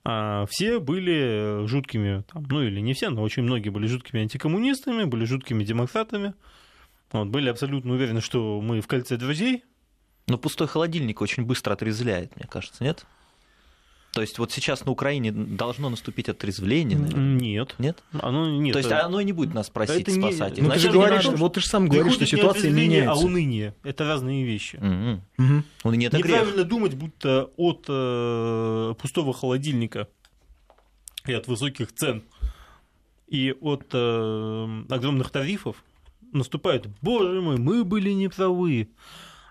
а, 0.03 0.45
все 0.49 0.79
были 0.79 1.65
жуткими, 1.67 2.23
там, 2.31 2.45
ну 2.49 2.61
или 2.63 2.79
не 2.79 2.93
все, 2.93 3.09
но 3.09 3.21
очень 3.21 3.43
многие 3.43 3.69
были 3.69 3.85
жуткими 3.87 4.21
антикоммунистами, 4.21 5.03
были 5.03 5.25
жуткими 5.25 5.63
демократами, 5.63 6.33
вот, 7.11 7.27
были 7.27 7.49
абсолютно 7.49 7.93
уверены, 7.93 8.21
что 8.21 8.59
мы 8.61 8.81
в 8.81 8.87
кольце 8.87 9.17
друзей, 9.17 9.63
Но 10.27 10.37
пустой 10.37 10.67
холодильник 10.67 11.19
очень 11.21 11.43
быстро 11.45 11.73
отрезвляет, 11.73 12.35
мне 12.37 12.47
кажется, 12.47 12.83
нет? 12.83 13.05
То 14.13 14.19
есть 14.21 14.39
вот 14.39 14.51
сейчас 14.51 14.83
на 14.85 14.91
Украине 14.91 15.31
должно 15.31 15.89
наступить 15.89 16.27
отрезвление, 16.27 16.97
наверное. 16.97 17.39
Нет. 17.39 17.75
Нет? 17.79 18.03
Оно 18.19 18.49
нет. 18.49 18.73
То 18.73 18.79
есть 18.79 18.91
оно 18.91 19.21
и 19.21 19.23
не 19.23 19.31
будет 19.31 19.53
нас 19.53 19.69
просить 19.69 20.01
Это 20.07 20.11
не- 20.11 20.19
спасать. 20.33 20.57
Ну, 20.57 20.67
Ну, 20.67 20.73
ты 20.73 20.79
же 20.79 20.91
говоришь, 20.91 21.23
том, 21.23 21.35
вот 21.35 21.53
ты 21.53 21.61
же 21.61 21.67
сам 21.67 21.87
говоришь, 21.87 22.13
что 22.13 22.23
не 22.25 22.27
ситуация 22.29 22.59
отрезвление, 22.59 23.01
меняется. 23.01 23.23
А 23.23 23.25
уныние. 23.25 23.75
Это 23.83 24.05
разные 24.05 24.43
вещи. 24.43 24.75
И 24.75 25.97
не 25.97 26.05
это 26.07 26.17
грех. 26.17 26.25
Неправильно 26.25 26.63
думать, 26.65 26.93
будто 26.95 27.49
от 27.55 27.85
э, 27.87 28.93
пустого 28.99 29.33
холодильника 29.33 30.09
и 31.25 31.31
от 31.33 31.47
высоких 31.47 31.93
цен 31.93 32.23
и 33.27 33.55
от 33.61 33.87
э, 33.93 34.83
огромных 34.89 35.29
тарифов 35.29 35.83
наступает, 36.33 36.87
боже 37.01 37.39
мой, 37.41 37.57
мы 37.57 37.85
были 37.85 38.11
неправы. 38.11 38.89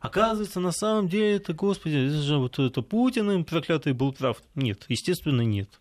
Оказывается, 0.00 0.60
на 0.60 0.72
самом 0.72 1.08
деле, 1.08 1.36
это, 1.36 1.52
господи, 1.52 1.96
это 2.08 2.22
же 2.22 2.38
вот 2.38 2.58
это 2.58 2.80
Путин 2.80 3.30
им 3.30 3.44
проклятый 3.44 3.92
был 3.92 4.12
прав. 4.12 4.42
Нет, 4.54 4.86
естественно, 4.88 5.42
нет. 5.42 5.80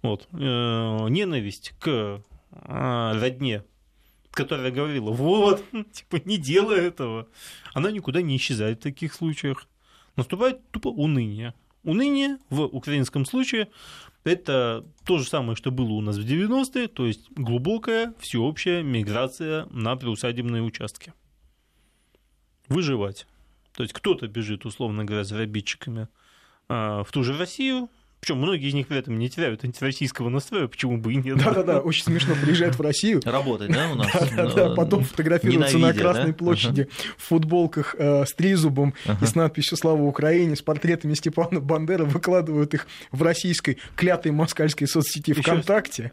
Вот. 0.00 0.28
Э, 0.32 1.08
ненависть 1.08 1.74
к 1.78 2.22
а, 2.52 3.18
родне, 3.20 3.62
которая 4.30 4.70
говорила, 4.70 5.10
вот, 5.10 5.62
типа, 5.92 6.22
не 6.24 6.38
делай 6.38 6.80
этого, 6.80 7.28
она 7.74 7.90
никуда 7.90 8.22
не 8.22 8.36
исчезает 8.36 8.80
в 8.80 8.82
таких 8.82 9.12
случаях. 9.12 9.66
Наступает 10.16 10.66
тупо 10.70 10.88
уныние. 10.88 11.54
Уныние 11.82 12.38
в 12.48 12.62
украинском 12.62 13.26
случае 13.26 13.68
это 14.22 14.86
то 15.04 15.18
же 15.18 15.24
самое, 15.28 15.54
что 15.54 15.70
было 15.70 15.92
у 15.92 16.00
нас 16.00 16.16
в 16.16 16.24
90-е, 16.24 16.88
то 16.88 17.06
есть 17.06 17.30
глубокая 17.32 18.14
всеобщая 18.20 18.82
миграция 18.82 19.66
на 19.66 19.96
приусадебные 19.96 20.62
участки. 20.62 21.12
Выживать. 22.68 23.26
То 23.76 23.82
есть 23.82 23.92
кто-то 23.92 24.26
бежит, 24.28 24.64
условно 24.64 25.04
говоря, 25.04 25.24
за 25.24 25.38
обидчиками 25.40 26.08
а, 26.68 27.02
в 27.02 27.10
ту 27.10 27.24
же 27.24 27.36
Россию, 27.36 27.88
причем 28.24 28.38
многие 28.38 28.68
из 28.68 28.72
них 28.72 28.86
при 28.86 28.96
этом 28.96 29.18
не 29.18 29.28
теряют 29.28 29.64
антироссийского 29.64 30.30
настроя, 30.30 30.66
почему 30.66 30.96
бы 30.96 31.12
и 31.12 31.16
нет. 31.16 31.36
Да-да-да, 31.44 31.80
очень 31.80 32.04
смешно 32.04 32.34
приезжает 32.34 32.74
в 32.74 32.80
Россию. 32.80 33.20
Работать, 33.22 33.70
да, 33.70 33.90
у 33.92 33.96
нас? 33.96 34.10
Да, 34.54 34.68
Ну, 34.70 34.74
потом 34.74 35.04
фотографируются 35.04 35.76
на 35.76 35.92
Красной 35.92 36.32
площади 36.32 36.88
в 37.18 37.22
футболках 37.22 37.94
э, 37.98 38.24
с 38.24 38.32
тризубом 38.32 38.94
и 39.20 39.26
с 39.26 39.34
надписью 39.34 39.76
«Слава 39.76 40.00
Украине», 40.00 40.56
с 40.56 40.62
портретами 40.62 41.12
Степана 41.12 41.60
Бандеры, 41.60 42.06
выкладывают 42.06 42.72
их 42.72 42.86
в 43.12 43.22
российской 43.22 43.76
клятой 43.94 44.32
москальской 44.32 44.86
соцсети 44.86 45.34
ВКонтакте. 45.34 46.12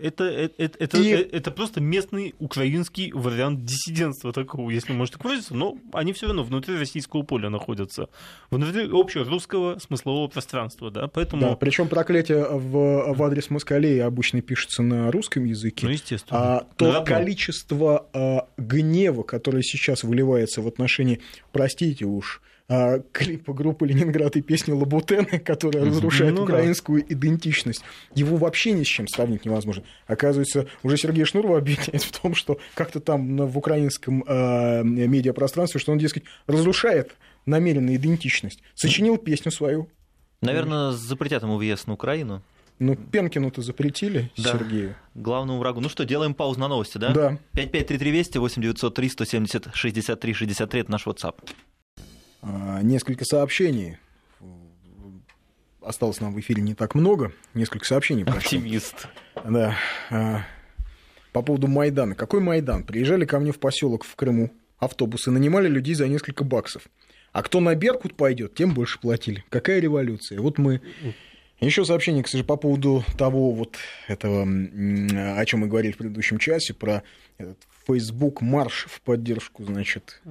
Э, 0.00 0.06
Это, 0.08 0.24
это, 0.24 0.54
это, 0.62 0.78
это, 0.78 0.96
И- 0.98 1.10
э, 1.12 1.28
это 1.32 1.50
просто 1.50 1.80
местный 1.80 2.34
украинский 2.38 3.12
вариант 3.12 3.64
диссидентства 3.64 4.32
такого, 4.32 4.70
если 4.70 4.92
можно 4.92 5.16
так 5.18 5.24
выразиться, 5.24 5.54
но 5.54 5.76
они 5.92 6.12
все 6.12 6.26
равно 6.26 6.42
внутри 6.42 6.76
российского 6.78 7.22
поля 7.22 7.50
находятся, 7.50 8.08
внутри 8.50 8.88
общего 8.92 9.24
русского 9.24 9.78
смыслового 9.78 10.28
пространства, 10.28 10.90
да, 10.90 11.06
поэтому, 11.08 11.42
Да, 11.42 11.56
причем 11.56 11.88
проклятие 11.88 12.44
в, 12.48 13.14
в 13.14 13.22
адрес 13.22 13.50
москалей 13.50 14.02
обычно 14.02 14.40
пишется 14.40 14.82
на 14.82 15.10
русском 15.10 15.44
языке. 15.44 15.86
ну, 15.86 15.92
естественно. 15.92 16.40
А 16.40 16.66
то 16.76 16.86
родном. 16.86 17.04
количество 17.04 18.06
а, 18.12 18.48
гнева, 18.56 19.22
которое 19.22 19.62
сейчас 19.62 20.02
выливается 20.04 20.62
в 20.62 20.66
отношении, 20.68 21.20
простите 21.52 22.04
уж, 22.04 22.40
а, 22.72 23.00
клипа 23.10 23.52
группы 23.52 23.84
Ленинград 23.84 24.36
и 24.36 24.42
песни 24.42 24.70
Лабутены, 24.72 25.40
которая 25.40 25.84
разрушает 25.84 26.30
Ну 26.34 26.46
да. 26.46 26.54
украинскую 26.54 27.04
идентичность, 27.12 27.82
его 28.14 28.36
вообще 28.36 28.70
ни 28.70 28.84
с 28.84 28.86
чем 28.86 29.08
сравнить 29.08 29.44
невозможно. 29.44 29.82
Оказывается, 30.06 30.68
уже 30.84 30.96
Сергей 30.96 31.24
Шнуров 31.24 31.56
объясняет 31.56 32.04
в 32.04 32.20
том, 32.20 32.36
что 32.36 32.58
как-то 32.74 33.00
там 33.00 33.36
в 33.48 33.58
украинском 33.58 34.24
а, 34.26 34.82
медиапространстве, 34.84 35.80
что 35.80 35.90
он, 35.90 35.98
дескать, 35.98 36.22
разрушает 36.46 37.16
намеренно 37.44 37.96
идентичность. 37.96 38.62
Сочинил 38.76 39.18
песню 39.18 39.50
свою. 39.50 39.88
Наверное, 40.40 40.92
запретят 40.92 41.42
ему 41.42 41.56
въезд 41.56 41.88
на 41.88 41.94
Украину. 41.94 42.40
Ну, 42.78 42.94
Пенкину-то 42.94 43.62
запретили 43.62 44.30
Да. 44.38 44.52
Сергею. 44.52 44.94
Главному 45.14 45.58
врагу. 45.58 45.80
Ну 45.80 45.88
что, 45.88 46.04
делаем 46.04 46.34
паузу 46.34 46.60
на 46.60 46.68
новости, 46.68 46.98
да? 46.98 47.12
Да. 47.12 47.38
5533 47.54 48.10
Вести, 48.12 48.38
8903 48.38 49.08
170 49.08 49.68
63 49.74 50.32
63, 50.34 50.80
это 50.82 50.90
наш 50.92 51.06
WhatsApp. 51.06 51.34
А, 52.42 52.82
Несколько 52.82 53.24
сообщений. 53.24 53.96
Осталось 55.80 56.20
нам 56.20 56.34
в 56.34 56.40
эфире 56.40 56.62
не 56.62 56.74
так 56.74 56.94
много. 56.94 57.32
Несколько 57.54 57.86
сообщений 57.86 58.24
прошло. 58.24 58.40
Оптимист. 58.40 59.08
Да. 59.44 59.76
А, 60.10 60.42
По 61.32 61.42
поводу 61.42 61.68
Майдана. 61.68 62.14
Какой 62.14 62.40
Майдан? 62.40 62.84
Приезжали 62.84 63.24
ко 63.24 63.38
мне 63.38 63.52
в 63.52 63.58
поселок 63.58 64.04
в 64.04 64.14
Крыму 64.16 64.50
автобусы, 64.78 65.30
нанимали 65.30 65.68
людей 65.68 65.94
за 65.94 66.08
несколько 66.08 66.44
баксов. 66.44 66.84
А 67.32 67.42
кто 67.42 67.60
на 67.60 67.74
Беркут 67.74 68.16
пойдет, 68.16 68.54
тем 68.54 68.74
больше 68.74 68.98
платили. 68.98 69.44
Какая 69.48 69.78
революция? 69.80 70.40
Вот 70.40 70.58
мы... 70.58 70.80
Еще 71.60 71.84
сообщение, 71.84 72.24
кстати, 72.24 72.42
по 72.42 72.56
поводу 72.56 73.04
того 73.18 73.52
вот 73.52 73.76
этого, 74.08 74.42
о 74.44 75.44
чем 75.44 75.60
мы 75.60 75.66
говорили 75.66 75.92
в 75.92 75.98
предыдущем 75.98 76.38
часе, 76.38 76.72
про 76.72 77.02
этот 77.36 77.58
Facebook 77.86 78.40
марш 78.40 78.86
в 78.88 79.02
поддержку, 79.02 79.64
значит, 79.64 80.22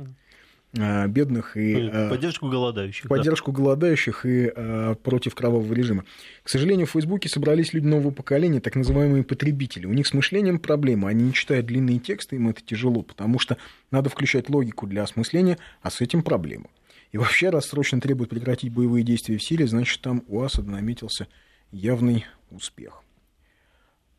бедных 0.74 1.58
и 1.58 1.90
а, 1.92 2.10
Поддержку 2.10 2.48
голодающих. 2.48 3.06
в 3.06 3.08
да. 3.08 3.16
поддержку 3.16 3.52
голодающих 3.52 4.26
и 4.26 4.52
э, 4.56 4.96
против 5.02 5.34
кровавого 5.34 5.74
режима. 5.74 6.06
К 6.44 6.50
сожалению, 6.50 6.86
в 6.86 6.92
Фейсбуке 6.92 7.28
собрались 7.28 7.74
люди 7.74 7.88
нового 7.88 8.12
поколения, 8.12 8.60
так 8.60 8.76
называемые 8.76 9.24
потребители. 9.24 9.88
У 9.88 9.94
них 9.94 10.06
с 10.06 10.14
мышлением 10.14 10.60
проблемы. 10.60 11.10
Они 11.10 11.24
не 11.24 11.34
читают 11.34 11.66
длинные 11.66 12.00
тексты, 12.00 12.36
им 12.36 12.50
это 12.50 12.62
тяжело, 12.62 13.02
потому 13.02 13.40
что 13.40 13.58
надо 13.90 14.10
включать 14.10 14.50
логику 14.50 14.86
для 14.86 15.04
осмысления, 15.04 15.58
а 15.82 15.90
с 15.90 16.02
этим 16.02 16.22
проблема. 16.22 16.68
И 17.12 17.18
вообще, 17.18 17.50
раз 17.50 17.68
срочно 17.68 18.00
требуют 18.00 18.30
прекратить 18.30 18.72
боевые 18.72 19.04
действия 19.04 19.38
в 19.38 19.44
Сирии, 19.44 19.66
значит, 19.66 20.02
там 20.02 20.24
у 20.28 20.42
Асада 20.42 20.70
наметился 20.70 21.28
явный 21.72 22.26
успех. 22.52 23.02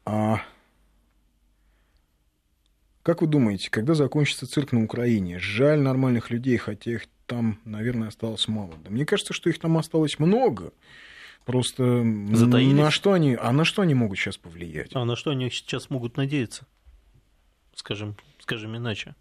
А 0.04 0.42
как 3.10 3.22
вы 3.22 3.26
думаете, 3.26 3.70
когда 3.70 3.94
закончится 3.94 4.46
цирк 4.46 4.70
на 4.70 4.84
Украине? 4.84 5.40
Жаль 5.40 5.80
нормальных 5.80 6.30
людей, 6.30 6.56
хотя 6.58 6.92
их 6.92 7.06
там, 7.26 7.58
наверное, 7.64 8.06
осталось 8.08 8.46
мало. 8.46 8.74
Да 8.84 8.90
мне 8.90 9.04
кажется, 9.04 9.32
что 9.32 9.50
их 9.50 9.58
там 9.58 9.76
осталось 9.78 10.20
много. 10.20 10.72
Просто 11.44 12.04
Затаились? 12.32 12.72
на 12.78 12.90
что 12.92 13.12
они, 13.12 13.34
а 13.40 13.50
на 13.50 13.64
что 13.64 13.82
они 13.82 13.94
могут 13.94 14.16
сейчас 14.18 14.36
повлиять? 14.36 14.90
А 14.94 15.04
на 15.04 15.16
что 15.16 15.30
они 15.30 15.50
сейчас 15.50 15.90
могут 15.90 16.16
надеяться? 16.16 16.66
Скажем, 17.74 18.14
скажем 18.38 18.76
иначе. 18.76 19.16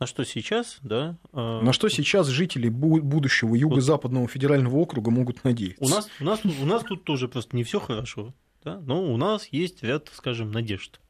На 0.00 0.06
что 0.06 0.24
сейчас, 0.24 0.78
да? 0.82 1.16
э, 1.32 1.60
На 1.62 1.72
что 1.72 1.88
сейчас 1.88 2.26
жители 2.26 2.68
бу- 2.68 3.00
будущего 3.00 3.54
Юго-Западного 3.54 4.26
федерального 4.26 4.76
округа 4.76 5.10
могут 5.12 5.44
надеяться? 5.44 5.84
У 5.84 5.88
нас, 5.88 6.08
у, 6.20 6.24
нас, 6.24 6.40
у 6.44 6.66
нас 6.66 6.82
тут 6.82 7.04
тоже 7.04 7.28
просто 7.28 7.54
не 7.56 7.62
все 7.64 7.78
хорошо, 7.80 8.34
да? 8.64 8.80
но 8.80 9.02
у 9.02 9.16
нас 9.16 9.48
есть 9.52 9.82
ряд, 9.84 10.10
скажем, 10.14 10.50
надежд. 10.52 11.00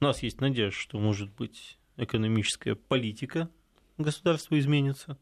У 0.00 0.04
нас 0.04 0.22
есть 0.22 0.40
надежда, 0.40 0.78
что, 0.78 0.98
может 0.98 1.30
быть, 1.30 1.78
экономическая 1.96 2.74
политика 2.76 3.50
государства 3.96 4.58
изменится. 4.58 5.18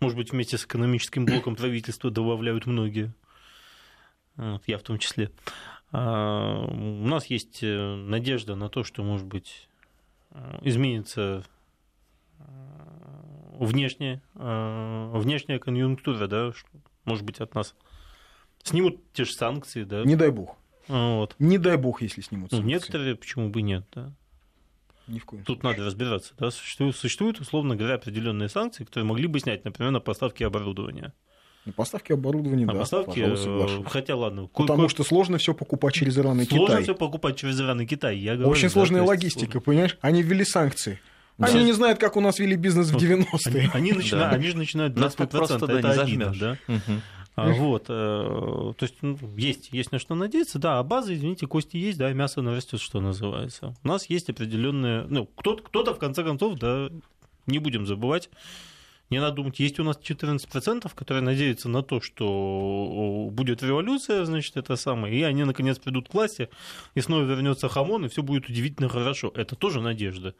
Может 0.00 0.18
быть, 0.18 0.32
вместе 0.32 0.58
с 0.58 0.64
экономическим 0.64 1.24
блоком 1.24 1.56
правительства 1.56 2.10
добавляют 2.10 2.66
многие. 2.66 3.14
Вот, 4.36 4.62
я 4.66 4.76
в 4.76 4.82
том 4.82 4.98
числе. 4.98 5.30
А, 5.92 6.66
у 6.66 7.06
нас 7.06 7.26
есть 7.26 7.62
э, 7.62 7.94
надежда 7.94 8.54
на 8.54 8.68
то, 8.68 8.84
что, 8.84 9.02
может 9.02 9.26
быть, 9.26 9.68
э, 10.32 10.58
изменится 10.60 11.42
э, 12.38 12.44
внешняя, 13.58 14.20
внешняя 14.34 15.58
конъюнктура, 15.58 16.26
да, 16.26 16.52
может 17.06 17.24
быть, 17.24 17.40
от 17.40 17.54
нас 17.54 17.74
снимут 18.62 19.00
те 19.14 19.24
же 19.24 19.32
санкции, 19.32 19.84
да. 19.84 20.04
Не 20.04 20.16
дай 20.16 20.30
бог. 20.30 20.58
Вот. 20.88 21.34
Не 21.38 21.58
дай 21.58 21.76
бог, 21.76 22.02
если 22.02 22.20
снимут 22.20 22.52
Ну, 22.52 22.58
санкции. 22.58 22.72
некоторые, 22.74 23.14
почему 23.16 23.48
бы 23.50 23.62
нет, 23.62 23.84
да. 23.94 24.12
Ни 25.08 25.18
в 25.20 25.24
коем 25.24 25.44
Тут 25.44 25.60
случае. 25.60 25.72
надо 25.78 25.84
разбираться, 25.86 26.34
да. 26.38 26.50
Существуют, 26.50 26.96
существуют, 26.96 27.40
условно 27.40 27.76
говоря, 27.76 27.94
определенные 27.94 28.48
санкции, 28.48 28.84
которые 28.84 29.06
могли 29.06 29.26
бы 29.28 29.38
снять, 29.38 29.64
например, 29.64 29.92
на 29.92 30.00
поставки 30.00 30.42
оборудования. 30.42 31.12
На 31.64 31.72
поставки 31.72 32.12
оборудования, 32.12 32.64
На 32.66 32.72
да, 32.74 32.78
поставки, 32.80 33.18
э, 33.20 33.84
хотя 33.88 34.14
ладно, 34.16 34.46
Потому 34.46 34.82
кое- 34.82 34.88
что 34.88 35.02
сложно 35.04 35.38
все 35.38 35.52
покупать 35.54 35.94
через 35.94 36.16
Иран 36.18 36.40
и 36.40 36.44
сложно 36.44 36.66
Китай. 36.68 36.82
все 36.84 36.94
покупать 36.94 37.36
через 37.36 37.60
Иран 37.60 37.80
и 37.80 37.86
Китай. 37.86 38.16
Я 38.18 38.34
говорю, 38.34 38.50
Очень 38.50 38.64
да, 38.64 38.70
сложная 38.70 39.00
есть 39.02 39.08
логистика, 39.08 39.60
понимаешь? 39.60 39.96
Они 40.00 40.22
ввели 40.22 40.44
санкции. 40.44 41.00
Да. 41.38 41.48
Они 41.48 41.64
не 41.64 41.72
знают, 41.72 41.98
как 41.98 42.16
у 42.16 42.20
нас 42.20 42.38
вели 42.38 42.56
бизнес 42.56 42.88
в 42.88 42.92
Вот. 42.94 43.02
90-е. 43.02 43.70
Они, 43.74 43.90
они, 43.90 43.92
начинают, 43.92 44.30
Да. 44.30 44.36
они 44.36 44.48
же 44.48 44.56
начинают 44.56 44.96
Нас 44.96 45.14
так 45.14 45.28
25%, 45.28 45.38
просто, 45.58 45.66
да, 45.66 45.78
это 45.80 45.88
не 45.96 46.02
обидно, 46.02 46.24
зажмёшь. 46.32 46.38
да. 46.38 46.58
Мгм. 46.72 47.02
А, 47.36 47.52
вот, 47.52 47.84
э, 47.90 47.92
то 47.92 48.76
есть 48.80 48.94
ну, 49.02 49.18
есть, 49.36 49.68
есть 49.70 49.92
на 49.92 49.98
что 49.98 50.14
надеяться, 50.14 50.58
да, 50.58 50.78
а 50.78 50.82
база, 50.82 51.14
извините, 51.14 51.46
кости 51.46 51.76
есть, 51.76 51.98
да, 51.98 52.10
мясо 52.14 52.40
нарастет, 52.40 52.80
что 52.80 52.98
называется. 53.00 53.74
У 53.84 53.88
нас 53.88 54.08
есть 54.08 54.30
определенные, 54.30 55.02
ну, 55.02 55.26
кто-то, 55.26 55.62
кто-то 55.62 55.94
в 55.94 55.98
конце 55.98 56.24
концов, 56.24 56.58
да, 56.58 56.88
не 57.46 57.58
будем 57.58 57.86
забывать, 57.86 58.30
не 59.10 59.20
надо 59.20 59.36
думать, 59.36 59.60
есть 59.60 59.78
у 59.78 59.84
нас 59.84 59.98
14%, 59.98 60.90
которые 60.94 61.22
надеются 61.22 61.68
на 61.68 61.82
то, 61.82 62.00
что 62.00 63.28
будет 63.30 63.62
революция, 63.62 64.24
значит, 64.24 64.56
это 64.56 64.74
самое, 64.76 65.14
и 65.14 65.22
они 65.22 65.44
наконец 65.44 65.78
придут 65.78 66.08
к 66.08 66.14
власти, 66.14 66.48
и 66.94 67.02
снова 67.02 67.22
вернется 67.22 67.68
хамон, 67.68 68.06
и 68.06 68.08
все 68.08 68.22
будет 68.22 68.48
удивительно 68.48 68.88
хорошо. 68.88 69.30
Это 69.34 69.56
тоже 69.56 69.82
надежда. 69.82 70.34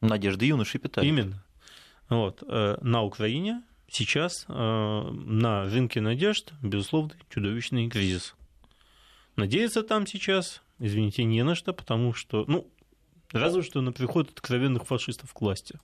Надежды 0.00 0.46
юноши 0.46 0.78
питают. 0.78 1.06
Именно. 1.06 1.44
Вот. 2.08 2.42
э, 2.46 2.78
На 2.80 3.02
Украине 3.02 3.62
сейчас 3.94 4.44
э, 4.48 4.52
на 4.52 5.64
рынке 5.64 6.00
надежд, 6.00 6.52
безусловно, 6.62 7.14
чудовищный 7.30 7.88
кризис. 7.88 8.34
Надеяться 9.36 9.82
там 9.82 10.06
сейчас, 10.06 10.62
извините, 10.78 11.24
не 11.24 11.42
на 11.42 11.54
что, 11.54 11.72
потому 11.72 12.12
что, 12.12 12.44
ну, 12.46 12.70
разве 13.32 13.62
что 13.62 13.80
на 13.80 13.92
приход 13.92 14.30
откровенных 14.30 14.86
фашистов 14.86 15.32
к 15.32 15.40
власти. 15.40 15.78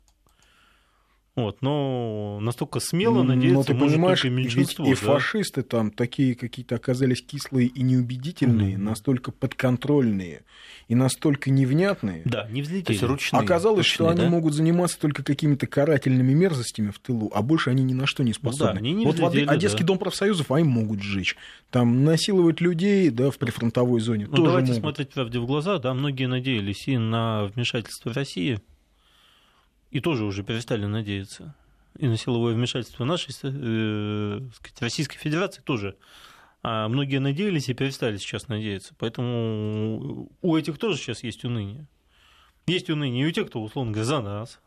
Вот, 1.39 1.63
но 1.63 2.39
настолько 2.41 2.81
смело 2.81 3.23
Но 3.23 3.35
надеяться 3.35 3.55
Ну, 3.59 3.65
ты 3.65 3.75
может 3.75 3.95
понимаешь, 3.95 4.23
только 4.23 4.35
ведь 4.35 4.45
меньшинство. 4.57 4.85
и 4.87 4.91
да. 4.91 4.97
фашисты 4.97 5.63
там 5.63 5.91
такие 5.91 6.35
какие-то 6.35 6.75
оказались 6.75 7.23
кислые 7.23 7.69
и 7.69 7.83
неубедительные, 7.83 8.77
Мгм. 8.77 8.85
настолько 8.85 9.31
подконтрольные 9.31 10.43
и 10.89 10.95
настолько 10.95 11.51
невнятные. 11.51 12.23
Да, 12.25 12.47
не 12.51 12.63
То 12.63 12.71
есть 12.71 12.71
взлетели. 12.71 13.05
ручные. 13.05 13.41
Оказалось, 13.41 13.87
что 13.87 14.05
ручные, 14.07 14.13
они 14.23 14.31
да? 14.31 14.37
могут 14.37 14.55
заниматься 14.55 14.99
только 14.99 15.23
какими-то 15.23 15.67
карательными 15.67 16.33
мерзостями 16.33 16.91
в 16.91 16.99
тылу, 16.99 17.31
а 17.35 17.43
больше 17.43 17.71
они 17.71 17.83
ни 17.83 17.93
на 17.95 18.07
что 18.07 18.25
не 18.25 18.33
способны. 18.33 18.67
Ну 18.67 18.73
да, 18.75 18.79
они 18.81 18.93
не 18.93 19.05
вот 19.07 19.19
в 19.19 19.25
взлетели, 19.25 19.49
Одесский 19.49 19.81
да. 19.81 19.87
дом 19.87 19.99
профсоюзов 19.99 20.51
они 20.51 20.65
могут 20.65 21.03
сжечь. 21.03 21.37
Там 21.71 22.05
насиловать 22.05 22.61
людей, 22.61 23.11
да, 23.11 23.31
в 23.31 23.39
прифронтовой 23.39 24.01
зоне 24.01 24.27
Ну, 24.29 24.37
тоже 24.37 24.47
давайте 24.51 24.69
могут. 24.73 24.83
смотреть 24.83 25.11
правде 25.11 25.39
в 25.39 25.47
глаза, 25.47 25.79
да, 25.79 25.95
многие 25.95 26.27
надеялись 26.27 26.89
и 26.89 26.97
на 26.99 27.45
вмешательство 27.55 28.13
России, 28.13 28.59
и 29.91 30.01
тоже 30.01 30.25
уже 30.25 30.43
перестали 30.43 30.87
надеяться. 30.87 31.55
И 31.99 32.07
на 32.07 32.17
силовое 32.17 32.55
вмешательство 32.55 33.05
нашей, 33.05 33.35
э, 33.43 34.41
сказать, 34.55 34.83
Российской 34.83 35.19
Федерации 35.19 35.63
тоже. 35.63 35.97
А 36.63 36.89
многие 36.89 37.19
надеялись 37.19 37.69
и 37.69 37.75
перестали 37.75 38.17
сейчас 38.17 38.49
надеяться. 38.49 38.95
Поэтому 38.99 40.31
у 40.43 40.57
этих 40.57 40.79
тоже 40.79 40.99
сейчас 40.99 41.23
есть 41.23 41.45
уныние. 41.45 41.87
Есть 42.67 42.91
уныние 42.91 43.25
и 43.25 43.29
у 43.29 43.33
тех, 43.33 43.49
кто, 43.49 43.63
условно 43.63 43.93
говоря, 43.93 44.07
за 44.07 44.21
нас, 44.21 44.61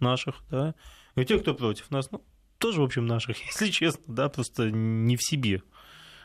наших, 0.00 0.42
да, 0.50 0.74
и 1.14 1.20
у 1.20 1.24
тех, 1.24 1.42
кто 1.42 1.54
против 1.54 1.90
нас, 1.90 2.10
ну, 2.10 2.22
тоже, 2.58 2.80
в 2.80 2.84
общем, 2.84 3.06
наших, 3.06 3.38
если 3.46 3.70
честно, 3.70 4.14
да, 4.14 4.28
просто 4.28 4.70
не 4.70 5.16
в 5.16 5.22
себе. 5.22 5.62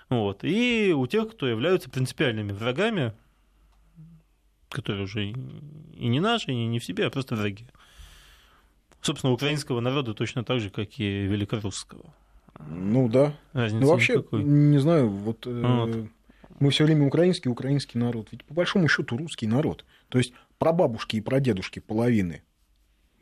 Вот. 0.09 0.43
И 0.43 0.93
у 0.93 1.07
тех, 1.07 1.31
кто 1.31 1.47
являются 1.47 1.89
принципиальными 1.89 2.51
врагами, 2.51 3.13
которые 4.69 5.03
уже 5.03 5.29
и 5.29 6.07
не 6.07 6.19
наши, 6.19 6.51
и 6.51 6.65
не 6.65 6.79
в 6.79 6.85
себе, 6.85 7.05
а 7.05 7.09
просто 7.09 7.35
враги. 7.35 7.67
Собственно, 9.01 9.33
украинского 9.33 9.79
народа 9.79 10.13
точно 10.13 10.43
так 10.43 10.59
же, 10.59 10.69
как 10.69 10.99
и 10.99 11.23
великорусского. 11.25 12.13
Ну 12.69 13.09
да. 13.09 13.33
Разницы 13.53 13.83
Ну 13.83 13.91
вообще, 13.91 14.13
никакой. 14.17 14.43
не 14.43 14.77
знаю, 14.77 15.09
вот, 15.09 15.47
э, 15.47 15.49
Вот. 15.49 16.07
мы 16.59 16.69
все 16.69 16.85
время 16.85 17.07
украинский, 17.07 17.49
украинский 17.49 17.99
народ. 17.99 18.27
Ведь 18.31 18.43
по 18.45 18.53
большому 18.53 18.87
счету 18.87 19.17
русский 19.17 19.47
народ. 19.47 19.85
То 20.09 20.17
есть 20.19 20.33
прабабушки 20.59 21.15
и 21.15 21.21
прадедушки 21.21 21.79
половины, 21.79 22.43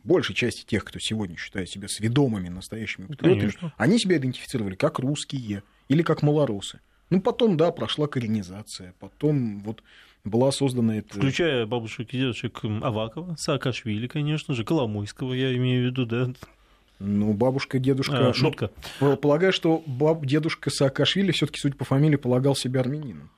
большей 0.03 0.36
части 0.36 0.65
тех, 0.65 0.84
кто 0.84 0.99
сегодня 0.99 1.38
считает 1.38 1.69
себя 1.69 1.88
сведомыми, 1.88 2.49
настоящими 2.49 3.05
патриотами, 3.05 3.39
Конечно. 3.41 3.73
они 3.77 3.99
себя 3.99 4.17
идентифицировали 4.17 4.75
как 4.75 4.99
русские 4.99 5.63
или 5.88 6.01
как 6.03 6.21
малорусы. 6.21 6.82
Ну, 7.09 7.21
потом, 7.21 7.57
да, 7.57 7.71
прошла 7.71 8.07
коренизация, 8.07 8.93
потом 8.99 9.59
вот 9.61 9.84
была 10.30 10.51
создана 10.51 10.97
эта... 10.97 11.17
Включая 11.17 11.65
бабушек 11.65 12.13
и 12.13 12.17
дедушек 12.17 12.61
Авакова, 12.63 13.36
Саакашвили, 13.38 14.07
конечно 14.07 14.53
же, 14.53 14.63
Коломойского, 14.63 15.34
я 15.34 15.55
имею 15.55 15.84
в 15.84 15.86
виду, 15.88 16.05
да. 16.05 16.30
Ну, 16.99 17.34
бабушка, 17.34 17.80
дедушка... 17.80 18.19
А, 18.19 18.23
ну, 18.27 18.34
шутка. 18.34 18.71
П- 18.99 19.15
Полагаю, 19.15 19.53
что 19.53 19.84
баб, 19.86 20.25
дедушка 20.25 20.69
Саакашвили 20.69 21.32
все-таки, 21.32 21.59
судя 21.59 21.75
по 21.75 21.86
фамилии, 21.86 22.17
полагал 22.17 22.55
себя 22.55 22.82
армянином. 22.82 23.30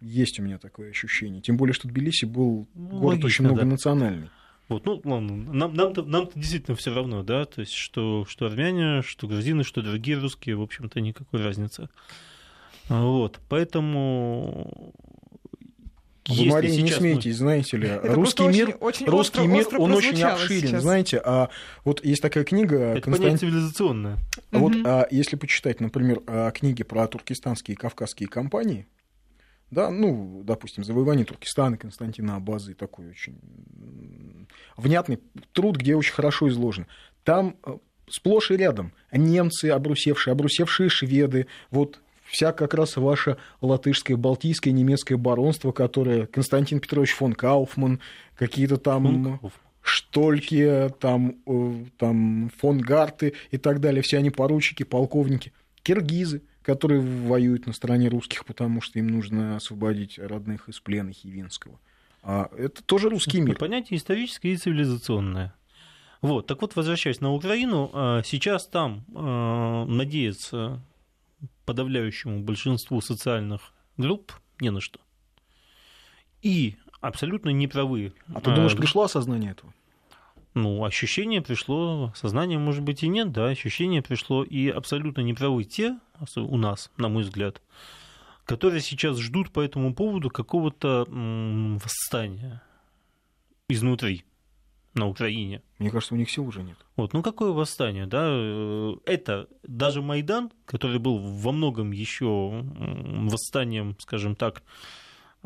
Есть 0.00 0.38
у 0.38 0.42
меня 0.42 0.58
такое 0.58 0.90
ощущение. 0.90 1.40
Тем 1.40 1.56
более, 1.56 1.72
что 1.72 1.88
Тбилиси 1.88 2.26
был 2.26 2.68
Ну, 2.74 2.88
город 3.00 3.22
логично, 3.22 3.26
очень 3.26 3.44
да. 3.44 3.50
многонациональный. 3.52 4.28
Вот, 4.68 4.86
ну, 4.86 5.00
ладно, 5.04 5.36
нам, 5.36 5.74
нам-то, 5.74 6.02
нам-то 6.02 6.38
действительно 6.38 6.74
все 6.76 6.94
равно, 6.94 7.22
да, 7.22 7.44
то 7.44 7.60
есть, 7.60 7.72
что, 7.74 8.24
что 8.26 8.46
армяне, 8.46 9.02
что 9.02 9.26
грузины, 9.26 9.62
что 9.62 9.82
другие 9.82 10.18
русские, 10.18 10.56
в 10.56 10.62
общем-то, 10.62 11.00
никакой 11.00 11.42
разницы. 11.42 11.88
Вот, 12.88 13.40
поэтому... 13.48 14.94
Вы, 16.28 16.34
если 16.36 16.48
Мария, 16.50 16.70
не 16.70 16.76
сейчас 16.78 16.90
мы- 16.92 16.96
смейтесь, 17.00 17.36
знаете 17.36 17.76
ли, 17.76 17.88
Это 17.88 18.14
русский 18.14 18.46
мир, 18.48 18.68
очень- 18.68 18.78
очень 18.80 19.06
русский 19.06 19.38
остро- 19.40 19.46
мир, 19.46 19.60
остро 19.62 19.78
он 19.78 19.92
очень 19.92 20.22
обширен, 20.22 20.68
сейчас. 20.68 20.82
знаете. 20.82 21.20
А 21.24 21.50
вот 21.84 22.02
есть 22.04 22.22
такая 22.22 22.44
книга, 22.44 22.76
Это 22.76 23.00
Константин- 23.10 23.22
понятие 23.22 23.38
цивилизационное. 23.50 24.18
А 24.50 24.58
Вот 24.58 24.72
а, 24.84 25.06
если 25.10 25.36
почитать, 25.36 25.80
например, 25.80 26.22
а, 26.26 26.50
книги 26.50 26.82
про 26.82 27.06
туркестанские 27.08 27.74
и 27.74 27.76
кавказские 27.78 28.28
компании, 28.28 28.86
да, 29.70 29.90
ну, 29.90 30.42
допустим, 30.44 30.82
завоевание 30.84 31.24
Туркестана 31.26 31.76
Константина 31.76 32.36
Абазы, 32.36 32.74
такой 32.74 33.08
очень 33.10 33.38
внятный 34.76 35.18
труд, 35.52 35.76
где 35.76 35.94
очень 35.96 36.12
хорошо 36.14 36.48
изложено. 36.48 36.86
Там 37.24 37.56
э, 37.64 37.76
сплошь 38.08 38.50
и 38.50 38.56
рядом 38.56 38.92
немцы 39.12 39.66
обрусевшие, 39.66 40.32
обрусевшие 40.32 40.88
шведы, 40.88 41.46
вот 41.70 42.00
вся 42.34 42.52
как 42.52 42.74
раз 42.74 42.96
ваша 42.96 43.36
латышское, 43.60 44.16
балтийское, 44.16 44.72
немецкое 44.72 45.16
баронство, 45.16 45.70
которое 45.70 46.26
Константин 46.26 46.80
Петрович 46.80 47.12
фон 47.12 47.32
Кауфман, 47.32 48.00
какие-то 48.36 48.76
там 48.76 49.04
Функов. 49.04 49.52
Штольки, 49.82 50.90
там, 50.98 51.36
э, 51.46 51.84
там 51.96 52.50
фон 52.58 52.78
Гарты 52.78 53.34
и 53.52 53.58
так 53.58 53.80
далее, 53.80 54.02
все 54.02 54.18
они 54.18 54.30
поручики, 54.30 54.82
полковники, 54.82 55.52
киргизы, 55.82 56.42
которые 56.62 57.00
воюют 57.00 57.66
на 57.66 57.72
стороне 57.72 58.08
русских, 58.08 58.44
потому 58.46 58.80
что 58.80 58.98
им 58.98 59.06
нужно 59.06 59.56
освободить 59.56 60.18
родных 60.18 60.68
из 60.68 60.80
плена 60.80 61.12
Хивинского. 61.12 61.78
А 62.24 62.50
это 62.56 62.82
тоже 62.82 63.10
русский 63.10 63.40
мир. 63.42 63.56
Понятие 63.58 63.98
историческое 63.98 64.54
и 64.54 64.56
цивилизационное. 64.56 65.54
Вот, 66.20 66.46
так 66.46 66.62
вот, 66.62 66.74
возвращаясь 66.74 67.20
на 67.20 67.32
Украину, 67.32 67.90
а, 67.92 68.22
сейчас 68.24 68.66
там 68.66 69.04
а, 69.14 69.84
надеяться 69.84 70.80
подавляющему 71.64 72.40
большинству 72.42 73.00
социальных 73.00 73.72
групп 73.96 74.32
не 74.60 74.70
на 74.70 74.80
что. 74.80 75.00
И 76.42 76.76
абсолютно 77.00 77.50
неправы. 77.50 78.12
А 78.34 78.40
ты 78.40 78.54
думаешь, 78.54 78.76
пришло 78.76 79.02
осознание 79.04 79.52
этого? 79.52 79.72
Ну, 80.54 80.84
ощущение 80.84 81.42
пришло, 81.42 82.12
сознание, 82.14 82.58
может 82.58 82.82
быть, 82.82 83.02
и 83.02 83.08
нет, 83.08 83.32
да, 83.32 83.48
ощущение 83.48 84.02
пришло, 84.02 84.44
и 84.44 84.68
абсолютно 84.68 85.20
неправы 85.22 85.64
те, 85.64 85.98
у 86.36 86.56
нас, 86.56 86.92
на 86.96 87.08
мой 87.08 87.24
взгляд, 87.24 87.60
которые 88.44 88.80
сейчас 88.80 89.18
ждут 89.18 89.50
по 89.50 89.60
этому 89.60 89.94
поводу 89.94 90.30
какого-то 90.30 91.06
восстания 91.08 92.62
изнутри. 93.68 94.24
На 94.94 95.08
Украине. 95.08 95.62
Мне 95.78 95.90
кажется, 95.90 96.14
у 96.14 96.16
них 96.16 96.30
сил 96.30 96.46
уже 96.46 96.62
нет. 96.62 96.76
Вот, 96.96 97.12
ну 97.12 97.22
какое 97.22 97.50
восстание, 97.50 98.06
да? 98.06 98.26
Э, 98.28 98.94
Это 99.06 99.48
даже 99.62 100.02
Майдан, 100.02 100.50
который 100.66 100.98
был 100.98 101.18
во 101.18 101.52
многом 101.52 101.90
еще 101.90 102.64
восстанием, 102.64 103.96
скажем 103.98 104.36
так, 104.36 104.62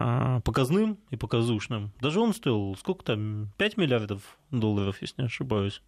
а, 0.01 0.41
показным 0.41 0.99
и 1.11 1.17
показушным, 1.17 1.93
даже 2.01 2.21
он 2.21 2.33
стоил 2.33 2.77
сколько 2.79 3.05
там, 3.05 3.51
5 3.57 3.77
миллиардов 3.79 4.39
долларов, 4.53 4.99
если 5.01 5.23
не 5.23 5.27
ошибаюсь. 5.27 5.83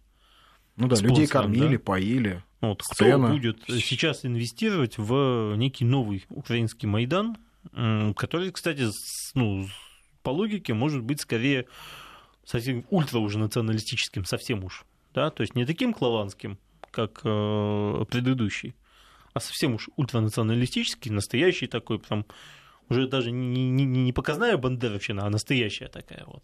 Ну 0.75 0.87
да, 0.89 0.97
людей 0.97 1.27
кормили, 1.27 1.77
да? 1.77 1.83
поили. 1.83 2.43
Вот, 2.59 2.83
кто 2.83 2.93
Сцена. 2.93 3.29
будет 3.29 3.63
сейчас 3.67 4.25
инвестировать 4.25 4.97
в 4.97 5.55
некий 5.55 5.85
новый 5.85 6.25
украинский 6.29 6.87
Майдан, 6.87 7.37
который, 8.15 8.51
кстати, 8.51 8.87
ну, 9.33 9.67
по 10.23 10.29
логике 10.31 10.73
может 10.73 11.03
быть 11.03 11.21
скорее 11.21 11.67
совсем 12.45 12.85
ультра 12.89 13.19
уже 13.19 13.37
националистическим, 13.39 14.25
совсем 14.25 14.63
уж, 14.63 14.85
да, 15.13 15.29
то 15.29 15.41
есть 15.41 15.55
не 15.55 15.65
таким 15.65 15.93
клаванским, 15.93 16.57
как 16.91 17.21
э, 17.23 18.05
предыдущий, 18.09 18.75
а 19.33 19.39
совсем 19.39 19.75
уж 19.75 19.89
ультранационалистический, 19.95 21.11
настоящий 21.11 21.67
такой, 21.67 21.99
прям 21.99 22.25
уже 22.89 23.07
даже 23.07 23.31
не, 23.31 23.69
не, 23.69 23.85
не 23.85 24.11
показная 24.13 24.57
бандеровщина, 24.57 25.25
а 25.25 25.29
настоящая 25.29 25.87
такая 25.87 26.23
вот. 26.25 26.43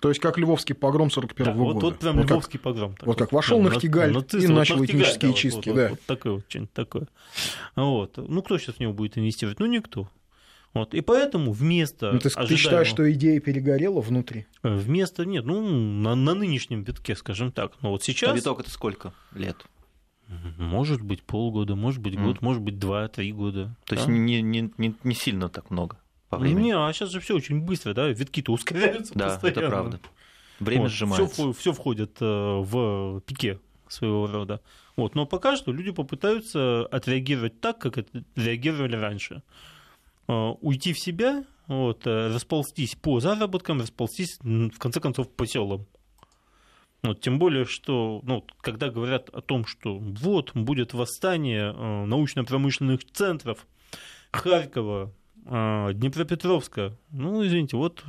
То 0.00 0.08
есть 0.08 0.18
как 0.20 0.38
Львовский 0.38 0.74
погром 0.74 1.10
41 1.10 1.44
Да, 1.44 1.52
вот, 1.52 1.74
года. 1.74 1.86
вот 1.86 1.98
прям 1.98 2.16
Вот 2.16 2.22
как- 2.22 2.30
львовский 2.30 2.58
погром. 2.58 2.94
такой. 2.94 3.06
вот 3.08 3.18
как 3.18 3.32
вошел 3.32 3.60
Прям 3.60 3.72
Нахтигаль 3.72 4.12
нацист, 4.12 4.44
и 4.44 4.46
вот 4.48 4.54
начал 4.56 4.76
Нахтигаль, 4.78 5.02
этнические 5.02 5.20
да, 5.20 5.28
вот- 5.28 5.36
чистки, 5.38 5.68
вот- 5.68 5.76
да. 5.76 5.88
Вот, 5.90 6.00
такое 6.06 6.32
вот, 6.32 6.44
что-нибудь 6.48 6.72
такое. 6.72 7.08
Вот. 7.76 8.16
Ну, 8.16 8.42
кто 8.42 8.56
сейчас 8.58 8.76
в 8.76 8.80
него 8.80 8.94
будет 8.94 9.18
инвестировать? 9.18 9.60
Ну, 9.60 9.66
никто. 9.66 10.08
Вот. 10.72 10.94
И 10.94 11.00
поэтому 11.00 11.52
вместо 11.52 12.12
Ну, 12.12 12.18
ты, 12.20 12.30
ты 12.30 12.34
ожидаемого- 12.38 12.56
считаешь, 12.56 12.86
что 12.88 13.12
идея 13.12 13.40
перегорела 13.40 14.00
внутри? 14.00 14.46
э, 14.62 14.74
Вместо, 14.74 15.24
нет, 15.24 15.44
ну, 15.44 15.60
на, 15.68 16.14
на 16.14 16.34
нынешнем 16.34 16.84
витке, 16.84 17.16
скажем 17.16 17.50
так. 17.50 17.72
Но 17.82 17.90
вот 17.90 18.02
А 18.02 18.04
сейчас... 18.04 18.36
виток 18.36 18.60
это 18.60 18.70
сколько 18.70 19.12
лет? 19.34 19.56
Может 20.58 21.02
быть 21.02 21.22
полгода, 21.24 21.74
может 21.74 22.00
быть 22.00 22.16
год, 22.16 22.40
может 22.40 22.62
быть 22.62 22.78
два-три 22.78 23.32
года. 23.32 23.74
То 23.84 23.96
есть 23.96 24.06
да? 24.06 24.12
не, 24.12 24.40
не, 24.42 24.70
не, 24.78 24.94
не 25.02 25.14
сильно 25.14 25.48
так 25.48 25.70
много 25.70 25.98
по 26.28 26.38
времени. 26.38 26.66
Не, 26.66 26.76
а 26.76 26.92
сейчас 26.92 27.10
же 27.10 27.18
все 27.18 27.34
очень 27.34 27.62
быстро, 27.62 27.94
да, 27.94 28.08
витки-то 28.08 28.52
ускоряются 28.52 29.12
да, 29.16 29.30
постоянно. 29.30 29.58
это 29.58 29.68
правда. 29.68 30.00
Время 30.60 30.88
сжимается. 30.88 31.52
Все, 31.54 31.72
входит 31.72 32.18
э, 32.20 32.24
в 32.24 33.20
пике 33.22 33.58
своего 33.88 34.28
рода. 34.28 34.60
Вот. 34.94 35.16
Но 35.16 35.26
пока 35.26 35.56
что 35.56 35.72
люди 35.72 35.90
попытаются 35.90 36.86
отреагировать 36.86 37.60
так, 37.60 37.78
как 37.78 37.98
это 37.98 38.22
реагировали 38.36 38.94
раньше. 38.94 39.42
Э, 40.30 40.54
Уйти 40.60 40.92
в 40.92 40.98
себя, 41.00 41.44
вот, 41.66 42.06
э, 42.06 42.32
расползтись 42.32 42.94
по 42.94 43.18
заработкам, 43.18 43.80
расползтись, 43.80 44.38
в 44.40 44.78
конце 44.78 45.00
концов, 45.00 45.28
по 45.28 45.44
селам. 45.44 45.86
Вот, 47.02 47.20
тем 47.20 47.40
более, 47.40 47.64
что 47.64 48.20
ну, 48.22 48.44
когда 48.60 48.90
говорят 48.90 49.28
о 49.30 49.40
том, 49.40 49.66
что 49.66 49.98
вот 49.98 50.54
будет 50.54 50.94
восстание 50.94 51.74
э, 51.74 52.04
научно-промышленных 52.04 53.04
центров 53.04 53.66
Харькова, 54.32 55.12
Днепропетровска, 55.42 56.96
ну, 57.10 57.44
извините, 57.44 57.76
вот 57.78 58.04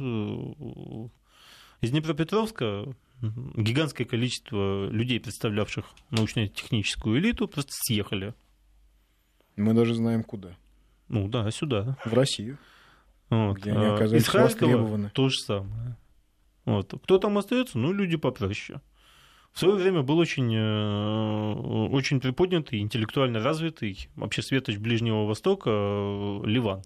из 1.80 1.90
Днепропетровска 1.90 2.94
гигантское 3.22 4.06
количество 4.06 4.90
людей, 4.90 5.20
представлявших 5.20 5.86
научно-техническую 6.10 7.20
элиту, 7.20 7.48
просто 7.48 7.72
съехали. 7.72 8.34
Мы 9.56 9.74
даже 9.74 9.96
знаем 9.96 10.24
куда. 10.24 10.58
Ну 11.12 11.28
да, 11.28 11.52
сюда. 11.52 11.98
В 12.06 12.14
Россию. 12.14 12.58
Вот. 13.30 13.58
Где 13.58 13.72
они 13.72 13.86
А 13.86 13.96
оказались 13.96 14.24
Из 14.28 14.34
востребованы. 14.34 15.10
то 15.14 15.28
же 15.28 15.38
самое. 15.40 15.98
Вот. 16.64 16.94
Кто 17.04 17.18
там 17.18 17.38
остается? 17.38 17.78
Ну, 17.78 17.92
люди 17.92 18.16
попроще. 18.16 18.80
В 19.52 19.60
свое 19.60 19.76
время 19.76 20.04
был 20.04 20.18
очень, 20.18 20.54
э, 20.56 21.54
очень 21.90 22.22
приподнятый, 22.22 22.80
интеллектуально 22.80 23.42
развитый, 23.42 24.08
вообще 24.16 24.42
светоч 24.42 24.78
Ближнего 24.78 25.26
Востока 25.26 25.70
э, 25.70 26.42
Ливан. 26.46 26.84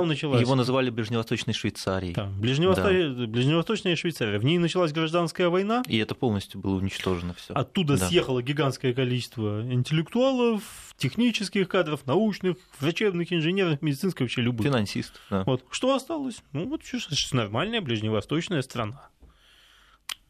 Там 0.00 0.08
началась... 0.08 0.40
Его 0.40 0.54
называли 0.54 0.90
Ближневосточной 0.90 1.54
Швейцарией. 1.54 2.14
Да, 2.14 2.26
Ближневосто- 2.26 3.26
Ближневосточная 3.26 3.96
Швейцария. 3.96 4.38
В 4.38 4.44
ней 4.44 4.58
началась 4.58 4.92
гражданская 4.92 5.48
война. 5.48 5.82
И 5.86 5.96
это 5.98 6.14
полностью 6.14 6.60
было 6.60 6.76
уничтожено 6.76 7.34
все. 7.34 7.54
Оттуда 7.54 7.98
Да. 7.98 8.06
съехало 8.08 8.42
гигантское 8.42 8.94
количество 8.94 9.62
интеллектуалов, 9.62 10.62
технических 10.96 11.68
кадров, 11.68 12.06
научных, 12.06 12.56
врачебных, 12.80 13.32
инженерных, 13.32 13.82
медицинских, 13.82 14.20
вообще 14.20 14.42
любых. 14.42 14.66
Финансист. 14.66 15.20
Да. 15.30 15.44
Вот. 15.44 15.64
Что 15.70 15.94
осталось? 15.94 16.42
Ну, 16.52 16.68
вот 16.68 16.82
нормальная 17.32 17.80
ближневосточная 17.80 18.62
страна. 18.62 19.08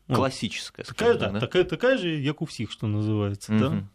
Вот. 0.09 0.17
Классическая. 0.17 0.85
Такая, 0.85 1.15
скажем 1.15 1.33
да, 1.33 1.41
да? 1.41 1.41
такая, 1.41 1.65
такая 1.65 1.99
же, 1.99 2.09
як 2.09 2.41
у 2.43 2.47
всех, 2.47 2.71
что 2.71 2.87
называется. 2.87 3.53
Да? 3.59 3.71
Мгм. 3.71 3.91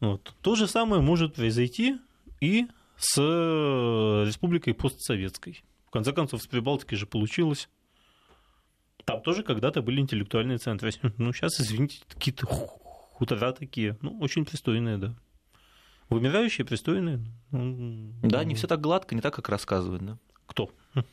Вот. 0.00 0.34
То 0.42 0.54
же 0.54 0.66
самое 0.66 1.02
может 1.02 1.34
произойти 1.34 1.98
и 2.40 2.66
с 2.98 3.16
э, 3.18 4.24
республикой 4.26 4.74
постсоветской. 4.74 5.62
В 5.86 5.90
конце 5.90 6.12
концов, 6.12 6.42
с 6.42 6.46
Прибалтикой 6.46 6.98
же 6.98 7.06
получилось. 7.06 7.68
Там 9.04 9.22
тоже 9.22 9.42
когда-то 9.42 9.80
были 9.80 10.00
интеллектуальные 10.00 10.58
центры. 10.58 10.90
Ну, 11.16 11.32
сейчас, 11.32 11.60
извините, 11.60 12.00
какие-то 12.08 12.46
ху- 12.46 12.66
хутора 13.12 13.52
такие. 13.52 13.96
Ну, 14.02 14.18
очень 14.20 14.44
пристойные, 14.44 14.98
да. 14.98 15.14
Вымирающие, 16.10 16.64
пристойные. 16.64 17.20
Ну, 17.50 18.12
Да, 18.22 18.44
не 18.44 18.54
все 18.54 18.66
так 18.66 18.80
гладко, 18.80 19.14
не 19.14 19.20
так, 19.20 19.34
как 19.34 19.48
рассказывают, 19.48 20.04
да. 20.04 20.18
Кто? 20.46 20.70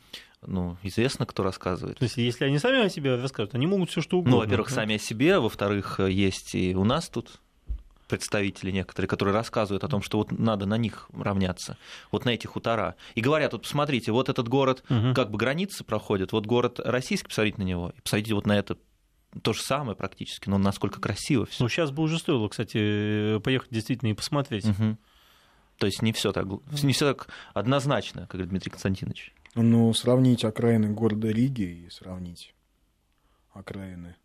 Ну, 0.48 0.76
известно, 0.82 1.26
кто 1.26 1.42
рассказывает. 1.42 1.98
То 1.98 2.04
есть, 2.04 2.18
если 2.18 2.44
они 2.44 2.58
сами 2.58 2.84
о 2.84 2.88
себе 2.90 3.16
расскажут, 3.16 3.54
они 3.54 3.66
могут 3.66 3.90
все 3.90 4.00
что 4.00 4.18
угодно. 4.18 4.36
Ну, 4.36 4.42
во-первых, 4.42 4.68
да? 4.68 4.74
сами 4.74 4.94
о 4.96 4.98
себе, 4.98 5.36
а 5.36 5.40
во-вторых, 5.40 5.98
есть 5.98 6.54
и 6.54 6.76
у 6.76 6.84
нас 6.84 7.08
тут 7.08 7.40
представители 8.08 8.70
некоторые, 8.70 9.08
которые 9.08 9.34
рассказывают 9.34 9.82
о 9.84 9.88
том, 9.88 10.02
что 10.02 10.18
вот 10.18 10.30
надо 10.32 10.66
на 10.66 10.76
них 10.78 11.08
равняться, 11.12 11.76
вот 12.12 12.24
на 12.24 12.30
эти 12.30 12.46
хутора. 12.46 12.94
И 13.14 13.20
говорят, 13.20 13.52
вот 13.52 13.62
посмотрите, 13.62 14.12
вот 14.12 14.28
этот 14.28 14.48
город, 14.48 14.84
Мгм. 14.88 15.14
как 15.14 15.30
бы 15.30 15.38
границы 15.38 15.82
проходят, 15.84 16.32
вот 16.32 16.46
город 16.46 16.80
российский, 16.82 17.28
посмотрите 17.28 17.58
на 17.58 17.64
него, 17.64 17.92
и 17.96 18.00
посмотрите 18.00 18.34
вот 18.34 18.46
на 18.46 18.52
это 18.56 18.76
то 19.42 19.52
же 19.52 19.60
самое 19.62 19.96
практически, 19.96 20.48
но 20.48 20.56
насколько 20.58 21.00
красиво 21.00 21.44
все. 21.46 21.62
Ну, 21.64 21.68
сейчас 21.68 21.90
бы 21.90 22.02
уже 22.02 22.18
стоило, 22.18 22.48
кстати, 22.48 23.38
поехать 23.40 23.70
действительно 23.70 24.10
и 24.10 24.14
посмотреть. 24.14 24.66
То 25.78 25.86
есть 25.86 26.00
не 26.00 26.12
все 26.14 26.32
так, 26.32 26.46
не 26.82 26.92
все 26.94 27.12
так 27.12 27.28
однозначно, 27.52 28.22
как 28.22 28.30
говорит 28.32 28.48
Дмитрий 28.48 28.70
Константинович. 28.70 29.34
Ну, 29.54 29.92
сравнить 29.92 30.42
окраины 30.44 30.88
города 30.88 31.28
Риги 31.28 31.84
и 31.86 31.90
сравнить 31.90 32.54
окраины. 33.52 34.16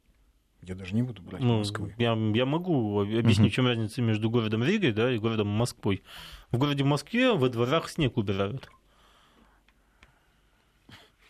Я 0.64 0.76
даже 0.76 0.94
не 0.94 1.02
буду 1.02 1.22
брать 1.24 1.42
Ну, 1.42 1.60
Москвы. 1.60 1.96
я, 1.98 2.14
я 2.14 2.46
могу 2.46 3.00
объяснить, 3.02 3.40
Мгм. 3.40 3.50
в 3.50 3.52
чем 3.54 3.68
разница 3.68 4.02
между 4.02 4.30
городом 4.30 4.64
Ригой 4.64 4.92
да, 4.92 5.12
и 5.12 5.18
городом 5.18 5.48
Москвой. 5.48 6.04
В 6.52 6.58
городе 6.58 6.84
Москве 6.84 7.34
во 7.34 7.50
дворах 7.50 7.90
снег 7.90 8.18
убирают. 8.18 8.70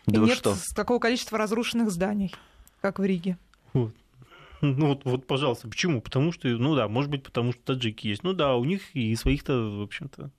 И 0.06 0.10
Да 0.12 0.20
вы 0.20 0.26
нет 0.26 0.36
что? 0.38 0.54
такого 0.74 0.98
количества 0.98 1.38
разрушенных 1.38 1.90
зданий, 1.90 2.34
как 2.80 2.98
в 2.98 3.04
Риге. 3.04 3.38
Вот. 3.72 3.94
Ну 4.60 4.88
вот, 4.88 5.04
вот, 5.04 5.26
пожалуйста, 5.26 5.66
почему? 5.68 6.00
Потому 6.00 6.30
что, 6.30 6.46
ну 6.48 6.74
да, 6.76 6.86
может 6.88 7.10
быть, 7.10 7.22
потому 7.22 7.52
что 7.52 7.62
таджики 7.62 8.06
есть. 8.08 8.22
Ну 8.22 8.32
да, 8.32 8.54
у 8.56 8.64
них 8.64 8.94
и 8.94 9.14
своих-то, 9.16 9.54
в 9.78 9.82
общем-то. 9.82 10.30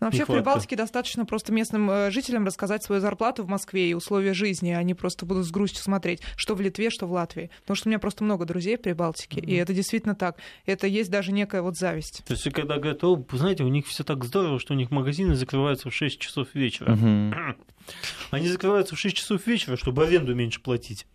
Но 0.00 0.06
вообще 0.06 0.18
в 0.18 0.28
Нехватка. 0.28 0.42
Прибалтике 0.44 0.76
достаточно 0.76 1.26
просто 1.26 1.52
местным 1.52 1.90
э, 1.90 2.10
жителям 2.10 2.46
рассказать 2.46 2.84
свою 2.84 3.00
зарплату 3.00 3.42
в 3.42 3.48
Москве 3.48 3.90
и 3.90 3.94
условия 3.94 4.32
жизни. 4.32 4.70
Они 4.70 4.94
просто 4.94 5.26
будут 5.26 5.44
с 5.46 5.50
грустью 5.50 5.82
смотреть, 5.82 6.20
что 6.36 6.54
в 6.54 6.60
Литве, 6.60 6.90
что 6.90 7.06
в 7.06 7.12
Латвии. 7.12 7.50
Потому 7.62 7.74
что 7.76 7.88
у 7.88 7.90
меня 7.90 7.98
просто 7.98 8.22
много 8.22 8.44
друзей 8.44 8.76
в 8.76 8.82
Прибалтике, 8.82 9.40
и 9.40 9.54
Мгм. 9.54 9.62
это 9.62 9.74
действительно 9.74 10.14
так. 10.14 10.36
Это 10.66 10.86
есть 10.86 11.10
даже 11.10 11.32
некая 11.32 11.62
вот 11.62 11.76
зависть. 11.76 12.22
То 12.26 12.34
есть, 12.34 12.48
когда 12.52 12.76
говорят, 12.76 13.02
о, 13.02 13.16
вы 13.16 13.38
знаете, 13.38 13.64
у 13.64 13.68
них 13.68 13.86
все 13.86 14.04
так 14.04 14.24
здорово, 14.24 14.60
что 14.60 14.74
у 14.74 14.76
них 14.76 14.90
магазины 14.90 15.34
закрываются 15.34 15.90
в 15.90 15.94
6 15.94 16.20
часов 16.20 16.54
вечера. 16.54 16.92
Мгм. 16.94 17.56
Они 18.30 18.48
закрываются 18.48 18.94
в 18.94 18.98
6 18.98 19.16
часов 19.16 19.46
вечера, 19.46 19.76
чтобы 19.76 20.04
аренду 20.04 20.34
меньше 20.34 20.60
платить. 20.60 21.06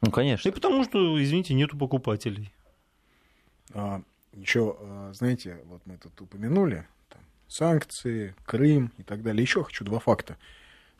Ну, 0.00 0.08
И 0.08 0.12
конечно. 0.12 0.50
потому 0.52 0.84
что, 0.84 1.22
извините, 1.22 1.54
нету 1.54 1.76
покупателей. 1.76 2.52
А, 3.74 4.00
еще, 4.32 4.76
а, 4.80 5.10
знаете, 5.12 5.58
вот 5.66 5.82
мы 5.84 5.96
тут 5.98 6.18
упомянули 6.20 6.86
санкции, 7.48 8.34
Крым 8.44 8.92
и 8.98 9.02
так 9.02 9.22
далее. 9.22 9.42
Еще 9.42 9.64
хочу 9.64 9.84
два 9.84 9.98
факта 9.98 10.36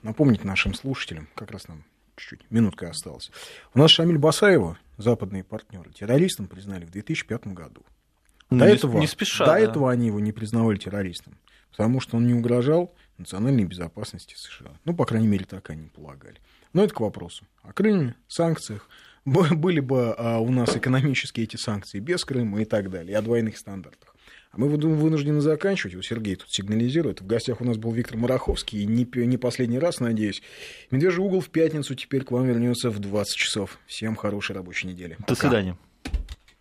напомнить 0.02 0.44
нашим 0.44 0.74
слушателям. 0.74 1.28
Как 1.34 1.50
раз 1.50 1.68
нам 1.68 1.84
чуть-чуть, 2.16 2.50
минутка 2.50 2.90
осталась. 2.90 3.30
У 3.74 3.78
нас 3.78 3.90
Шамиль 3.90 4.18
Басаева, 4.18 4.78
западные 4.96 5.44
партнеры, 5.44 5.90
террористом 5.92 6.46
признали 6.46 6.84
в 6.84 6.90
2005 6.90 7.48
году. 7.48 7.82
Ну, 8.50 8.58
До, 8.58 8.66
не- 8.66 8.72
этого, 8.72 8.98
не 8.98 9.06
спеша, 9.06 9.44
до 9.44 9.52
да. 9.52 9.58
этого 9.60 9.90
они 9.90 10.06
его 10.06 10.20
не 10.20 10.32
признавали 10.32 10.78
террористом, 10.78 11.38
потому 11.70 12.00
что 12.00 12.16
он 12.16 12.26
не 12.26 12.34
угрожал 12.34 12.94
национальной 13.18 13.64
безопасности 13.64 14.34
США. 14.36 14.72
Ну, 14.84 14.94
по 14.94 15.04
крайней 15.04 15.28
мере, 15.28 15.44
так 15.44 15.68
они 15.70 15.88
полагали. 15.88 16.38
Но 16.72 16.82
это 16.82 16.94
к 16.94 17.00
вопросу 17.00 17.44
о 17.62 17.72
Крыме, 17.72 18.14
санкциях. 18.26 18.88
Были 19.24 19.80
бы 19.80 20.14
а, 20.16 20.38
у 20.38 20.50
нас 20.50 20.74
экономические 20.76 21.44
эти 21.44 21.56
санкции 21.56 21.98
без 21.98 22.24
Крыма 22.24 22.62
и 22.62 22.64
так 22.64 22.90
далее, 22.90 23.12
и 23.12 23.14
о 23.14 23.22
двойных 23.22 23.58
стандартах. 23.58 24.14
А 24.50 24.58
мы 24.58 24.68
вынуждены 24.68 25.40
заканчивать. 25.40 25.94
Вот 25.94 26.04
Сергей 26.04 26.36
тут 26.36 26.50
сигнализирует. 26.50 27.20
В 27.20 27.26
гостях 27.26 27.60
у 27.60 27.64
нас 27.64 27.76
был 27.76 27.92
Виктор 27.92 28.16
Мараховский. 28.16 28.82
И 28.82 28.86
не, 28.86 29.06
не 29.26 29.36
последний 29.36 29.78
раз, 29.78 30.00
надеюсь. 30.00 30.42
Медвежий 30.90 31.22
угол 31.22 31.40
в 31.40 31.50
пятницу 31.50 31.94
теперь 31.94 32.24
к 32.24 32.30
вам 32.30 32.46
вернется 32.46 32.90
в 32.90 32.98
20 32.98 33.36
часов. 33.36 33.78
Всем 33.86 34.16
хорошей 34.16 34.56
рабочей 34.56 34.88
недели. 34.88 35.16
До 35.18 35.26
Пока. 35.26 35.34
свидания. 35.34 35.76